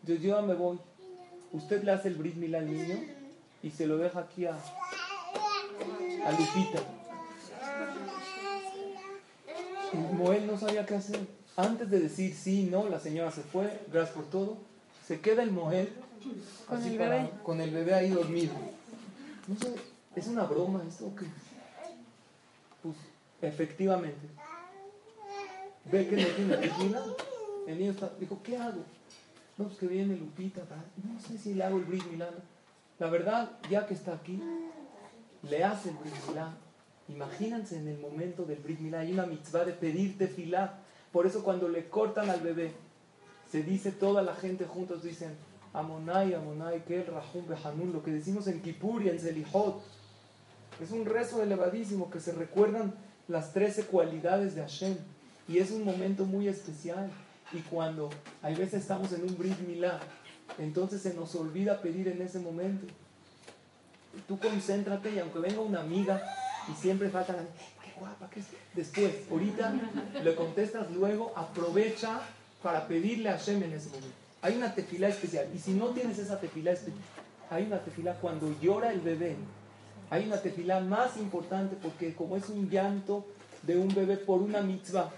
Yo, 0.03 0.15
yo 0.15 0.41
me 0.41 0.53
voy. 0.53 0.79
Usted 1.51 1.83
le 1.83 1.91
hace 1.91 2.07
el 2.07 2.15
Brit 2.15 2.35
al 2.53 2.65
niño 2.65 2.99
y 3.61 3.69
se 3.69 3.85
lo 3.85 3.97
deja 3.97 4.21
aquí 4.21 4.45
a, 4.45 4.53
a 4.53 6.31
Lupita. 6.31 6.79
Moel 10.13 10.47
no 10.47 10.57
sabía 10.57 10.85
qué 10.85 10.95
hacer. 10.95 11.19
Antes 11.55 11.89
de 11.89 11.99
decir 11.99 12.33
sí, 12.35 12.63
no, 12.71 12.89
la 12.89 12.99
señora 12.99 13.31
se 13.31 13.41
fue, 13.41 13.81
gracias 13.91 14.15
por 14.15 14.25
todo. 14.29 14.57
Se 15.07 15.19
queda 15.19 15.43
el 15.43 15.51
Moel 15.51 15.93
Con 16.67 16.77
así 16.77 16.89
el 16.93 16.97
para- 16.97 17.15
bebé. 17.17 17.29
con 17.43 17.61
el 17.61 17.71
bebé 17.71 17.93
ahí 17.93 18.09
dormido. 18.09 18.53
No 19.47 19.55
sé, 19.59 19.75
¿es 20.15 20.27
una 20.27 20.43
broma 20.45 20.81
esto 20.87 21.07
o 21.07 21.15
qué? 21.15 21.25
Pues, 22.81 22.95
efectivamente. 23.41 24.27
Ve 25.91 26.07
que 26.07 26.15
no 26.15 26.27
tiene 26.29 26.57
tequila. 26.57 27.03
El 27.67 27.77
niño 27.79 27.91
está, 27.91 28.09
dijo, 28.19 28.39
¿qué 28.43 28.57
hago? 28.57 28.81
No, 29.57 29.65
pues 29.65 29.77
que 29.77 29.87
viene 29.87 30.15
Lupita. 30.15 30.61
No 31.03 31.19
sé 31.19 31.37
si 31.37 31.53
le 31.53 31.63
hago 31.63 31.77
el 31.77 31.83
Brit 31.85 32.05
Milá. 32.09 32.29
La 32.99 33.07
verdad, 33.09 33.51
ya 33.69 33.85
que 33.85 33.93
está 33.93 34.13
aquí, 34.13 34.39
le 35.43 35.63
hace 35.63 35.89
el 35.89 35.95
Brit 35.97 36.13
Milá. 36.29 36.53
Imagínense 37.09 37.77
en 37.77 37.87
el 37.89 37.99
momento 37.99 38.43
del 38.45 38.59
Brit 38.59 38.79
Milá. 38.79 39.01
Hay 39.01 39.11
una 39.13 39.25
mitzvah 39.25 39.65
de 39.65 39.73
pedir 39.73 40.17
tefilá. 40.17 40.79
Por 41.13 41.27
eso 41.27 41.43
cuando 41.43 41.69
le 41.69 41.87
cortan 41.89 42.29
al 42.31 42.41
bebé, 42.41 42.73
se 43.49 43.61
dice 43.61 43.91
toda 43.91 44.23
la 44.23 44.35
gente 44.35 44.65
juntos, 44.65 45.03
dicen, 45.03 45.35
Amonai, 45.71 46.33
Amonai, 46.33 46.83
que 46.85 47.01
el 47.01 47.07
Rahum 47.07 47.47
Behanun, 47.47 47.93
lo 47.93 48.03
que 48.03 48.11
decimos 48.11 48.47
en 48.47 48.61
Kippur 48.61 49.03
y 49.03 49.09
en 49.09 49.19
Zelihot. 49.19 49.81
Es 50.81 50.91
un 50.91 51.05
rezo 51.05 51.41
elevadísimo 51.43 52.09
que 52.09 52.19
se 52.19 52.31
recuerdan 52.31 52.95
las 53.27 53.53
13 53.53 53.85
cualidades 53.85 54.55
de 54.55 54.61
Hashem. 54.61 54.97
Y 55.47 55.59
es 55.59 55.69
un 55.69 55.85
momento 55.85 56.25
muy 56.25 56.47
especial. 56.47 57.11
Y 57.51 57.59
cuando 57.59 58.09
hay 58.41 58.55
veces 58.55 58.81
estamos 58.81 59.11
en 59.13 59.21
un 59.21 59.37
Brit 59.37 59.59
Milá, 59.59 59.99
entonces 60.57 61.03
se 61.03 61.13
nos 61.13 61.35
olvida 61.35 61.79
pedir 61.79 62.07
en 62.07 62.23
ese 62.23 62.39
momento. 62.39 62.87
Tú 64.27 64.39
concéntrate 64.39 65.11
y 65.11 65.19
aunque 65.19 65.39
venga 65.39 65.61
una 65.61 65.81
amiga 65.81 66.23
y 66.71 66.73
siempre 66.73 67.09
falta 67.09 67.35
qué 67.93 67.99
guapa 67.99 68.29
que 68.29 68.39
es. 68.39 68.45
Después, 68.73 69.13
ahorita 69.29 69.73
le 70.23 70.35
contestas 70.35 70.91
luego, 70.91 71.33
aprovecha 71.35 72.21
para 72.61 72.87
pedirle 72.87 73.29
a 73.29 73.37
Hashem 73.37 73.61
en 73.63 73.73
ese 73.73 73.89
momento. 73.89 74.15
Hay 74.41 74.55
una 74.55 74.73
tefilá 74.73 75.09
especial. 75.09 75.47
Y 75.53 75.59
si 75.59 75.73
no 75.73 75.87
tienes 75.89 76.17
esa 76.19 76.39
tefilá 76.39 76.71
especial, 76.71 77.03
hay 77.49 77.65
una 77.65 77.79
tefilá 77.79 78.15
cuando 78.15 78.53
llora 78.61 78.91
el 78.91 79.01
bebé. 79.01 79.35
Hay 80.09 80.25
una 80.25 80.41
tefilá 80.41 80.79
más 80.79 81.17
importante 81.17 81.75
porque 81.81 82.13
como 82.13 82.35
es 82.35 82.49
un 82.49 82.69
llanto 82.69 83.25
de 83.63 83.77
un 83.77 83.87
bebé 83.93 84.17
por 84.17 84.41
una 84.41 84.61
mitzvah, 84.61 85.11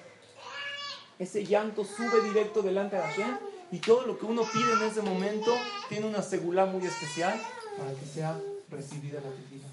ese 1.18 1.46
llanto 1.46 1.84
sube 1.86 2.22
directo 2.28 2.62
delante 2.62 2.98
de 2.98 3.02
Hashem 3.02 3.38
y 3.72 3.80
todo 3.80 4.06
lo 4.06 4.20
que 4.20 4.26
uno 4.26 4.44
pide 4.52 4.74
en 4.74 4.84
ese 4.84 5.02
momento 5.02 5.52
tiene 5.90 6.08
una 6.08 6.22
segulá 6.22 6.66
muy 6.66 6.86
especial 6.86 7.40
para 7.78 7.92
que 7.94 8.06
sea 8.06 8.40
recibida 8.70 9.22
la 9.22 9.30
tefilá. 9.30 9.68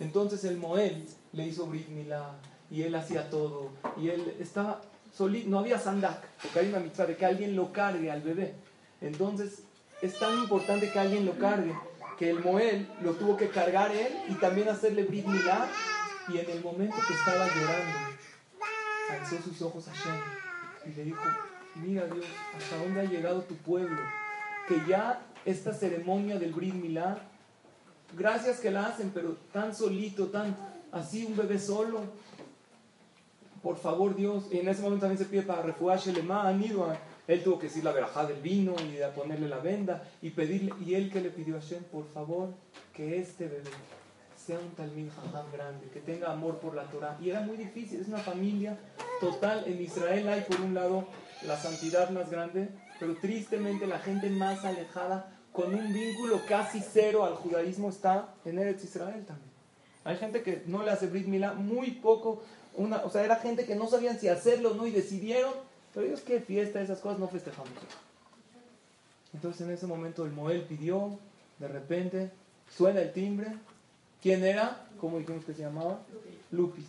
Entonces 0.00 0.44
el 0.44 0.56
Moel 0.56 1.06
le 1.32 1.46
hizo 1.46 1.66
Brit 1.66 1.88
Milá 1.88 2.36
y 2.70 2.82
él 2.82 2.94
hacía 2.94 3.30
todo 3.30 3.70
y 3.96 4.08
él 4.08 4.34
estaba 4.38 4.82
solito, 5.12 5.48
no 5.48 5.58
había 5.58 5.78
sandak, 5.78 6.22
porque 6.42 6.60
hay 6.60 6.68
una 6.68 6.80
mitzvah 6.80 7.06
de 7.06 7.16
que 7.16 7.26
alguien 7.26 7.56
lo 7.56 7.72
cargue 7.72 8.10
al 8.10 8.22
bebé. 8.22 8.54
Entonces 9.00 9.62
es 10.02 10.18
tan 10.18 10.38
importante 10.38 10.90
que 10.90 10.98
alguien 10.98 11.24
lo 11.26 11.38
cargue 11.38 11.74
que 12.18 12.30
el 12.30 12.42
Moel 12.42 12.88
lo 13.00 13.12
tuvo 13.12 13.36
que 13.36 13.48
cargar 13.48 13.92
él 13.92 14.12
y 14.28 14.34
también 14.34 14.68
hacerle 14.68 15.04
Brit 15.04 15.24
y 16.28 16.38
en 16.38 16.50
el 16.50 16.62
momento 16.62 16.96
que 17.06 17.14
estaba 17.14 17.46
llorando 17.46 17.98
alzó 19.10 19.40
sus 19.42 19.62
ojos 19.62 19.88
a 19.88 19.94
Hashem 19.94 20.20
y 20.84 20.96
le 20.96 21.04
dijo, 21.04 21.22
mira 21.76 22.04
Dios, 22.06 22.26
¿hasta 22.56 22.76
dónde 22.76 23.00
ha 23.00 23.04
llegado 23.04 23.42
tu 23.42 23.54
pueblo? 23.54 24.00
Que 24.66 24.82
ya 24.86 25.22
esta 25.44 25.72
ceremonia 25.72 26.38
del 26.38 26.52
Brit 26.52 26.74
Milá, 26.74 27.18
gracias 28.16 28.58
que 28.58 28.70
la 28.70 28.86
hacen, 28.86 29.10
pero 29.14 29.36
tan 29.52 29.74
solito, 29.74 30.26
tan 30.26 30.56
así 30.92 31.24
un 31.24 31.36
bebé 31.36 31.58
solo. 31.58 32.00
Por 33.62 33.76
favor 33.76 34.14
Dios, 34.14 34.44
y 34.52 34.58
en 34.58 34.68
ese 34.68 34.82
momento 34.82 35.06
también 35.06 35.18
se 35.18 35.30
pide 35.30 35.42
para 35.42 35.62
refugiarse 35.62 36.12
Anidua. 36.30 36.96
Él 37.26 37.42
tuvo 37.42 37.58
que 37.58 37.66
decir 37.66 37.84
la 37.84 37.92
verajá 37.92 38.24
del 38.24 38.40
vino 38.40 38.74
y 38.88 38.92
de 38.92 39.06
ponerle 39.08 39.48
la 39.48 39.58
venda 39.58 40.02
y 40.22 40.30
pedirle, 40.30 40.72
y 40.84 40.94
él 40.94 41.10
que 41.12 41.20
le 41.20 41.30
pidió 41.30 41.56
a 41.56 41.60
Hashem, 41.60 41.84
por 41.84 42.06
favor, 42.06 42.54
que 42.94 43.18
este 43.18 43.48
bebé 43.48 43.70
sea 44.36 44.58
un 44.58 44.70
talmid 44.70 45.10
jajam 45.10 45.52
grande, 45.52 45.88
que 45.92 46.00
tenga 46.00 46.32
amor 46.32 46.58
por 46.58 46.74
la 46.74 46.84
Torah. 46.84 47.18
Y 47.20 47.28
era 47.28 47.42
muy 47.42 47.58
difícil, 47.58 48.00
es 48.00 48.08
una 48.08 48.18
familia 48.18 48.78
total. 49.20 49.64
En 49.66 49.78
Israel 49.82 50.26
hay 50.28 50.40
por 50.42 50.60
un 50.62 50.72
lado 50.72 51.06
la 51.46 51.58
santidad 51.58 52.08
más 52.10 52.30
grande, 52.30 52.70
pero 52.98 53.14
tristemente 53.16 53.86
la 53.86 53.98
gente 53.98 54.30
más 54.30 54.64
alejada, 54.64 55.34
con 55.52 55.74
un 55.74 55.92
vínculo 55.92 56.40
casi 56.48 56.80
cero 56.80 57.24
al 57.24 57.34
judaísmo, 57.34 57.90
está 57.90 58.34
en 58.46 58.58
Eretz 58.58 58.84
Israel 58.84 59.26
también. 59.26 59.47
Hay 60.08 60.16
gente 60.16 60.42
que 60.42 60.62
no 60.66 60.82
le 60.82 60.90
hace 60.90 61.06
Brit 61.06 61.26
Milá, 61.26 61.52
muy 61.52 61.90
poco, 61.90 62.42
o 62.76 63.10
sea, 63.10 63.24
era 63.24 63.36
gente 63.36 63.66
que 63.66 63.76
no 63.76 63.88
sabían 63.88 64.18
si 64.18 64.28
hacerlo 64.28 64.70
o 64.70 64.74
no 64.74 64.86
y 64.86 64.90
decidieron, 64.90 65.52
pero 65.92 66.06
ellos 66.06 66.22
qué 66.22 66.40
fiesta, 66.40 66.80
esas 66.80 67.00
cosas 67.00 67.18
no 67.18 67.28
festejamos. 67.28 67.68
Entonces 69.34 69.60
en 69.66 69.70
ese 69.72 69.86
momento 69.86 70.24
el 70.24 70.32
Moel 70.32 70.62
pidió, 70.62 71.18
de 71.58 71.68
repente 71.68 72.30
suena 72.74 73.02
el 73.02 73.12
timbre, 73.12 73.48
¿Quién 74.22 74.42
era? 74.44 74.84
¿Cómo 74.98 75.18
dijimos 75.18 75.44
que 75.44 75.52
se 75.52 75.62
llamaba? 75.62 76.00
Lupis. 76.50 76.86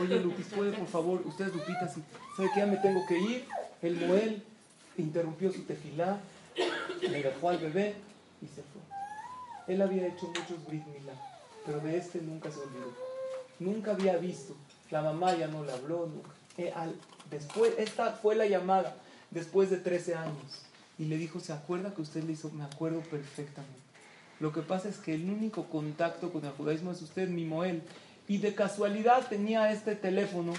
Oye, 0.00 0.20
Lupis, 0.20 0.46
¿puede 0.46 0.72
por 0.72 0.86
favor? 0.86 1.22
Usted, 1.26 1.52
Lupita, 1.52 1.88
si 1.88 2.00
sabe 2.36 2.50
que 2.54 2.60
ya 2.60 2.66
me 2.66 2.76
tengo 2.76 3.04
que 3.06 3.18
ir. 3.18 3.44
El 3.82 4.06
Moel 4.06 4.42
interrumpió 4.96 5.52
su 5.52 5.64
tefilá, 5.64 6.20
le 7.02 7.22
dejó 7.22 7.48
al 7.50 7.58
bebé 7.58 7.96
y 8.40 8.46
se 8.46 8.62
fue. 8.62 9.74
Él 9.74 9.82
había 9.82 10.06
hecho 10.06 10.28
muchos 10.28 10.64
Brit 10.66 10.84
pero 11.64 11.80
de 11.80 11.96
este 11.96 12.20
nunca 12.20 12.50
se 12.50 12.60
olvidó. 12.60 12.92
Nunca 13.58 13.92
había 13.92 14.16
visto. 14.16 14.54
La 14.90 15.02
mamá 15.02 15.34
ya 15.36 15.48
no 15.48 15.64
le 15.64 15.72
habló 15.72 16.06
nunca. 16.06 16.30
Eh, 16.58 16.72
después, 17.30 17.72
esta 17.78 18.12
fue 18.12 18.34
la 18.34 18.46
llamada 18.46 18.96
después 19.30 19.70
de 19.70 19.78
13 19.78 20.14
años. 20.14 20.62
Y 20.98 21.06
le 21.06 21.16
dijo, 21.16 21.40
¿se 21.40 21.52
acuerda 21.52 21.94
que 21.94 22.02
usted 22.02 22.22
le 22.24 22.32
hizo? 22.32 22.50
Me 22.50 22.64
acuerdo 22.64 23.00
perfectamente. 23.00 23.84
Lo 24.40 24.52
que 24.52 24.62
pasa 24.62 24.88
es 24.88 24.98
que 24.98 25.14
el 25.14 25.28
único 25.30 25.64
contacto 25.64 26.32
con 26.32 26.44
el 26.44 26.52
judaísmo 26.52 26.92
es 26.92 27.02
usted, 27.02 27.28
mi 27.28 27.44
Moel. 27.44 27.82
Y 28.28 28.38
de 28.38 28.54
casualidad 28.54 29.26
tenía 29.28 29.72
este 29.72 29.96
teléfono. 29.96 30.52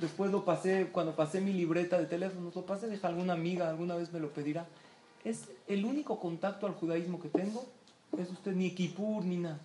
Después 0.00 0.30
lo 0.30 0.44
pasé, 0.44 0.88
cuando 0.92 1.14
pasé 1.16 1.40
mi 1.40 1.52
libreta 1.52 1.98
de 1.98 2.06
teléfono, 2.06 2.52
lo 2.54 2.66
pasé, 2.66 2.88
dije, 2.88 3.06
alguna 3.06 3.32
amiga 3.32 3.68
alguna 3.68 3.96
vez 3.96 4.12
me 4.12 4.20
lo 4.20 4.30
pedirá. 4.30 4.66
Es 5.24 5.44
el 5.66 5.84
único 5.84 6.20
contacto 6.20 6.66
al 6.66 6.74
judaísmo 6.74 7.20
que 7.20 7.28
tengo. 7.28 7.64
Es 8.18 8.30
usted 8.30 8.52
ni 8.52 8.70
Kipur 8.70 9.24
ni 9.24 9.38
nada. 9.38 9.58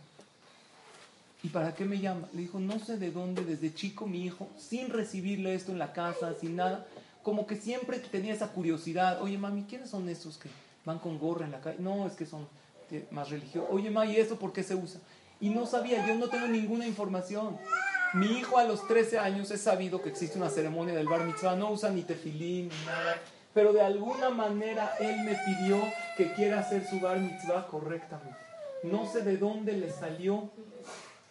¿Y 1.43 1.49
para 1.49 1.73
qué 1.73 1.85
me 1.85 1.99
llama? 1.99 2.27
Le 2.33 2.41
dijo, 2.41 2.59
no 2.59 2.79
sé 2.79 2.97
de 2.97 3.11
dónde, 3.11 3.43
desde 3.43 3.73
chico 3.73 4.05
mi 4.05 4.23
hijo, 4.23 4.47
sin 4.57 4.89
recibirle 4.89 5.55
esto 5.55 5.71
en 5.71 5.79
la 5.79 5.91
casa, 5.91 6.35
sin 6.39 6.55
nada, 6.55 6.85
como 7.23 7.47
que 7.47 7.55
siempre 7.55 7.97
tenía 7.99 8.33
esa 8.33 8.49
curiosidad. 8.49 9.21
Oye, 9.21 9.37
mami, 9.37 9.63
¿quiénes 9.63 9.89
son 9.89 10.07
esos 10.07 10.37
que 10.37 10.49
van 10.85 10.99
con 10.99 11.17
gorra 11.17 11.45
en 11.45 11.51
la 11.51 11.61
calle? 11.61 11.77
No, 11.79 12.05
es 12.05 12.13
que 12.13 12.27
son 12.27 12.47
eh, 12.91 13.07
más 13.11 13.29
religiosos. 13.29 13.69
Oye, 13.71 13.89
mami, 13.89 14.13
¿y 14.13 14.17
eso 14.17 14.37
por 14.37 14.53
qué 14.53 14.61
se 14.61 14.75
usa? 14.75 15.01
Y 15.39 15.49
no 15.49 15.65
sabía, 15.65 16.05
yo 16.05 16.13
no 16.15 16.27
tengo 16.29 16.47
ninguna 16.47 16.85
información. 16.85 17.57
Mi 18.13 18.27
hijo 18.37 18.59
a 18.59 18.65
los 18.65 18.87
13 18.87 19.17
años 19.17 19.49
he 19.49 19.57
sabido 19.57 20.01
que 20.01 20.09
existe 20.09 20.37
una 20.37 20.49
ceremonia 20.49 20.93
del 20.93 21.07
bar 21.07 21.23
mitzvah, 21.23 21.55
no 21.55 21.71
usa 21.71 21.89
ni 21.89 22.03
tefilín 22.03 22.67
ni 22.67 22.85
nada, 22.85 23.15
pero 23.53 23.73
de 23.73 23.81
alguna 23.81 24.29
manera 24.29 24.95
él 24.99 25.21
me 25.23 25.35
pidió 25.45 25.81
que 26.17 26.33
quiera 26.33 26.59
hacer 26.59 26.85
su 26.87 26.99
bar 26.99 27.19
mitzvah 27.19 27.67
correctamente. 27.67 28.37
No 28.83 29.09
sé 29.09 29.21
de 29.21 29.37
dónde 29.37 29.73
le 29.73 29.89
salió 29.89 30.51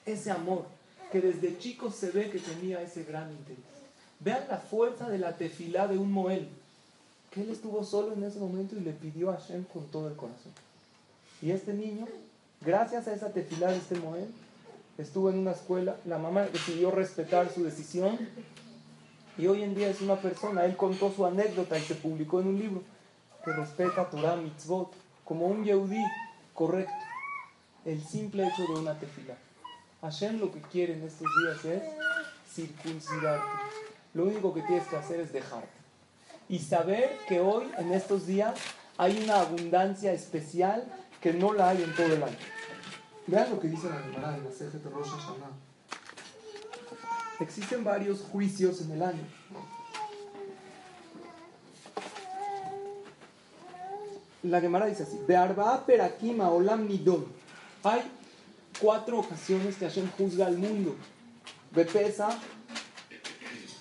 ese 0.06 0.30
amor, 0.30 0.64
que 1.10 1.20
desde 1.20 1.58
chico 1.58 1.90
se 1.90 2.10
ve 2.10 2.30
que 2.30 2.38
tenía 2.38 2.80
ese 2.82 3.04
gran 3.04 3.30
interés. 3.30 3.64
Vean 4.20 4.44
la 4.48 4.58
fuerza 4.58 5.08
de 5.08 5.18
la 5.18 5.36
tefilá 5.36 5.88
de 5.88 5.98
un 5.98 6.12
Moel, 6.12 6.48
que 7.30 7.42
él 7.42 7.50
estuvo 7.50 7.82
solo 7.84 8.12
en 8.12 8.24
ese 8.24 8.38
momento 8.38 8.76
y 8.76 8.80
le 8.80 8.92
pidió 8.92 9.30
a 9.30 9.36
Hashem 9.36 9.64
con 9.64 9.86
todo 9.86 10.08
el 10.08 10.16
corazón. 10.16 10.52
Y 11.42 11.50
este 11.52 11.72
niño, 11.72 12.06
gracias 12.60 13.08
a 13.08 13.14
esa 13.14 13.32
tefilá 13.32 13.70
de 13.70 13.78
este 13.78 13.98
Moel, 13.98 14.28
estuvo 14.98 15.30
en 15.30 15.38
una 15.38 15.52
escuela, 15.52 15.96
la 16.04 16.18
mamá 16.18 16.42
decidió 16.42 16.90
respetar 16.90 17.50
su 17.52 17.64
decisión 17.64 18.18
y 19.38 19.46
hoy 19.46 19.62
en 19.62 19.74
día 19.74 19.88
es 19.88 20.02
una 20.02 20.16
persona, 20.16 20.64
él 20.64 20.76
contó 20.76 21.10
su 21.10 21.24
anécdota 21.24 21.78
y 21.78 21.82
se 21.82 21.94
publicó 21.94 22.40
en 22.40 22.48
un 22.48 22.58
libro 22.58 22.82
que 23.44 23.52
respeta 23.52 24.10
Torah 24.10 24.36
Mitzvot 24.36 24.92
como 25.24 25.46
un 25.46 25.64
Yehudí 25.64 26.04
correcto. 26.52 26.92
El 27.86 28.02
simple 28.02 28.46
hecho 28.46 28.66
de 28.66 28.80
una 28.80 28.98
tefilá. 28.98 29.36
Hashem 30.02 30.40
lo 30.40 30.50
que 30.50 30.60
quiere 30.60 30.94
en 30.94 31.02
estos 31.02 31.26
días 31.42 31.64
es 31.64 31.82
circuncidarte. 32.50 33.46
Lo 34.14 34.24
único 34.24 34.54
que 34.54 34.62
tienes 34.62 34.86
que 34.88 34.96
hacer 34.96 35.20
es 35.20 35.32
dejarte. 35.32 35.68
Y 36.48 36.58
saber 36.58 37.16
que 37.28 37.40
hoy, 37.40 37.70
en 37.78 37.92
estos 37.92 38.26
días, 38.26 38.58
hay 38.96 39.22
una 39.22 39.40
abundancia 39.40 40.12
especial 40.12 40.84
que 41.20 41.32
no 41.32 41.52
la 41.52 41.70
hay 41.70 41.82
en 41.82 41.94
todo 41.94 42.06
el 42.06 42.22
año. 42.22 42.36
Vean 43.26 43.50
lo 43.50 43.60
que 43.60 43.68
dice 43.68 43.88
la 43.88 43.98
Gemara 43.98 44.36
en 44.36 44.44
la 44.44 44.50
de 44.50 44.90
Rosh 44.90 45.08
Hashanah. 45.08 45.50
Existen 47.38 47.84
varios 47.84 48.22
juicios 48.22 48.80
en 48.80 48.92
el 48.92 49.02
año. 49.02 49.22
La 54.42 54.60
Gemara 54.60 54.86
dice 54.86 55.04
así: 55.04 55.20
Be'arba'a 55.28 55.84
perakima 55.86 56.50
olam. 56.50 56.88
Hay 57.84 58.02
cuatro 58.80 59.18
ocasiones 59.18 59.76
que 59.76 59.86
Hashem 59.86 60.10
juzga 60.16 60.46
al 60.46 60.58
mundo. 60.58 60.96
Bepesa 61.72 62.38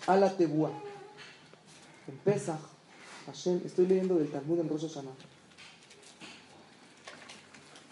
a 0.08 0.18
la 0.18 0.36
Tebúa. 0.36 0.72
En 2.08 2.58
Hashem, 3.28 3.62
estoy 3.66 3.86
leyendo 3.86 4.16
del 4.16 4.32
Talmud 4.32 4.60
en 4.60 4.70
Rosh 4.70 4.88
Hashanah. 4.88 5.12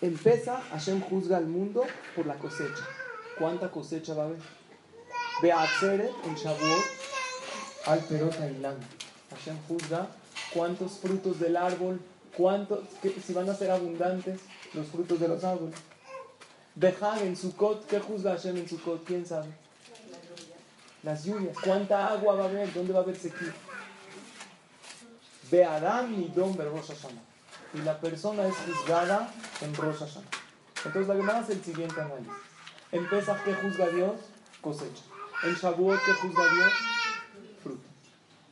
En 0.02 0.18
Hashem 0.18 1.02
juzga 1.02 1.38
al 1.38 1.48
mundo 1.48 1.84
por 2.16 2.26
la 2.26 2.36
cosecha. 2.36 2.88
¿Cuánta 3.38 3.70
cosecha 3.72 4.14
va 4.14 4.24
a 4.24 4.26
haber? 4.28 4.40
Beatzeret 5.42 6.12
en 6.26 6.36
Shavuot 6.36 6.84
al 7.86 8.00
Perot 8.00 8.34
Hashem 8.34 9.58
juzga 9.68 10.08
cuántos 10.54 10.94
frutos 10.94 11.40
del 11.40 11.56
árbol, 11.56 12.00
cuántos, 12.36 12.80
si 13.26 13.34
van 13.34 13.50
a 13.50 13.54
ser 13.54 13.72
abundantes 13.72 14.40
los 14.74 14.88
frutos 14.88 15.20
de 15.20 15.28
los 15.28 15.44
árboles. 15.44 15.76
Dejar 16.78 17.24
en 17.24 17.36
Sukkot, 17.36 17.88
¿qué 17.88 18.00
juzga 18.00 18.34
Hashem 18.34 18.56
en 18.56 18.70
Sukkot? 18.70 19.04
¿Quién 19.04 19.26
sabe? 19.26 19.48
Las 21.02 21.26
lluvias. 21.26 21.58
¿Cuánta 21.64 22.08
agua 22.10 22.36
va 22.36 22.44
a 22.44 22.48
haber? 22.50 22.72
¿Dónde 22.72 22.94
va 22.94 23.00
a 23.00 23.02
haber 23.02 23.16
sequía? 23.16 23.52
Ve 25.50 25.66
Adam 25.66 26.14
y 26.22 26.28
Don 26.28 26.56
Rosh 26.56 26.90
Hashanah. 26.90 27.22
Y 27.74 27.80
la 27.80 28.00
persona 28.00 28.46
es 28.46 28.54
juzgada 28.58 29.34
en 29.62 29.74
Rosh 29.74 29.98
Hashanah. 29.98 30.30
Entonces 30.86 31.08
la 31.08 31.16
Gemara 31.16 31.40
hace 31.40 31.54
el 31.54 31.64
siguiente 31.64 32.00
análisis. 32.00 32.32
En 32.92 33.10
Pesach, 33.10 33.44
¿qué 33.44 33.56
juzga 33.56 33.88
Dios? 33.88 34.22
Cosecha. 34.62 35.02
En 35.46 35.56
Shavuot, 35.56 36.00
¿qué 36.06 36.14
juzga 36.14 36.44
Dios? 36.54 36.74
Fruta. 37.64 37.90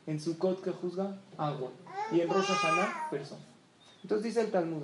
En 0.08 0.20
Sukkot, 0.20 0.64
¿qué 0.64 0.72
juzga? 0.72 1.16
Agua. 1.38 1.70
Y 2.10 2.22
en 2.22 2.28
Rosh 2.28 2.46
Hashanah, 2.46 3.08
persona. 3.08 3.44
Entonces 4.02 4.24
dice 4.24 4.40
el 4.40 4.50
Talmud 4.50 4.82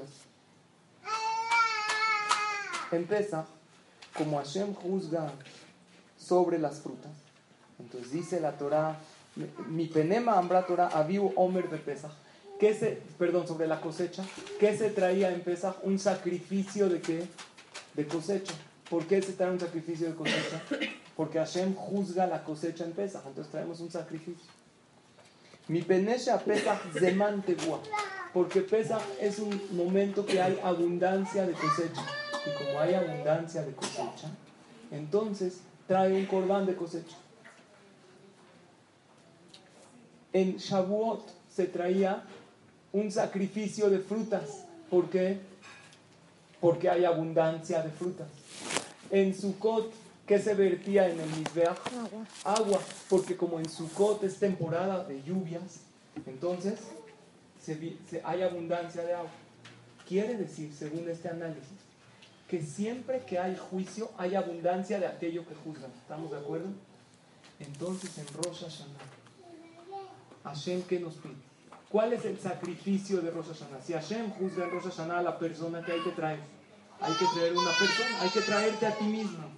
empieza 2.96 3.46
como 4.16 4.38
Hashem 4.38 4.74
juzga 4.74 5.32
sobre 6.18 6.58
las 6.58 6.80
frutas. 6.80 7.12
Entonces 7.78 8.12
dice 8.12 8.40
la 8.40 8.52
Torah, 8.52 8.98
mi 9.68 9.86
penema 9.86 10.38
ambra 10.38 10.66
Torah 10.66 10.88
aviu 10.88 11.32
omer 11.36 11.68
de 11.68 11.78
Pesach. 11.78 12.12
¿Qué 12.58 12.74
se, 12.74 13.02
perdón, 13.18 13.48
sobre 13.48 13.66
la 13.66 13.80
cosecha, 13.80 14.24
¿qué 14.60 14.76
se 14.76 14.90
traía 14.90 15.32
en 15.32 15.40
Pesach? 15.40 15.76
Un 15.82 15.98
sacrificio 15.98 16.88
de 16.88 17.00
qué? 17.00 17.26
De 17.94 18.06
cosecha. 18.06 18.54
¿Por 18.88 19.06
qué 19.06 19.20
se 19.20 19.32
trae 19.32 19.50
un 19.50 19.58
sacrificio 19.58 20.06
de 20.08 20.14
cosecha? 20.14 20.62
Porque 21.16 21.38
Hashem 21.38 21.74
juzga 21.74 22.26
la 22.26 22.44
cosecha 22.44 22.84
en 22.84 22.92
Pesach, 22.92 23.22
entonces 23.26 23.50
traemos 23.50 23.80
un 23.80 23.90
sacrificio. 23.90 24.50
Mi 25.68 25.82
penesha 25.82 26.38
Pesach 26.38 26.80
zeman 26.98 27.42
porque 28.32 28.60
Pesach 28.60 29.02
es 29.20 29.38
un 29.38 29.60
momento 29.76 30.24
que 30.24 30.40
hay 30.40 30.58
abundancia 30.62 31.46
de 31.46 31.52
cosecha 31.52 32.02
y 32.46 32.64
como 32.64 32.80
hay 32.80 32.94
abundancia 32.94 33.62
de 33.62 33.72
cosecha, 33.72 34.30
entonces 34.90 35.60
trae 35.86 36.12
un 36.12 36.26
corbán 36.26 36.66
de 36.66 36.74
cosecha. 36.74 37.16
En 40.32 40.56
Shavuot 40.56 41.28
se 41.48 41.66
traía 41.66 42.24
un 42.92 43.10
sacrificio 43.10 43.90
de 43.90 43.98
frutas. 43.98 44.64
¿Por 44.90 45.08
qué? 45.10 45.38
Porque 46.60 46.88
hay 46.88 47.04
abundancia 47.04 47.82
de 47.82 47.90
frutas. 47.90 48.28
En 49.10 49.34
Sukkot, 49.34 49.92
¿qué 50.26 50.38
se 50.38 50.54
vertía 50.54 51.08
en 51.08 51.20
el 51.20 51.28
Mizbeach? 51.30 51.78
Agua. 51.86 52.26
Agua. 52.44 52.80
Porque 53.08 53.36
como 53.36 53.58
en 53.58 53.68
Sukkot 53.68 54.22
es 54.24 54.38
temporada 54.38 55.04
de 55.04 55.22
lluvias, 55.22 55.80
entonces 56.26 56.80
hay 58.24 58.42
abundancia 58.42 59.02
de 59.02 59.14
agua. 59.14 59.30
Quiere 60.08 60.36
decir, 60.36 60.72
según 60.74 61.08
este 61.08 61.28
análisis, 61.28 61.81
que 62.52 62.60
siempre 62.60 63.24
que 63.24 63.38
hay 63.38 63.56
juicio 63.56 64.10
hay 64.18 64.34
abundancia 64.34 65.00
de 65.00 65.06
aquello 65.06 65.48
que 65.48 65.54
juzgan. 65.54 65.90
¿Estamos 65.92 66.30
de 66.30 66.36
acuerdo? 66.36 66.68
Entonces 67.58 68.18
en 68.18 68.26
Rosh 68.26 68.60
Hashanah, 68.60 68.98
Hashem, 70.44 70.82
¿qué 70.82 71.00
nos 71.00 71.14
pide? 71.14 71.32
¿Cuál 71.88 72.12
es 72.12 72.26
el 72.26 72.38
sacrificio 72.38 73.22
de 73.22 73.30
Rosh 73.30 73.46
Hashanah? 73.46 73.80
Si 73.80 73.94
Hashem 73.94 74.32
juzga 74.32 74.64
en 74.64 74.70
Rosh 74.70 74.84
Hashanah 74.84 75.20
a 75.20 75.22
la 75.22 75.38
persona 75.38 75.82
que 75.82 75.92
hay 75.92 76.02
que 76.02 76.10
traer, 76.10 76.40
hay 77.00 77.14
que 77.14 77.24
traer 77.34 77.56
una 77.56 77.70
persona, 77.70 78.20
hay 78.20 78.28
que 78.28 78.40
traerte 78.42 78.86
a 78.86 78.98
ti 78.98 79.04
mismo. 79.04 79.48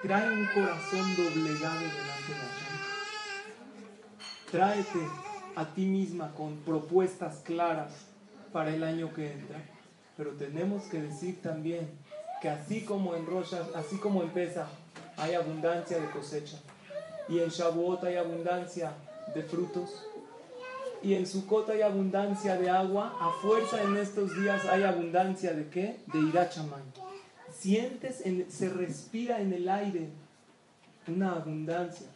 Trae 0.00 0.30
un 0.30 0.46
corazón 0.54 1.16
doblegado 1.16 1.80
delante 1.80 2.28
de 2.28 2.38
Hashem. 2.46 2.78
Tráete 4.52 5.08
a 5.56 5.64
ti 5.74 5.84
misma 5.84 6.32
con 6.36 6.58
propuestas 6.58 7.38
claras 7.38 7.92
para 8.52 8.72
el 8.72 8.84
año 8.84 9.12
que 9.12 9.32
entra. 9.32 9.60
Pero 10.16 10.30
tenemos 10.34 10.84
que 10.84 11.02
decir 11.02 11.42
también 11.42 11.90
que 12.40 12.48
así 12.48 12.82
como 12.82 13.14
en 13.14 13.26
Rosh, 13.26 13.54
así 13.74 13.96
como 13.96 14.22
en 14.22 14.30
Pesa 14.30 14.68
hay 15.16 15.34
abundancia 15.34 15.98
de 15.98 16.10
cosecha 16.10 16.58
y 17.28 17.38
en 17.38 17.48
Shavuot 17.48 18.04
hay 18.04 18.16
abundancia 18.16 18.92
de 19.34 19.42
frutos 19.42 20.06
y 21.02 21.14
en 21.14 21.26
Sukkot 21.26 21.70
hay 21.70 21.82
abundancia 21.82 22.56
de 22.56 22.68
agua, 22.68 23.16
a 23.20 23.30
fuerza 23.40 23.82
en 23.82 23.96
estos 23.96 24.36
días 24.36 24.66
hay 24.66 24.82
abundancia 24.82 25.54
de 25.54 25.68
qué? 25.68 25.96
De 26.12 26.18
irachamay. 26.18 26.82
Sientes, 27.56 28.22
se 28.48 28.68
respira 28.68 29.40
en 29.40 29.52
el 29.52 29.68
aire 29.68 30.08
una 31.06 31.32
abundancia. 31.32 32.06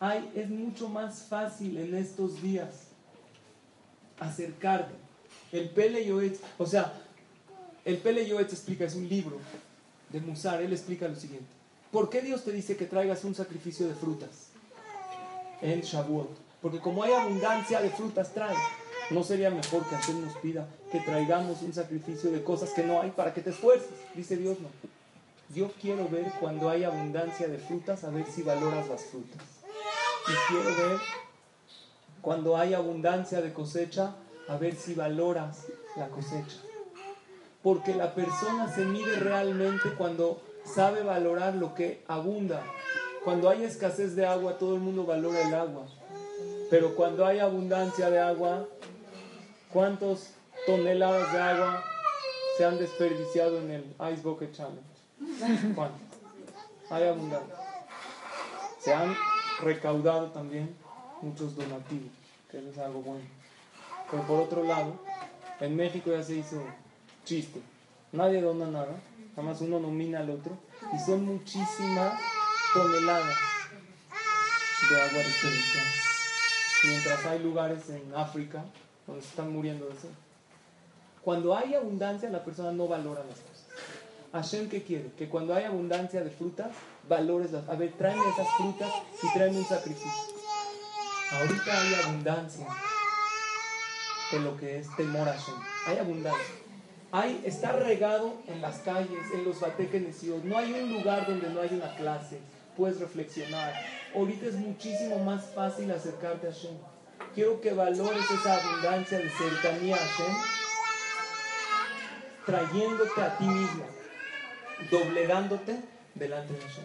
Ay, 0.00 0.30
es 0.34 0.48
mucho 0.48 0.88
más 0.88 1.22
fácil 1.24 1.76
en 1.76 1.94
estos 1.94 2.40
días 2.40 2.88
acercarte. 4.18 4.94
El 5.52 5.68
Pele 5.70 6.04
Yoetz, 6.04 6.40
o 6.58 6.66
sea, 6.66 6.94
el 7.84 7.98
Pele 7.98 8.26
Yoetz 8.26 8.52
explica, 8.52 8.84
es 8.84 8.94
un 8.94 9.08
libro 9.08 9.38
de 10.10 10.20
Musar, 10.20 10.62
él 10.62 10.72
explica 10.72 11.08
lo 11.08 11.16
siguiente. 11.16 11.46
¿Por 11.90 12.10
qué 12.10 12.22
Dios 12.22 12.44
te 12.44 12.52
dice 12.52 12.76
que 12.76 12.86
traigas 12.86 13.24
un 13.24 13.34
sacrificio 13.34 13.86
de 13.86 13.94
frutas 13.94 14.48
en 15.60 15.80
Shavuot? 15.80 16.30
Porque 16.60 16.80
como 16.80 17.04
hay 17.04 17.12
abundancia 17.12 17.80
de 17.80 17.90
frutas, 17.90 18.32
trae. 18.32 18.56
¿No 19.10 19.22
sería 19.22 19.50
mejor 19.50 19.86
que 19.86 19.94
Hashem 19.96 20.24
nos 20.24 20.34
pida 20.38 20.66
que 20.90 20.98
traigamos 21.00 21.60
un 21.60 21.74
sacrificio 21.74 22.30
de 22.30 22.42
cosas 22.42 22.70
que 22.70 22.82
no 22.82 23.02
hay 23.02 23.10
para 23.10 23.34
que 23.34 23.42
te 23.42 23.50
esfuerces? 23.50 23.90
Dice 24.14 24.36
Dios, 24.36 24.58
no. 24.60 24.68
Yo 25.54 25.70
quiero 25.80 26.08
ver 26.08 26.32
cuando 26.40 26.70
hay 26.70 26.84
abundancia 26.84 27.46
de 27.48 27.58
frutas, 27.58 28.02
a 28.02 28.10
ver 28.10 28.24
si 28.26 28.42
valoras 28.42 28.88
las 28.88 29.04
frutas. 29.04 29.42
Y 30.26 30.52
quiero 30.52 30.88
ver 30.88 30.98
cuando 32.22 32.56
hay 32.56 32.72
abundancia 32.72 33.42
de 33.42 33.52
cosecha, 33.52 34.16
a 34.48 34.56
ver 34.56 34.74
si 34.74 34.94
valoras 34.94 35.66
la 35.96 36.08
cosecha. 36.08 36.56
Porque 37.64 37.94
la 37.94 38.14
persona 38.14 38.70
se 38.72 38.84
mide 38.84 39.16
realmente 39.16 39.94
cuando 39.98 40.40
sabe 40.64 41.02
valorar 41.02 41.54
lo 41.54 41.74
que 41.74 42.04
abunda. 42.06 42.62
Cuando 43.24 43.48
hay 43.48 43.64
escasez 43.64 44.14
de 44.14 44.26
agua, 44.26 44.58
todo 44.58 44.74
el 44.74 44.80
mundo 44.80 45.04
valora 45.04 45.40
el 45.40 45.54
agua. 45.54 45.86
Pero 46.70 46.94
cuando 46.94 47.24
hay 47.24 47.38
abundancia 47.38 48.10
de 48.10 48.20
agua, 48.20 48.68
¿cuántas 49.72 50.34
toneladas 50.66 51.32
de 51.32 51.40
agua 51.40 51.82
se 52.58 52.64
han 52.66 52.78
desperdiciado 52.78 53.58
en 53.60 53.70
el 53.70 53.84
Ice 54.12 54.22
Bucket 54.22 54.52
Challenge? 54.52 55.74
¿Cuántas? 55.74 56.00
Hay 56.90 57.08
abundancia. 57.08 57.54
Se 58.78 58.92
han 58.92 59.16
recaudado 59.62 60.26
también 60.32 60.76
muchos 61.22 61.56
donativos, 61.56 62.12
que 62.50 62.58
es 62.58 62.78
algo 62.78 63.00
bueno. 63.00 63.24
Pero 64.10 64.22
por 64.24 64.40
otro 64.40 64.64
lado, 64.64 64.92
en 65.60 65.76
México 65.76 66.10
ya 66.10 66.22
se 66.22 66.36
hizo 66.36 66.62
chiste. 67.24 67.60
Nadie 68.12 68.40
dona 68.40 68.66
nada, 68.66 69.00
nada 69.30 69.42
más 69.42 69.60
uno 69.60 69.80
nomina 69.80 70.20
al 70.20 70.30
otro, 70.30 70.56
y 70.92 70.98
son 70.98 71.24
muchísimas 71.24 72.20
toneladas 72.72 73.36
de 74.88 75.02
agua 75.02 75.18
desperdiciada. 75.18 75.90
Mientras 76.84 77.26
hay 77.26 77.38
lugares 77.40 77.88
en 77.90 78.14
África 78.14 78.64
donde 79.06 79.22
se 79.22 79.28
están 79.28 79.52
muriendo 79.52 79.86
de 79.86 79.94
sed. 79.96 80.10
Cuando 81.22 81.56
hay 81.56 81.74
abundancia, 81.74 82.28
la 82.28 82.44
persona 82.44 82.72
no 82.72 82.86
valora 82.86 83.24
las 83.24 83.38
cosas. 83.38 83.64
Hashem, 84.32 84.68
¿qué 84.68 84.82
quiere? 84.82 85.10
Que 85.16 85.28
cuando 85.28 85.54
hay 85.54 85.64
abundancia 85.64 86.22
de 86.22 86.30
frutas, 86.30 86.72
valores 87.08 87.52
las. 87.52 87.68
A 87.68 87.76
ver, 87.76 87.92
tráeme 87.92 88.22
esas 88.28 88.48
frutas 88.56 88.92
y 89.22 89.32
tráeme 89.32 89.58
un 89.58 89.64
sacrificio. 89.64 90.10
Ahorita 91.32 91.80
hay 91.80 91.94
abundancia 92.04 92.66
de 94.32 94.40
lo 94.40 94.56
que 94.56 94.78
es 94.78 94.96
temor 94.96 95.28
a 95.28 95.32
Hashem. 95.32 95.54
Hay 95.86 95.98
abundancia. 95.98 96.63
Hay, 97.16 97.40
está 97.44 97.70
regado 97.70 98.34
en 98.48 98.60
las 98.60 98.78
calles, 98.78 99.20
en 99.32 99.44
los 99.44 99.60
batekenesios. 99.60 100.42
No 100.42 100.58
hay 100.58 100.72
un 100.72 100.94
lugar 100.94 101.28
donde 101.28 101.48
no 101.48 101.60
hay 101.60 101.68
una 101.70 101.94
clase. 101.94 102.40
Puedes 102.76 102.98
reflexionar. 102.98 103.72
Ahorita 104.16 104.46
es 104.46 104.56
muchísimo 104.56 105.20
más 105.20 105.44
fácil 105.54 105.92
acercarte 105.92 106.48
a 106.48 106.50
Hashem. 106.50 106.74
Quiero 107.36 107.60
que 107.60 107.72
valores 107.72 108.24
esa 108.28 108.56
abundancia 108.56 109.18
de 109.18 109.30
cercanía 109.30 109.94
a 109.94 109.98
Hashem, 109.98 110.34
trayéndote 112.46 113.22
a 113.22 113.38
ti 113.38 113.44
mismo, 113.44 113.84
doblegándote 114.90 115.78
delante 116.16 116.52
de 116.52 116.60
Hashem. 116.62 116.84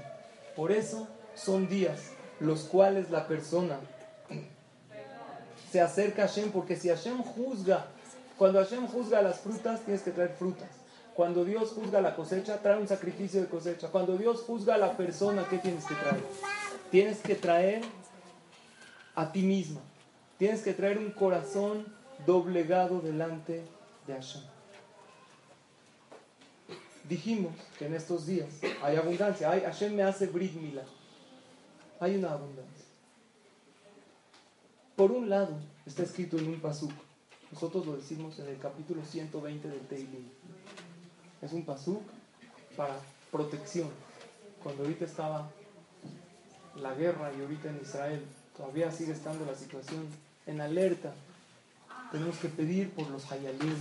Por 0.55 0.71
eso 0.71 1.07
son 1.33 1.67
días 1.67 2.11
los 2.39 2.65
cuales 2.65 3.09
la 3.09 3.27
persona 3.27 3.79
se 5.71 5.81
acerca 5.81 6.25
a 6.25 6.27
Hashem, 6.27 6.51
porque 6.51 6.75
si 6.75 6.89
Hashem 6.89 7.17
juzga, 7.23 7.87
cuando 8.39 8.59
Hashem 8.59 8.87
juzga 8.87 9.21
las 9.21 9.41
frutas, 9.41 9.81
tienes 9.81 10.01
que 10.01 10.11
traer 10.11 10.29
frutas. 10.29 10.69
Cuando 11.13 11.43
Dios 11.43 11.71
juzga 11.71 11.99
la 11.99 12.15
cosecha, 12.15 12.61
trae 12.61 12.79
un 12.79 12.87
sacrificio 12.87 13.41
de 13.41 13.47
cosecha. 13.47 13.89
Cuando 13.89 14.17
Dios 14.17 14.43
juzga 14.47 14.75
a 14.75 14.77
la 14.77 14.95
persona, 14.95 15.45
¿qué 15.49 15.57
tienes 15.57 15.83
que 15.83 15.93
traer? 15.95 16.23
Tienes 16.89 17.19
que 17.19 17.35
traer 17.35 17.81
a 19.13 19.29
ti 19.33 19.41
misma. 19.41 19.81
Tienes 20.37 20.61
que 20.61 20.73
traer 20.73 20.99
un 20.99 21.11
corazón 21.11 21.85
doblegado 22.25 23.01
delante 23.01 23.61
de 24.07 24.13
Hashem. 24.13 24.43
Dijimos 27.09 27.51
que 27.77 27.87
en 27.87 27.95
estos 27.95 28.25
días 28.25 28.47
hay 28.81 28.95
abundancia. 28.95 29.51
Hay, 29.51 29.61
Hashem 29.63 29.93
me 29.93 30.03
hace 30.03 30.27
brit 30.27 30.53
mila. 30.53 30.83
Hay 31.99 32.15
una 32.15 32.31
abundancia. 32.31 32.85
Por 34.95 35.11
un 35.11 35.29
lado, 35.29 35.57
está 35.85 36.03
escrito 36.03 36.37
en 36.37 36.47
un 36.47 36.61
pasuk. 36.61 36.93
Nosotros 37.51 37.85
lo 37.87 37.95
decimos 37.95 38.37
en 38.39 38.47
el 38.47 38.59
capítulo 38.59 39.03
120 39.03 39.67
del 39.67 39.79
Teilim. 39.81 40.29
Es 41.41 41.51
un 41.51 41.65
pasuk 41.65 42.01
para 42.77 42.99
protección. 43.31 43.89
Cuando 44.61 44.83
ahorita 44.83 45.05
estaba 45.05 45.49
la 46.75 46.93
guerra 46.93 47.31
y 47.35 47.41
ahorita 47.41 47.69
en 47.69 47.79
Israel 47.81 48.23
todavía 48.55 48.91
sigue 48.91 49.13
estando 49.13 49.45
la 49.45 49.55
situación 49.55 50.05
en 50.45 50.61
alerta. 50.61 51.13
Tenemos 52.11 52.37
que 52.37 52.49
pedir 52.49 52.91
por 52.91 53.09
los 53.09 53.31
hayalim, 53.31 53.75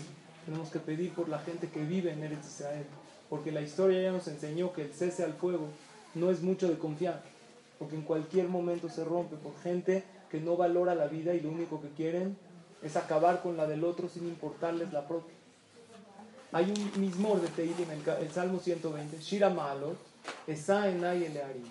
tenemos 0.47 0.71
que 0.71 0.79
pedir 0.79 1.13
por 1.13 1.29
la 1.29 1.39
gente 1.39 1.69
que 1.69 1.85
vive 1.85 2.13
en 2.13 2.23
Eretz 2.23 2.47
Israel, 2.47 2.87
porque 3.29 3.53
la 3.53 3.61
historia 3.61 4.01
ya 4.01 4.13
nos 4.13 4.29
enseñó 4.29 4.73
que 4.73 4.83
el 4.83 4.95
cese 4.95 5.25
al 5.25 5.35
fuego 5.35 5.69
no 6.15 6.31
es 6.31 6.43
mucho 6.43 6.69
de 6.69 6.79
confiar, 6.79 7.23
porque 7.79 7.97
en 7.97 8.03
cualquier 8.03 8.49
momento 8.49 8.89
se 8.89 9.05
rompe 9.05 9.37
por 9.37 9.59
gente 9.63 10.05
que 10.31 10.41
no 10.41 10.57
valora 10.57 10.95
la 10.95 11.07
vida 11.07 11.35
y 11.35 11.41
lo 11.41 11.51
único 11.51 11.81
que 11.81 11.89
quieren 11.89 12.37
es 12.83 12.97
acabar 12.97 13.43
con 13.43 13.57
la 13.57 13.67
del 13.67 13.85
otro 13.85 14.09
sin 14.09 14.27
importarles 14.29 14.93
la 14.93 15.07
propia. 15.07 15.35
Hay 16.53 16.71
un 16.71 17.01
mismor 17.01 17.41
de 17.41 17.49
Teilim, 17.49 17.91
el, 17.91 18.09
el 18.09 18.31
Salmo 18.31 18.59
120, 18.59 19.21
Shira 19.21 19.51
Maalot, 19.51 19.99
Esa 20.47 20.89
Enay 20.89 21.25
Elearim. 21.25 21.71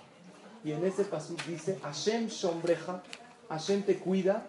Y 0.64 0.72
en 0.72 0.86
ese 0.86 1.04
pasuk 1.06 1.44
dice, 1.46 1.80
Hashem 1.82 2.28
Shombreja, 2.28 3.02
Hashem 3.50 3.84
te 3.84 3.98
cuida, 3.98 4.46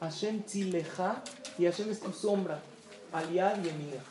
Hashem 0.00 0.42
Tzileja, 0.42 1.22
y 1.58 1.66
Hashem 1.66 1.90
es 1.90 2.00
tu 2.00 2.12
sombra, 2.12 2.60
Aliad 3.12 3.62
y 3.62 3.68
Emineja. 3.68 4.02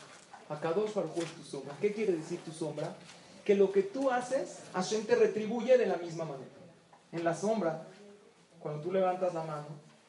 Akadosh 0.48 0.94
Baruj 0.94 1.18
es 1.18 1.32
tu 1.32 1.42
sombra. 1.42 1.74
¿Qué 1.80 1.92
quiere 1.92 2.12
decir 2.12 2.40
tu 2.44 2.52
sombra? 2.52 2.94
Que 3.44 3.54
lo 3.54 3.72
que 3.72 3.82
tú 3.82 4.10
haces, 4.10 4.60
Hashem 4.72 5.04
te 5.04 5.16
retribuye 5.16 5.76
de 5.76 5.86
la 5.86 5.96
misma 5.96 6.24
manera. 6.24 6.50
En 7.10 7.24
la 7.24 7.34
sombra, 7.34 7.86
cuando 8.60 8.80
tú 8.82 8.92
levantas 8.92 9.34
la 9.34 9.42
mano, 9.42 9.66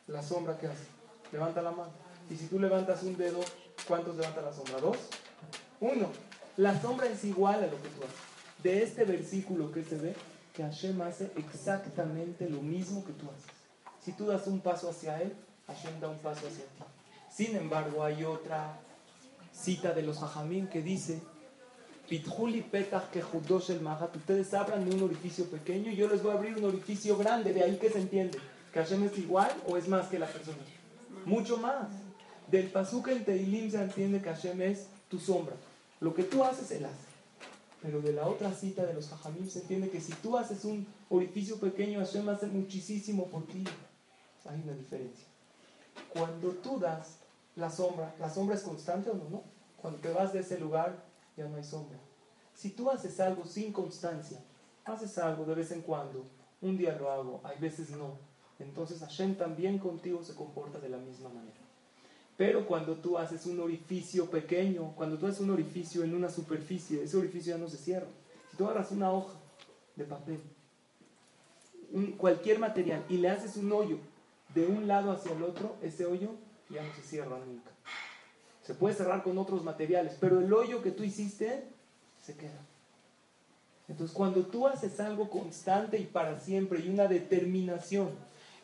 la 0.08 0.22
sombra 0.22 0.58
¿qué 0.58 0.68
hace? 0.68 0.93
Levanta 1.34 1.62
la 1.64 1.72
mano. 1.72 1.92
Y 2.30 2.36
si 2.38 2.46
tú 2.46 2.60
levantas 2.60 3.02
un 3.04 3.18
dedo, 3.18 3.40
¿cuántos 3.88 4.16
levanta 4.16 4.42
la 4.42 4.54
sombra? 4.54 4.80
¿Dos? 4.80 4.98
Uno. 5.82 6.10
La 6.56 6.80
sombra 6.80 7.08
es 7.08 7.24
igual 7.26 7.56
a 7.56 7.68
lo 7.68 7.82
que 7.82 7.90
tú 7.90 8.04
haces. 8.04 8.16
De 8.62 8.84
este 8.84 9.04
versículo 9.04 9.72
que 9.72 9.84
se 9.84 9.98
ve, 9.98 10.16
que 10.54 10.64
Hashem 10.64 11.02
hace 11.02 11.32
exactamente 11.36 12.48
lo 12.48 12.62
mismo 12.62 13.04
que 13.04 13.12
tú 13.14 13.26
haces. 13.26 13.52
Si 14.06 14.12
tú 14.14 14.28
das 14.28 14.46
un 14.46 14.62
paso 14.62 14.90
hacia 14.90 15.20
Él, 15.22 15.34
Hashem 15.68 16.00
da 16.00 16.08
un 16.08 16.20
paso 16.20 16.48
hacia 16.48 16.64
ti. 16.64 16.84
Sin 17.30 17.56
embargo, 17.56 18.04
hay 18.04 18.24
otra 18.24 18.80
cita 19.52 19.92
de 19.92 20.04
los 20.04 20.22
Hajamim 20.22 20.68
que 20.68 20.84
dice, 20.84 21.20
ustedes 24.18 24.54
abran 24.54 24.88
de 24.88 24.96
un 24.96 25.04
orificio 25.04 25.46
pequeño 25.46 25.92
y 25.92 25.96
yo 25.96 26.08
les 26.08 26.22
voy 26.22 26.32
a 26.32 26.36
abrir 26.36 26.56
un 26.58 26.66
orificio 26.66 27.18
grande, 27.18 27.54
de 27.54 27.64
ahí 27.64 27.78
que 27.78 27.90
se 27.90 28.00
entiende, 28.00 28.38
que 28.72 28.80
Hashem 28.80 29.04
es 29.06 29.18
igual 29.18 29.52
o 29.68 29.78
es 29.78 29.88
más 29.88 30.08
que 30.10 30.20
la 30.20 30.28
persona. 30.28 30.60
Mucho 31.26 31.58
más. 31.58 31.88
Del 32.50 32.70
pasuk 32.70 33.08
en 33.08 33.26
Teilim 33.26 33.72
se 33.72 33.82
entiende 33.82 34.22
que 34.22 34.30
Hashem 34.30 34.62
es 34.62 34.88
tu 35.10 35.18
sombra. 35.20 35.56
Lo 36.00 36.14
que 36.14 36.24
tú 36.24 36.44
haces, 36.44 36.70
Él 36.72 36.86
hace. 36.86 37.14
Pero 37.82 38.02
de 38.02 38.14
la 38.14 38.28
otra 38.28 38.54
cita 38.54 38.86
de 38.86 38.94
los 38.94 39.10
Jajamim 39.10 39.50
se 39.50 39.60
entiende 39.60 39.90
que 39.90 40.00
si 40.00 40.14
tú 40.14 40.38
haces 40.38 40.64
un 40.64 40.86
orificio 41.10 41.60
pequeño, 41.60 42.00
Hashem 42.00 42.28
hace 42.30 42.48
muchísimo 42.48 43.28
por 43.28 43.46
ti. 43.48 43.64
Hay 44.46 44.62
una 44.64 44.74
diferencia. 44.74 45.26
Cuando 46.14 46.50
tú 46.52 46.80
das 46.80 47.18
la 47.56 47.70
sombra, 47.70 48.16
¿la 48.20 48.30
sombra 48.30 48.56
es 48.56 48.62
constante 48.62 49.10
o 49.10 49.16
no? 49.16 49.30
no? 49.30 49.44
Cuando 49.82 50.00
te 50.00 50.12
vas 50.12 50.34
de 50.34 50.40
ese 50.40 50.60
lugar, 50.60 51.04
ya 51.36 51.48
no 51.48 51.58
hay 51.58 51.64
sombra. 51.64 51.98
Si 52.54 52.70
tú 52.70 52.90
haces 52.90 53.20
algo 53.20 53.46
sin 53.46 53.74
constancia, 53.74 54.40
haces 54.86 55.18
algo 55.18 55.46
de 55.46 55.56
vez 55.56 55.72
en 55.72 55.82
cuando, 55.82 56.26
un 56.62 56.78
día 56.78 56.96
lo 56.96 57.12
hago, 57.12 57.42
hay 57.44 57.58
veces 57.60 57.90
no, 57.92 58.18
entonces 58.60 59.00
Hashem 59.00 59.36
también 59.36 59.80
contigo 59.80 60.24
se 60.24 60.36
comporta 60.36 60.80
de 60.80 60.90
la 60.90 60.98
misma 60.98 61.30
manera. 61.30 61.58
Pero 62.38 62.66
cuando 62.66 62.96
tú 62.96 63.18
haces 63.18 63.46
un 63.46 63.60
orificio 63.60 64.30
pequeño, 64.30 64.94
cuando 64.96 65.18
tú 65.18 65.28
haces 65.28 65.42
un 65.42 65.52
orificio 65.52 66.04
en 66.04 66.16
una 66.16 66.30
superficie, 66.30 67.04
ese 67.04 67.18
orificio 67.18 67.56
ya 67.56 67.62
no 67.62 67.70
se 67.70 67.78
cierra. 67.78 68.08
Si 68.50 68.58
tú 68.58 68.66
agarras 68.66 68.92
una 68.92 69.12
hoja 69.12 69.34
de 69.96 70.06
papel, 70.06 70.42
cualquier 72.18 72.60
material, 72.60 73.06
y 73.08 73.18
le 73.18 73.30
haces 73.30 73.56
un 73.58 73.72
hoyo 73.72 73.98
de 74.54 74.66
un 74.66 74.88
lado 74.88 75.12
hacia 75.12 75.32
el 75.34 75.44
otro, 75.44 75.76
ese 75.82 76.06
hoyo 76.06 76.32
ya 76.70 76.84
no 76.84 76.94
se 76.96 77.04
cierra 77.04 77.38
nunca. 77.46 77.72
Se 78.64 78.74
puede 78.74 78.96
cerrar 78.96 79.24
con 79.24 79.38
otros 79.38 79.64
materiales, 79.64 80.18
pero 80.20 80.40
el 80.40 80.52
hoyo 80.52 80.82
que 80.82 80.92
tú 80.92 81.04
hiciste 81.04 81.68
se 82.22 82.36
queda. 82.36 82.60
Entonces, 83.88 84.16
cuando 84.16 84.46
tú 84.46 84.68
haces 84.68 85.00
algo 85.00 85.30
constante 85.30 86.00
y 86.00 86.06
para 86.06 86.40
siempre 86.40 86.80
y 86.80 86.90
una 86.90 87.08
determinación, 87.08 88.10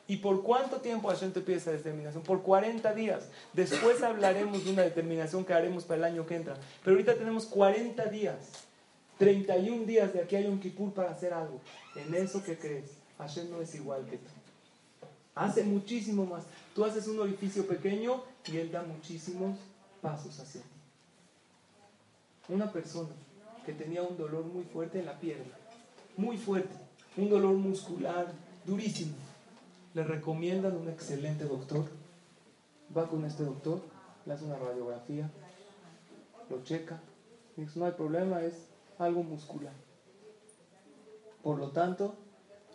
¿y 0.10 0.18
por 0.18 0.42
cuánto 0.42 0.82
tiempo 0.82 1.08
Hashem 1.08 1.32
te 1.32 1.40
pide 1.40 1.58
esa 1.58 1.72
determinación? 1.72 2.24
Por 2.24 2.42
40 2.42 2.94
días. 2.96 3.30
Después 3.54 4.02
hablaremos 4.02 4.66
de 4.66 4.72
una 4.72 4.82
determinación 4.82 5.46
que 5.46 5.54
haremos 5.54 5.84
para 5.84 6.00
el 6.00 6.04
año 6.04 6.26
que 6.26 6.36
entra. 6.36 6.56
Pero 6.84 6.96
ahorita 6.96 7.14
tenemos 7.16 7.46
40 7.46 8.06
días, 8.08 8.36
31 9.20 9.86
días 9.86 10.12
de 10.12 10.22
aquí 10.22 10.36
hay 10.36 10.48
un 10.48 10.60
Kippur 10.60 10.92
para 10.94 11.12
hacer 11.12 11.32
algo. 11.32 11.62
En 11.96 12.16
eso 12.16 12.44
que 12.44 12.58
crees, 12.58 12.86
Hashem 13.20 13.52
no 13.52 13.62
es 13.62 13.76
igual 13.76 14.04
que 14.06 14.18
tú. 14.18 14.30
Hace 15.36 15.64
muchísimo 15.64 16.26
más. 16.26 16.44
Tú 16.74 16.84
haces 16.84 17.08
un 17.08 17.20
orificio 17.20 17.68
pequeño 17.68 18.24
y 18.52 18.58
Él 18.58 18.72
da 18.72 18.82
muchísimos 18.82 19.60
pasos 20.02 20.40
hacia 20.40 20.62
ti. 20.62 20.68
Una 22.50 22.72
persona 22.72 23.10
que 23.64 23.74
tenía 23.74 24.02
un 24.02 24.18
dolor 24.18 24.44
muy 24.44 24.64
fuerte 24.64 25.00
en 25.00 25.06
la 25.06 25.20
pierna, 25.20 25.54
muy 26.18 26.36
fuerte, 26.36 26.76
un 27.16 27.30
dolor 27.30 27.54
muscular 27.54 28.34
durísimo, 28.66 29.14
le 29.94 30.04
recomiendan 30.04 30.78
un 30.78 30.90
excelente 30.90 31.46
doctor. 31.46 31.86
Va 32.96 33.08
con 33.08 33.24
este 33.26 33.44
doctor, 33.44 33.82
le 34.26 34.34
hace 34.34 34.46
una 34.46 34.58
radiografía, 34.58 35.30
lo 36.50 36.64
checa, 36.64 37.00
dice, 37.56 37.78
no 37.80 37.86
hay 37.86 37.92
problema, 37.92 38.42
es 38.42 38.66
algo 38.98 39.24
muscular. 39.24 39.74
Por 41.44 41.60
lo 41.60 41.70
tanto, 41.70 42.16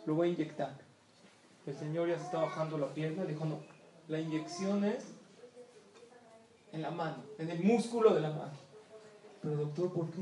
lo 0.05 0.15
voy 0.15 0.29
a 0.29 0.31
inyectar. 0.31 0.73
El 1.65 1.75
señor 1.75 2.07
ya 2.07 2.17
se 2.17 2.25
está 2.25 2.41
bajando 2.41 2.77
la 2.77 2.93
pierna, 2.93 3.25
dijo, 3.25 3.45
no, 3.45 3.59
la 4.07 4.19
inyección 4.19 4.85
es 4.85 5.03
en 6.71 6.81
la 6.81 6.91
mano, 6.91 7.17
en 7.37 7.49
el 7.49 7.63
músculo 7.63 8.13
de 8.13 8.21
la 8.21 8.29
mano. 8.29 8.53
Pero 9.41 9.57
doctor, 9.57 9.93
¿por 9.93 10.09
qué? 10.11 10.21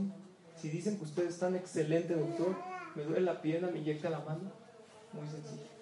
Si 0.55 0.69
dicen 0.69 0.97
que 0.97 1.03
usted 1.03 1.27
es 1.27 1.39
tan 1.39 1.55
excelente, 1.55 2.15
doctor, 2.15 2.55
me 2.95 3.03
duele 3.03 3.21
la 3.21 3.41
pierna, 3.41 3.69
me 3.69 3.79
inyecta 3.79 4.09
la 4.09 4.19
mano. 4.19 4.51
Muy 5.13 5.27
sencillo. 5.27 5.72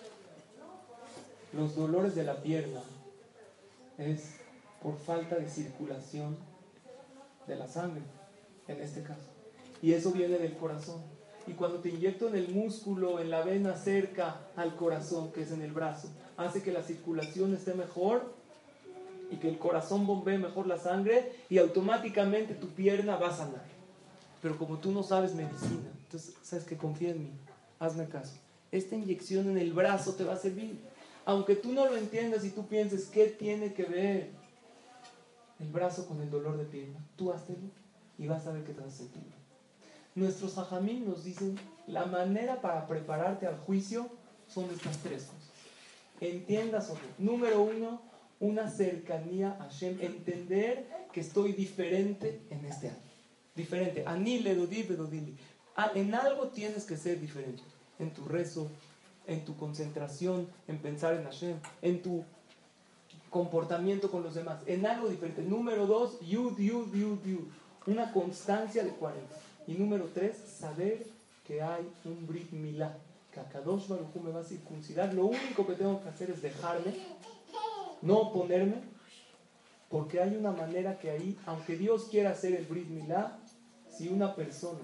Los 1.54 1.76
dolores 1.76 2.16
de 2.16 2.24
la 2.24 2.42
pierna 2.42 2.82
es 3.98 4.36
por 4.82 4.98
falta 4.98 5.36
de 5.36 5.50
circulación 5.50 6.38
de 7.48 7.56
la 7.56 7.68
sangre, 7.68 8.02
en 8.68 8.80
este 8.82 9.04
caso. 9.04 9.28
Y 9.82 9.94
eso 9.94 10.12
viene 10.12 10.38
del 10.38 10.56
corazón. 10.58 11.02
Y 11.48 11.54
cuando 11.54 11.80
te 11.80 11.90
inyecto 11.90 12.28
en 12.28 12.36
el 12.36 12.50
músculo, 12.50 13.20
en 13.20 13.30
la 13.30 13.42
vena 13.42 13.76
cerca 13.76 14.42
al 14.56 14.76
corazón, 14.76 15.32
que 15.32 15.42
es 15.42 15.52
en 15.52 15.62
el 15.62 15.72
brazo, 15.72 16.10
hace 16.38 16.62
que 16.62 16.72
la 16.72 16.84
circulación 16.84 17.54
esté 17.54 17.74
mejor 17.74 18.34
y 19.32 19.38
que 19.38 19.50
el 19.50 19.58
corazón 19.58 20.06
bombee 20.06 20.38
mejor 20.38 20.68
la 20.68 20.78
sangre 20.78 21.32
y 21.50 21.58
automáticamente 21.58 22.54
tu 22.54 22.68
pierna 22.70 23.18
va 23.18 23.30
a 23.30 23.36
sanar. 23.36 23.66
Pero 24.42 24.58
como 24.58 24.78
tú 24.78 24.92
no 24.92 25.04
sabes 25.04 25.34
medicina, 25.34 25.90
entonces 26.04 26.36
sabes 26.42 26.66
que 26.66 26.78
confía 26.78 27.12
en 27.12 27.24
mí, 27.24 27.32
hazme 27.80 28.08
caso. 28.08 28.34
Esta 28.72 28.96
inyección 28.96 29.50
en 29.50 29.58
el 29.58 29.74
brazo 29.74 30.14
te 30.14 30.24
va 30.24 30.34
a 30.34 30.38
servir. 30.38 30.80
Aunque 31.26 31.56
tú 31.56 31.72
no 31.72 31.86
lo 31.86 31.98
entiendas 31.98 32.44
y 32.46 32.50
tú 32.50 32.66
pienses, 32.68 33.06
¿qué 33.06 33.28
tiene 33.28 33.74
que 33.74 33.84
ver 33.84 34.32
el 35.60 35.68
brazo 35.68 36.08
con 36.08 36.22
el 36.22 36.30
dolor 36.30 36.58
de 36.58 36.66
pierna? 36.66 37.00
Tú 37.16 37.32
hazlo 37.32 37.56
y 38.18 38.28
vas 38.28 38.46
a 38.48 38.52
ver 38.52 38.64
que 38.64 38.74
te 38.74 38.84
a 38.84 38.90
sentir. 38.90 39.24
Nuestros 40.16 40.58
hajamim 40.58 41.06
nos 41.06 41.24
dicen, 41.24 41.58
la 41.88 42.06
manera 42.06 42.60
para 42.62 42.86
prepararte 42.88 43.48
al 43.48 43.58
juicio 43.60 44.10
son 44.48 44.70
estas 44.72 44.98
tres 44.98 45.24
cosas. 45.24 45.50
Entiendas 46.20 46.90
o. 46.90 46.98
Número 47.18 47.62
uno, 47.62 48.02
una 48.40 48.70
cercanía 48.70 49.58
a 49.60 49.64
Hashem, 49.64 50.00
entender 50.02 50.88
que 51.14 51.22
estoy 51.22 51.54
diferente 51.54 52.42
en 52.50 52.66
este 52.66 52.90
año. 52.90 52.98
Diferente. 53.56 54.04
Anile, 54.06 54.56
dodili. 54.56 55.38
Ah, 55.76 55.92
en 55.96 56.14
algo 56.14 56.50
tienes 56.50 56.86
que 56.86 56.98
ser 56.98 57.20
diferente. 57.20 57.64
En 57.98 58.12
tu 58.12 58.26
rezo, 58.26 58.70
en 59.28 59.46
tu 59.46 59.56
concentración, 59.56 60.48
en 60.68 60.80
pensar 60.80 61.16
en 61.16 61.24
Hashem, 61.24 61.58
en 61.82 62.02
tu 62.02 62.24
comportamiento 63.30 64.12
con 64.12 64.24
los 64.24 64.36
demás, 64.36 64.62
en 64.66 64.86
algo 64.86 65.08
diferente. 65.10 65.42
Número 65.42 65.86
dos, 65.88 66.20
yud, 66.22 66.58
yud, 66.58 66.94
yud, 66.94 67.24
yud. 67.24 67.48
Una 67.88 68.12
constancia 68.12 68.84
de 68.84 68.92
40. 68.92 69.36
Y 69.68 69.74
número 69.74 70.10
tres, 70.14 70.38
saber 70.38 71.06
que 71.48 71.62
hay 71.62 71.90
un 72.06 72.28
Brit 72.28 72.52
Milá, 72.52 72.98
que 73.34 73.40
a 73.40 73.48
Kadosh 73.48 73.88
Baruj 73.88 74.16
me 74.24 74.32
va 74.32 74.42
a 74.42 74.44
circuncidar. 74.44 75.14
Lo 75.14 75.26
único 75.26 75.66
que 75.66 75.74
tengo 75.74 76.02
que 76.02 76.10
hacer 76.10 76.30
es 76.30 76.42
dejarme 76.42 76.94
no 78.02 78.18
oponerme, 78.18 78.82
porque 79.90 80.22
hay 80.22 80.36
una 80.36 80.52
manera 80.52 80.98
que 81.00 81.12
ahí, 81.12 81.38
aunque 81.46 81.76
Dios 81.76 82.06
quiera 82.10 82.32
hacer 82.32 82.54
el 82.54 82.66
Brit 82.66 82.88
Milá, 82.88 83.38
si 83.90 84.10
una 84.10 84.36
persona 84.36 84.80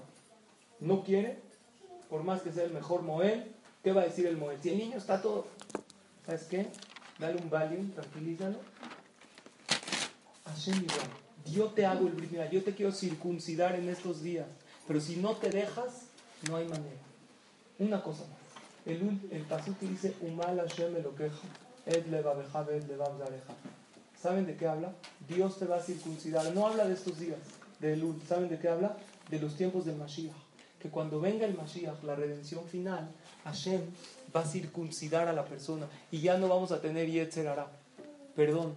no 0.80 1.02
quiere, 1.02 1.38
por 2.08 2.22
más 2.22 2.42
que 2.42 2.52
sea 2.52 2.64
el 2.64 2.72
mejor 2.72 3.02
Moel, 3.02 3.52
¿qué 3.82 3.92
va 3.92 4.02
a 4.02 4.04
decir 4.04 4.26
el 4.26 4.36
Moel? 4.36 4.58
Si 4.62 4.70
el 4.70 4.78
niño 4.78 4.98
está 4.98 5.20
todo, 5.20 5.46
¿sabes 6.26 6.44
qué? 6.44 6.66
Dale 7.18 7.40
un 7.40 7.50
valium, 7.50 7.90
tranquilízalo. 7.92 8.58
Hashem. 10.44 10.86
Yo 11.52 11.66
te 11.68 11.86
hago 11.86 12.06
el 12.06 12.14
Milá, 12.14 12.50
yo 12.50 12.62
te 12.62 12.74
quiero 12.74 12.92
circuncidar 12.92 13.74
en 13.74 13.88
estos 13.88 14.22
días, 14.22 14.46
pero 14.86 15.00
si 15.00 15.16
no 15.16 15.36
te 15.36 15.48
dejas, 15.50 16.02
no 16.48 16.56
hay 16.56 16.68
manera. 16.68 17.00
Una 17.78 18.02
cosa 18.02 18.24
más. 18.24 18.38
El, 18.84 19.02
el 19.30 19.46
que 19.78 19.86
dice, 19.86 20.14
Umal 20.20 20.58
Hashem 20.58 20.92
me 20.92 21.00
lo 21.00 21.14
quejo 21.14 21.38
¿Saben 24.20 24.46
de 24.46 24.56
qué 24.56 24.66
habla? 24.66 24.92
Dios 25.26 25.58
te 25.58 25.64
va 25.64 25.76
a 25.76 25.80
circuncidar. 25.80 26.54
No 26.54 26.66
habla 26.66 26.86
de 26.86 26.94
estos 26.94 27.18
días, 27.18 27.38
de 27.80 27.94
Elul. 27.94 28.20
¿Saben 28.28 28.48
de 28.48 28.58
qué 28.58 28.68
habla? 28.68 28.96
De 29.30 29.38
los 29.38 29.56
tiempos 29.56 29.86
del 29.86 29.96
Mashiach. 29.96 30.34
Que 30.80 30.90
cuando 30.90 31.20
venga 31.20 31.46
el 31.46 31.56
Mashiach, 31.56 32.02
la 32.02 32.14
redención 32.14 32.64
final, 32.66 33.10
Hashem 33.44 33.80
va 34.34 34.40
a 34.40 34.46
circuncidar 34.46 35.28
a 35.28 35.32
la 35.32 35.44
persona 35.44 35.86
y 36.10 36.20
ya 36.20 36.36
no 36.36 36.48
vamos 36.48 36.72
a 36.72 36.80
tener 36.80 37.10
Yetzer 37.10 37.48
Perdón. 38.36 38.74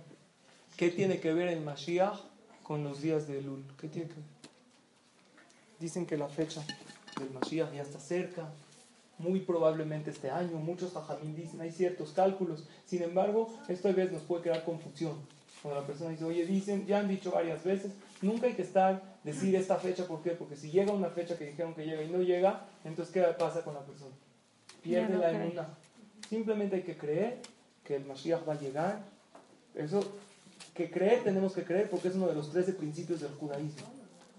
¿Qué 0.78 0.90
tiene 0.90 1.20
que 1.20 1.34
ver 1.34 1.50
el 1.50 1.62
Mashiach 1.62 2.20
con 2.64 2.84
los 2.84 3.02
días 3.02 3.28
de 3.28 3.40
Elul? 3.40 3.64
¿Qué 3.80 3.88
tiene 3.88 4.08
que 4.08 4.16
ver? 4.16 4.24
Dicen 5.80 6.06
que 6.06 6.18
la 6.18 6.28
fecha 6.28 6.64
del 7.20 7.30
Mashiach 7.32 7.74
ya 7.74 7.82
está 7.82 8.00
cerca, 8.00 8.50
muy 9.18 9.42
probablemente 9.42 10.10
este 10.10 10.30
año. 10.30 10.58
Muchos 10.58 10.96
hajamim 10.96 11.36
dicen, 11.36 11.62
hay 11.62 11.72
ciertos 11.72 12.12
cálculos. 12.12 12.68
Sin 12.86 13.04
embargo, 13.04 13.54
esto 13.68 13.90
a 13.90 13.92
veces 13.92 14.14
nos 14.14 14.24
puede 14.24 14.44
crear 14.44 14.64
confusión. 14.64 15.16
Cuando 15.62 15.80
la 15.82 15.86
persona 15.86 16.10
dice, 16.10 16.26
oye, 16.26 16.46
dicen, 16.46 16.88
ya 16.88 17.00
han 17.00 17.08
dicho 17.08 17.32
varias 17.32 17.64
veces, 17.64 17.92
nunca 18.22 18.48
hay 18.48 18.54
que 18.54 18.64
estar, 18.64 19.02
decir 19.24 19.56
esta 19.56 19.76
fecha, 19.76 20.08
¿por 20.08 20.24
qué? 20.24 20.32
Porque 20.32 20.56
si 20.56 20.72
llega 20.72 20.92
una 20.92 21.10
fecha 21.10 21.38
que 21.38 21.46
dijeron 21.46 21.76
que 21.76 21.86
llega 21.86 22.02
y 22.02 22.10
no 22.10 22.24
llega, 22.24 22.66
entonces 22.84 23.14
¿qué 23.14 23.22
pasa 23.38 23.64
con 23.64 23.76
la 23.76 23.82
persona? 23.82 24.12
Pierde 24.82 25.18
la 25.18 25.32
inmunidad. 25.32 25.68
Simplemente 26.30 26.78
hay 26.78 26.84
que 26.84 26.98
creer 26.98 27.40
que 27.84 27.96
el 27.96 28.06
Mashiach 28.06 28.48
va 28.48 28.54
a 28.54 28.60
llegar. 28.60 29.04
Eso, 29.76 30.02
que 30.74 30.90
creer, 30.90 31.24
tenemos 31.24 31.54
que 31.54 31.64
creer 31.64 31.90
porque 31.90 32.08
es 32.08 32.16
uno 32.16 32.28
de 32.28 32.36
los 32.36 32.52
13 32.52 32.74
principios 32.74 33.22
del 33.22 33.32
judaísmo. 33.32 33.88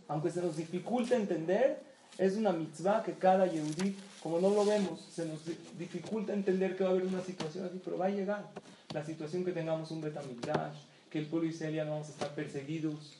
Aunque 0.08 0.30
se 0.30 0.42
nos 0.42 0.56
dificulte 0.56 1.14
entender, 1.14 1.80
es 2.18 2.36
una 2.36 2.52
mitzvah 2.52 3.02
que 3.02 3.14
cada 3.14 3.46
yehudí, 3.46 3.96
como 4.22 4.38
no 4.40 4.50
lo 4.50 4.64
vemos, 4.64 5.00
se 5.00 5.24
nos 5.26 5.40
dificulta 5.78 6.32
entender 6.32 6.76
que 6.76 6.84
va 6.84 6.90
a 6.90 6.92
haber 6.92 7.06
una 7.06 7.22
situación 7.22 7.64
así, 7.64 7.80
pero 7.82 7.96
va 7.98 8.06
a 8.06 8.10
llegar. 8.10 8.48
La 8.92 9.04
situación 9.04 9.44
que 9.44 9.52
tengamos 9.52 9.90
un 9.90 10.02
Betamigdash, 10.02 10.76
que 11.08 11.18
el 11.18 11.26
pueblo 11.26 11.48
israelí 11.48 11.78
no 11.78 11.92
vamos 11.92 12.08
a 12.08 12.12
estar 12.12 12.34
perseguidos, 12.34 13.18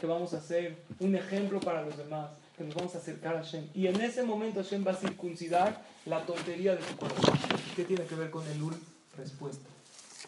que 0.00 0.06
vamos 0.06 0.32
a 0.34 0.40
ser 0.40 0.76
un 1.00 1.14
ejemplo 1.14 1.60
para 1.60 1.82
los 1.82 1.96
demás, 1.96 2.30
que 2.60 2.66
nos 2.66 2.74
vamos 2.74 2.94
a 2.94 2.98
acercar 2.98 3.36
a 3.36 3.42
Hashem. 3.42 3.68
Y 3.72 3.86
en 3.86 3.98
ese 4.02 4.22
momento 4.22 4.62
Hashem 4.62 4.86
va 4.86 4.90
a 4.90 4.94
circuncidar 4.94 5.82
la 6.04 6.26
tontería 6.26 6.76
de 6.76 6.82
tu 6.82 6.94
corazón. 6.94 7.38
¿Qué 7.74 7.84
tiene 7.84 8.04
que 8.04 8.14
ver 8.14 8.30
con 8.30 8.46
el 8.46 8.62
ul? 8.62 8.74
Respuesta. 9.16 9.64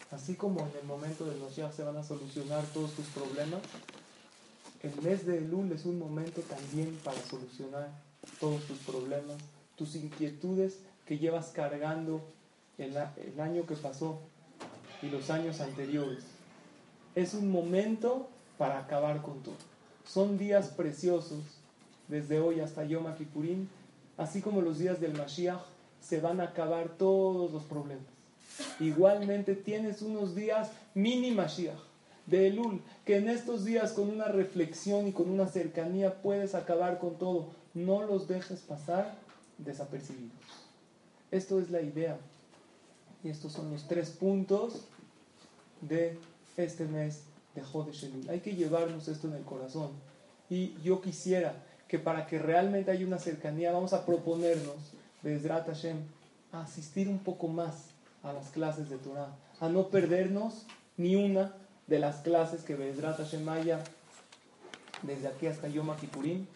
Así 0.09 0.33
como 0.33 0.61
en 0.61 0.71
el 0.81 0.87
momento 0.87 1.25
de 1.25 1.37
los 1.37 1.53
se 1.53 1.83
van 1.83 1.95
a 1.95 2.01
solucionar 2.01 2.63
todos 2.73 2.93
tus 2.93 3.05
problemas, 3.09 3.61
el 4.81 4.99
mes 5.03 5.27
de 5.27 5.37
Elul 5.37 5.71
es 5.73 5.85
un 5.85 5.99
momento 5.99 6.41
también 6.41 6.99
para 7.03 7.21
solucionar 7.21 7.91
todos 8.39 8.63
tus 8.63 8.79
problemas, 8.79 9.37
tus 9.75 9.93
inquietudes 9.95 10.79
que 11.05 11.19
llevas 11.19 11.49
cargando 11.49 12.19
el, 12.79 12.97
el 12.97 13.39
año 13.39 13.67
que 13.67 13.75
pasó 13.75 14.21
y 15.03 15.09
los 15.09 15.29
años 15.29 15.61
anteriores. 15.61 16.23
Es 17.13 17.35
un 17.35 17.51
momento 17.51 18.27
para 18.57 18.79
acabar 18.79 19.21
con 19.21 19.43
todo. 19.43 19.57
Son 20.03 20.39
días 20.39 20.69
preciosos, 20.69 21.43
desde 22.13 22.39
hoy 22.39 22.59
hasta 22.59 22.83
Yom 22.83 23.11
Kippurim, 23.15 23.67
así 24.17 24.39
como 24.39 24.61
los 24.61 24.77
días 24.77 25.01
del 25.01 25.17
Mashiach, 25.17 25.63
se 25.99 26.21
van 26.21 26.41
a 26.41 26.43
acabar 26.43 26.89
todos 26.89 27.51
los 27.51 27.63
problemas. 27.63 28.05
Igualmente 28.79 29.55
tienes 29.55 30.03
unos 30.03 30.35
días 30.35 30.69
mini 30.93 31.31
Mashiach 31.31 31.79
de 32.27 32.49
Elul, 32.49 32.81
que 33.03 33.17
en 33.17 33.29
estos 33.29 33.65
días 33.65 33.93
con 33.93 34.09
una 34.09 34.25
reflexión 34.25 35.07
y 35.07 35.11
con 35.11 35.27
una 35.27 35.47
cercanía 35.47 36.21
puedes 36.21 36.53
acabar 36.53 36.99
con 36.99 37.17
todo. 37.17 37.47
No 37.73 38.03
los 38.03 38.27
dejes 38.27 38.59
pasar 38.59 39.15
desapercibidos. 39.57 40.37
Esto 41.31 41.59
es 41.59 41.71
la 41.71 41.81
idea. 41.81 42.19
Y 43.23 43.29
estos 43.29 43.53
son 43.53 43.71
los 43.71 43.87
tres 43.87 44.11
puntos 44.11 44.83
de 45.81 46.19
este 46.57 46.85
mes 46.85 47.23
de 47.55 47.63
Jodesh 47.63 48.03
Elul. 48.03 48.29
Hay 48.29 48.41
que 48.41 48.55
llevarnos 48.55 49.07
esto 49.07 49.27
en 49.27 49.33
el 49.33 49.43
corazón. 49.43 49.89
Y 50.47 50.75
yo 50.83 51.01
quisiera 51.01 51.55
que 51.93 51.99
para 51.99 52.25
que 52.25 52.39
realmente 52.39 52.89
haya 52.89 53.05
una 53.05 53.19
cercanía, 53.19 53.71
vamos 53.71 53.93
a 53.93 54.03
proponernos, 54.03 54.93
Bezrat 55.21 55.67
Hashem, 55.67 55.97
a 56.51 56.61
asistir 56.61 57.07
un 57.07 57.19
poco 57.19 57.47
más 57.47 57.91
a 58.23 58.33
las 58.33 58.49
clases 58.49 58.89
de 58.89 58.97
Torah, 58.97 59.27
a 59.59 59.69
no 59.69 59.89
perdernos 59.89 60.65
ni 60.97 61.15
una 61.15 61.53
de 61.85 61.99
las 61.99 62.21
clases 62.21 62.63
que 62.63 62.73
Bezrat 62.73 63.17
Hashem 63.17 63.47
haya 63.47 63.83
desde 65.03 65.27
aquí 65.27 65.45
hasta 65.45 65.67
Yom 65.67 65.95
Kippurim. 65.95 66.47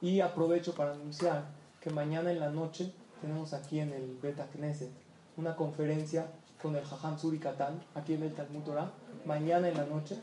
Y 0.00 0.20
aprovecho 0.20 0.76
para 0.76 0.92
anunciar 0.92 1.42
que 1.80 1.90
mañana 1.90 2.30
en 2.30 2.38
la 2.38 2.50
noche 2.50 2.92
tenemos 3.20 3.54
aquí 3.54 3.80
en 3.80 3.92
el 3.92 4.16
Beta 4.22 4.46
Knesset 4.52 4.92
una 5.36 5.56
conferencia 5.56 6.28
con 6.62 6.76
el 6.76 6.84
Jajam 6.84 7.18
Suri 7.18 7.40
Katan, 7.40 7.82
aquí 7.96 8.14
en 8.14 8.22
el 8.22 8.32
Talmud 8.32 8.62
Torah, 8.62 8.92
mañana 9.26 9.68
en 9.68 9.76
la 9.76 9.86
noche, 9.86 10.16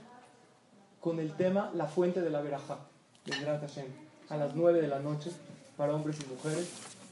con 1.01 1.19
el 1.19 1.33
tema 1.33 1.71
La 1.75 1.87
fuente 1.87 2.21
de 2.21 2.29
la 2.29 2.39
Berajá, 2.39 2.77
de 3.25 3.33
Hashem 3.33 4.08
a 4.29 4.37
las 4.37 4.55
9 4.55 4.81
de 4.81 4.87
la 4.87 4.99
noche 4.99 5.31
para 5.77 5.93
hombres 5.93 6.17
y 6.23 6.33
mujeres. 6.33 6.69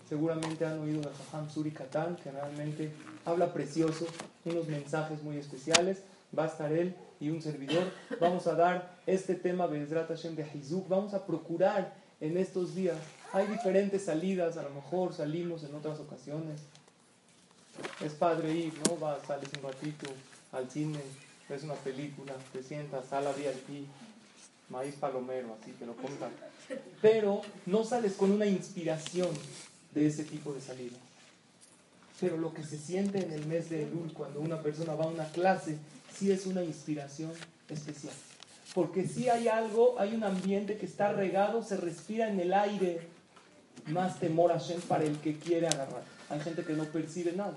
Seguramente 0.07 0.65
han 0.65 0.79
oído 0.79 1.01
de 1.01 1.09
Jajam 1.09 1.49
Suri 1.49 1.71
Katan, 1.71 2.15
que 2.17 2.31
realmente 2.31 2.91
habla 3.25 3.53
precioso, 3.53 4.05
unos 4.45 4.67
mensajes 4.67 5.21
muy 5.23 5.37
especiales. 5.37 6.03
Va 6.37 6.43
a 6.43 6.47
estar 6.47 6.71
él 6.71 6.95
y 7.19 7.29
un 7.29 7.41
servidor. 7.41 7.83
Vamos 8.19 8.47
a 8.47 8.55
dar 8.55 8.97
este 9.05 9.35
tema, 9.35 9.67
Bezrat 9.67 10.07
Hashem 10.07 10.35
de 10.35 10.45
Hizuk. 10.53 10.87
Vamos 10.87 11.13
a 11.13 11.25
procurar 11.25 11.93
en 12.21 12.37
estos 12.37 12.75
días. 12.75 12.97
Hay 13.33 13.47
diferentes 13.47 14.05
salidas, 14.05 14.57
a 14.57 14.63
lo 14.63 14.69
mejor 14.69 15.13
salimos 15.13 15.63
en 15.63 15.75
otras 15.75 15.99
ocasiones. 15.99 16.61
Es 18.03 18.13
padre 18.13 18.51
ir, 18.51 18.73
¿no? 18.87 18.99
Va, 18.99 19.19
sales 19.25 19.49
un 19.57 19.63
ratito 19.63 20.07
al 20.51 20.69
cine, 20.69 20.99
ves 21.49 21.63
una 21.63 21.75
película, 21.75 22.33
te 22.53 22.63
sientas, 22.63 23.05
sala 23.05 23.31
VIP, 23.33 23.87
maíz 24.69 24.95
palomero, 24.95 25.57
así 25.59 25.71
que 25.71 25.85
lo 25.85 25.95
compran. 25.95 26.31
Pero 27.01 27.41
no 27.65 27.83
sales 27.83 28.13
con 28.13 28.31
una 28.31 28.45
inspiración 28.45 29.29
de 29.93 30.07
ese 30.07 30.23
tipo 30.23 30.53
de 30.53 30.61
salida. 30.61 30.97
Pero 32.19 32.37
lo 32.37 32.53
que 32.53 32.63
se 32.63 32.77
siente 32.77 33.23
en 33.23 33.31
el 33.31 33.45
mes 33.45 33.69
de 33.69 33.83
Elul 33.83 34.11
cuando 34.13 34.39
una 34.39 34.61
persona 34.61 34.95
va 34.95 35.05
a 35.05 35.09
una 35.09 35.29
clase, 35.31 35.77
sí 36.13 36.31
es 36.31 36.45
una 36.45 36.63
inspiración 36.63 37.31
especial. 37.69 38.13
Porque 38.73 39.07
sí 39.07 39.29
hay 39.29 39.47
algo, 39.47 39.99
hay 39.99 40.15
un 40.15 40.23
ambiente 40.23 40.77
que 40.77 40.85
está 40.85 41.13
regado, 41.13 41.63
se 41.63 41.77
respira 41.77 42.29
en 42.29 42.39
el 42.39 42.53
aire 42.53 43.01
más 43.87 44.19
temor 44.19 44.51
a 44.51 44.57
Shem 44.57 44.81
para 44.81 45.03
el 45.03 45.17
que 45.19 45.37
quiere 45.37 45.67
agarrar. 45.67 46.03
Hay 46.29 46.39
gente 46.41 46.63
que 46.63 46.73
no 46.73 46.83
percibe 46.85 47.31
nada. 47.31 47.55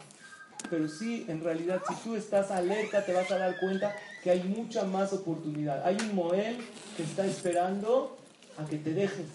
Pero 0.69 0.89
sí, 0.89 1.25
en 1.29 1.43
realidad, 1.43 1.83
si 1.89 1.95
tú 2.05 2.15
estás 2.15 2.51
alerta, 2.51 3.05
te 3.05 3.13
vas 3.13 3.31
a 3.31 3.39
dar 3.39 3.59
cuenta 3.59 3.97
que 4.23 4.31
hay 4.31 4.43
mucha 4.43 4.85
más 4.85 5.13
oportunidad. 5.13 5.85
Hay 5.87 5.97
un 5.97 6.15
Moel 6.15 6.59
que 6.97 7.03
está 7.03 7.27
esperando 7.27 8.19
a 8.59 8.65
que 8.67 8.79
te 8.79 8.93
dejes 8.93 9.27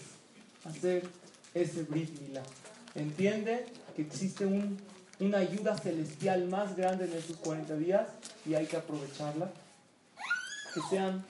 hacer 0.64 1.02
ese 1.54 1.82
Brit 1.82 2.20
Milá. 2.20 2.42
Entiende 2.94 3.66
que 3.94 4.02
existe 4.02 4.46
una 5.18 5.38
ayuda 5.38 5.76
celestial 5.76 6.48
más 6.48 6.76
grande 6.76 7.06
en 7.06 7.12
estos 7.14 7.36
40 7.38 7.76
días 7.76 8.08
y 8.44 8.54
hay 8.54 8.66
que 8.66 8.76
aprovecharla. 8.76 9.50
Que 10.74 10.80
sean 10.90 11.24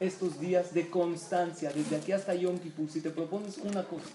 estos 0.00 0.40
días 0.40 0.72
de 0.74 0.88
constancia, 0.88 1.70
desde 1.70 1.96
aquí 1.96 2.12
hasta 2.12 2.34
Yom 2.34 2.58
Kippur. 2.58 2.88
Si 2.90 3.00
te 3.00 3.10
propones 3.10 3.58
una 3.58 3.84
cosa, 3.84 4.08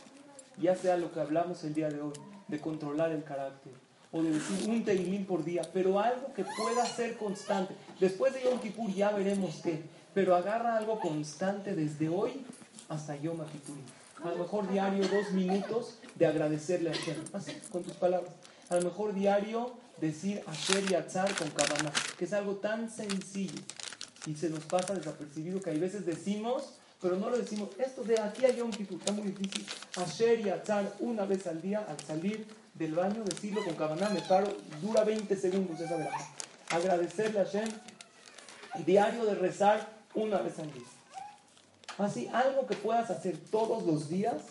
ya 0.60 0.76
sea 0.76 0.98
lo 0.98 1.12
que 1.12 1.20
hablamos 1.20 1.64
el 1.64 1.74
día 1.74 1.90
de 1.90 2.02
hoy, 2.02 2.14
de 2.48 2.60
controlar 2.60 3.12
el 3.12 3.24
carácter, 3.24 3.74
o 4.14 4.22
de 4.22 4.32
decir 4.32 4.70
un 4.70 4.86
teilín 4.86 5.26
por 5.26 5.44
día, 5.44 5.64
pero 5.74 6.00
algo 6.00 6.34
que 6.34 6.46
pueda 6.46 6.86
ser 6.86 7.18
constante. 7.18 7.76
Después 8.00 8.34
de 8.34 8.44
Yom 8.44 8.60
Kippur 8.60 8.94
ya 8.94 9.12
veremos 9.12 9.60
qué, 9.64 9.82
pero 10.14 10.36
agarra 10.36 10.78
algo 10.78 11.00
constante 11.00 11.76
desde 11.76 12.08
hoy 12.08 12.46
hasta 12.88 13.16
Yom 13.18 13.40
Kippur. 13.40 13.76
A 14.24 14.30
lo 14.30 14.38
mejor 14.38 14.72
diario 14.72 15.06
dos 15.08 15.32
minutos 15.32 15.98
de 16.16 16.28
agradecerle 16.28 16.92
a 16.92 16.94
Hashem, 16.94 17.18
así, 17.34 17.54
con 17.72 17.84
tus 17.84 17.94
palabras. 17.94 18.32
A 18.70 18.76
lo 18.76 18.84
mejor 18.84 19.14
diario 19.14 19.74
decir 20.00 20.42
Asher 20.48 20.90
y 20.90 20.94
Atzar 20.94 21.34
con 21.36 21.50
Kabbalah, 21.50 21.92
que 22.18 22.26
es 22.26 22.34
algo 22.34 22.54
tan 22.58 22.90
sencillo 22.90 23.60
y 24.26 24.36
se 24.36 24.50
nos 24.50 24.64
pasa 24.66 24.94
desapercibido 24.94 25.60
que 25.60 25.72
hay 25.72 25.80
veces 25.80 26.06
decimos, 26.06 26.76
pero 27.02 27.18
no 27.18 27.30
lo 27.30 27.38
decimos. 27.38 27.70
Esto 27.78 28.04
de 28.04 28.20
aquí 28.20 28.46
a 28.46 28.56
Yom 28.56 28.72
Kippur 28.72 29.00
está 29.00 29.12
muy 29.12 29.32
difícil. 29.32 29.66
Asher 29.98 30.40
y 30.40 30.50
Atzar 30.50 30.94
una 31.00 31.26
vez 31.26 31.48
al 31.48 31.62
día 31.62 31.86
al 31.90 32.00
salir 32.00 32.46
del 32.74 32.96
baño, 32.96 33.24
decirlo 33.24 33.64
con 33.64 33.76
cabana, 33.76 34.10
me 34.10 34.22
paro, 34.22 34.48
dura 34.82 35.04
20 35.04 35.36
segundos 35.36 35.80
esa 35.80 35.98
verdad. 35.98 36.12
Agradecerle 36.70 37.40
a 37.40 37.46
Hashem, 37.46 37.70
diario 38.86 39.26
de 39.26 39.36
rezar 39.36 39.88
una 40.16 40.40
vez 40.40 40.60
al 40.60 40.72
día. 40.74 40.84
Así, 41.98 42.28
algo 42.34 42.66
que 42.66 42.76
puedas 42.76 43.12
hacer 43.12 43.38
todos 43.52 43.84
los 43.84 44.10
días, 44.10 44.42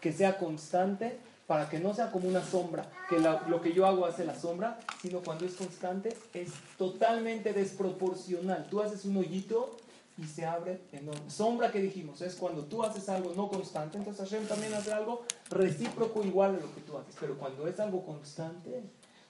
que 0.00 0.12
sea 0.12 0.38
constante, 0.38 1.18
para 1.46 1.68
que 1.68 1.78
no 1.78 1.92
sea 1.92 2.10
como 2.10 2.28
una 2.28 2.42
sombra, 2.42 2.86
que 3.08 3.18
lo 3.18 3.60
que 3.60 3.72
yo 3.72 3.86
hago 3.86 4.06
hace 4.06 4.24
la 4.24 4.38
sombra, 4.38 4.78
sino 5.02 5.20
cuando 5.20 5.44
es 5.44 5.54
constante, 5.54 6.16
es 6.32 6.50
totalmente 6.78 7.52
desproporcional. 7.52 8.66
Tú 8.70 8.80
haces 8.80 9.04
un 9.04 9.18
hoyito 9.18 9.76
y 10.16 10.24
se 10.24 10.46
abre 10.46 10.80
enorme. 10.92 11.28
Sombra 11.28 11.72
que 11.72 11.80
dijimos 11.80 12.20
es 12.20 12.34
cuando 12.34 12.64
tú 12.64 12.82
haces 12.82 13.08
algo 13.08 13.32
no 13.34 13.48
constante, 13.48 13.98
entonces 13.98 14.28
Hashem 14.28 14.46
también 14.46 14.72
hace 14.74 14.92
algo 14.92 15.24
recíproco 15.50 16.24
igual 16.24 16.56
a 16.56 16.60
lo 16.60 16.74
que 16.74 16.80
tú 16.82 16.96
haces. 16.96 17.16
Pero 17.18 17.36
cuando 17.36 17.66
es 17.66 17.80
algo 17.80 18.04
constante, 18.04 18.82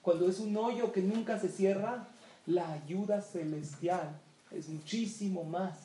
cuando 0.02 0.28
es 0.28 0.38
un 0.40 0.56
hoyo 0.56 0.92
que 0.92 1.00
nunca 1.00 1.38
se 1.38 1.48
cierra, 1.48 2.08
la 2.46 2.72
ayuda 2.72 3.22
celestial 3.22 4.20
es 4.50 4.68
muchísimo 4.68 5.44
más 5.44 5.78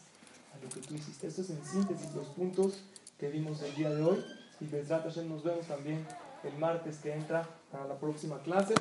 a 0.53 0.63
lo 0.63 0.69
que 0.69 0.81
tú 0.81 0.95
hiciste. 0.95 1.27
Esto 1.27 1.41
es 1.41 1.49
en 1.51 1.65
síntesis 1.65 2.13
los 2.13 2.27
puntos 2.27 2.81
que 3.17 3.29
vimos 3.29 3.61
el 3.61 3.73
día 3.75 3.89
de 3.89 4.03
hoy. 4.03 4.23
Y 4.59 4.65
Besrat 4.65 5.03
Hashem 5.03 5.29
nos 5.29 5.43
vemos 5.43 5.65
también 5.67 6.05
el 6.43 6.57
martes 6.57 6.97
que 6.97 7.13
entra 7.13 7.47
para 7.71 7.85
la 7.85 7.97
próxima 7.97 8.41
clase. 8.41 8.75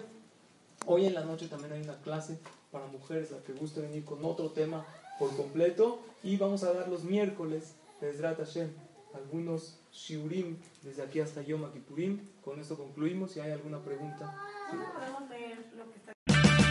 Hoy 0.86 1.06
en 1.06 1.14
la 1.14 1.24
noche 1.24 1.46
también 1.46 1.72
hay 1.72 1.82
una 1.82 2.00
clase 2.00 2.38
para 2.72 2.86
mujeres, 2.86 3.30
la 3.30 3.38
que 3.38 3.52
guste 3.52 3.80
venir 3.80 4.04
con 4.04 4.24
otro 4.24 4.50
tema 4.50 4.84
por 5.18 5.36
completo 5.36 6.00
y 6.22 6.36
vamos 6.36 6.62
a 6.62 6.72
dar 6.72 6.88
los 6.88 7.04
miércoles, 7.04 7.74
Bezrat 8.00 8.38
Hashem, 8.38 8.68
algunos 9.14 9.78
shiurim 9.92 10.56
desde 10.82 11.02
aquí 11.02 11.20
hasta 11.20 11.42
Yom 11.42 11.70
Kippurim. 11.72 12.20
Con 12.44 12.60
esto 12.60 12.76
concluimos. 12.76 13.32
Si 13.32 13.40
hay 13.40 13.52
alguna 13.52 13.78
pregunta. 13.78 14.34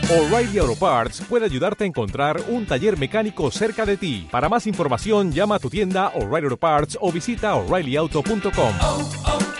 O'Reilly 0.09 0.59
Auto 0.59 0.75
Parts 0.75 1.21
puede 1.27 1.45
ayudarte 1.45 1.83
a 1.83 1.87
encontrar 1.87 2.41
un 2.47 2.65
taller 2.65 2.97
mecánico 2.97 3.51
cerca 3.51 3.85
de 3.85 3.97
ti. 3.97 4.27
Para 4.31 4.47
más 4.47 4.65
información, 4.65 5.33
llama 5.33 5.55
a 5.55 5.59
tu 5.59 5.69
tienda 5.69 6.13
O'Reilly 6.15 6.45
Auto 6.45 6.57
Parts 6.57 6.97
o 7.01 7.11
visita 7.11 7.55
oreillyauto.com. 7.55 9.56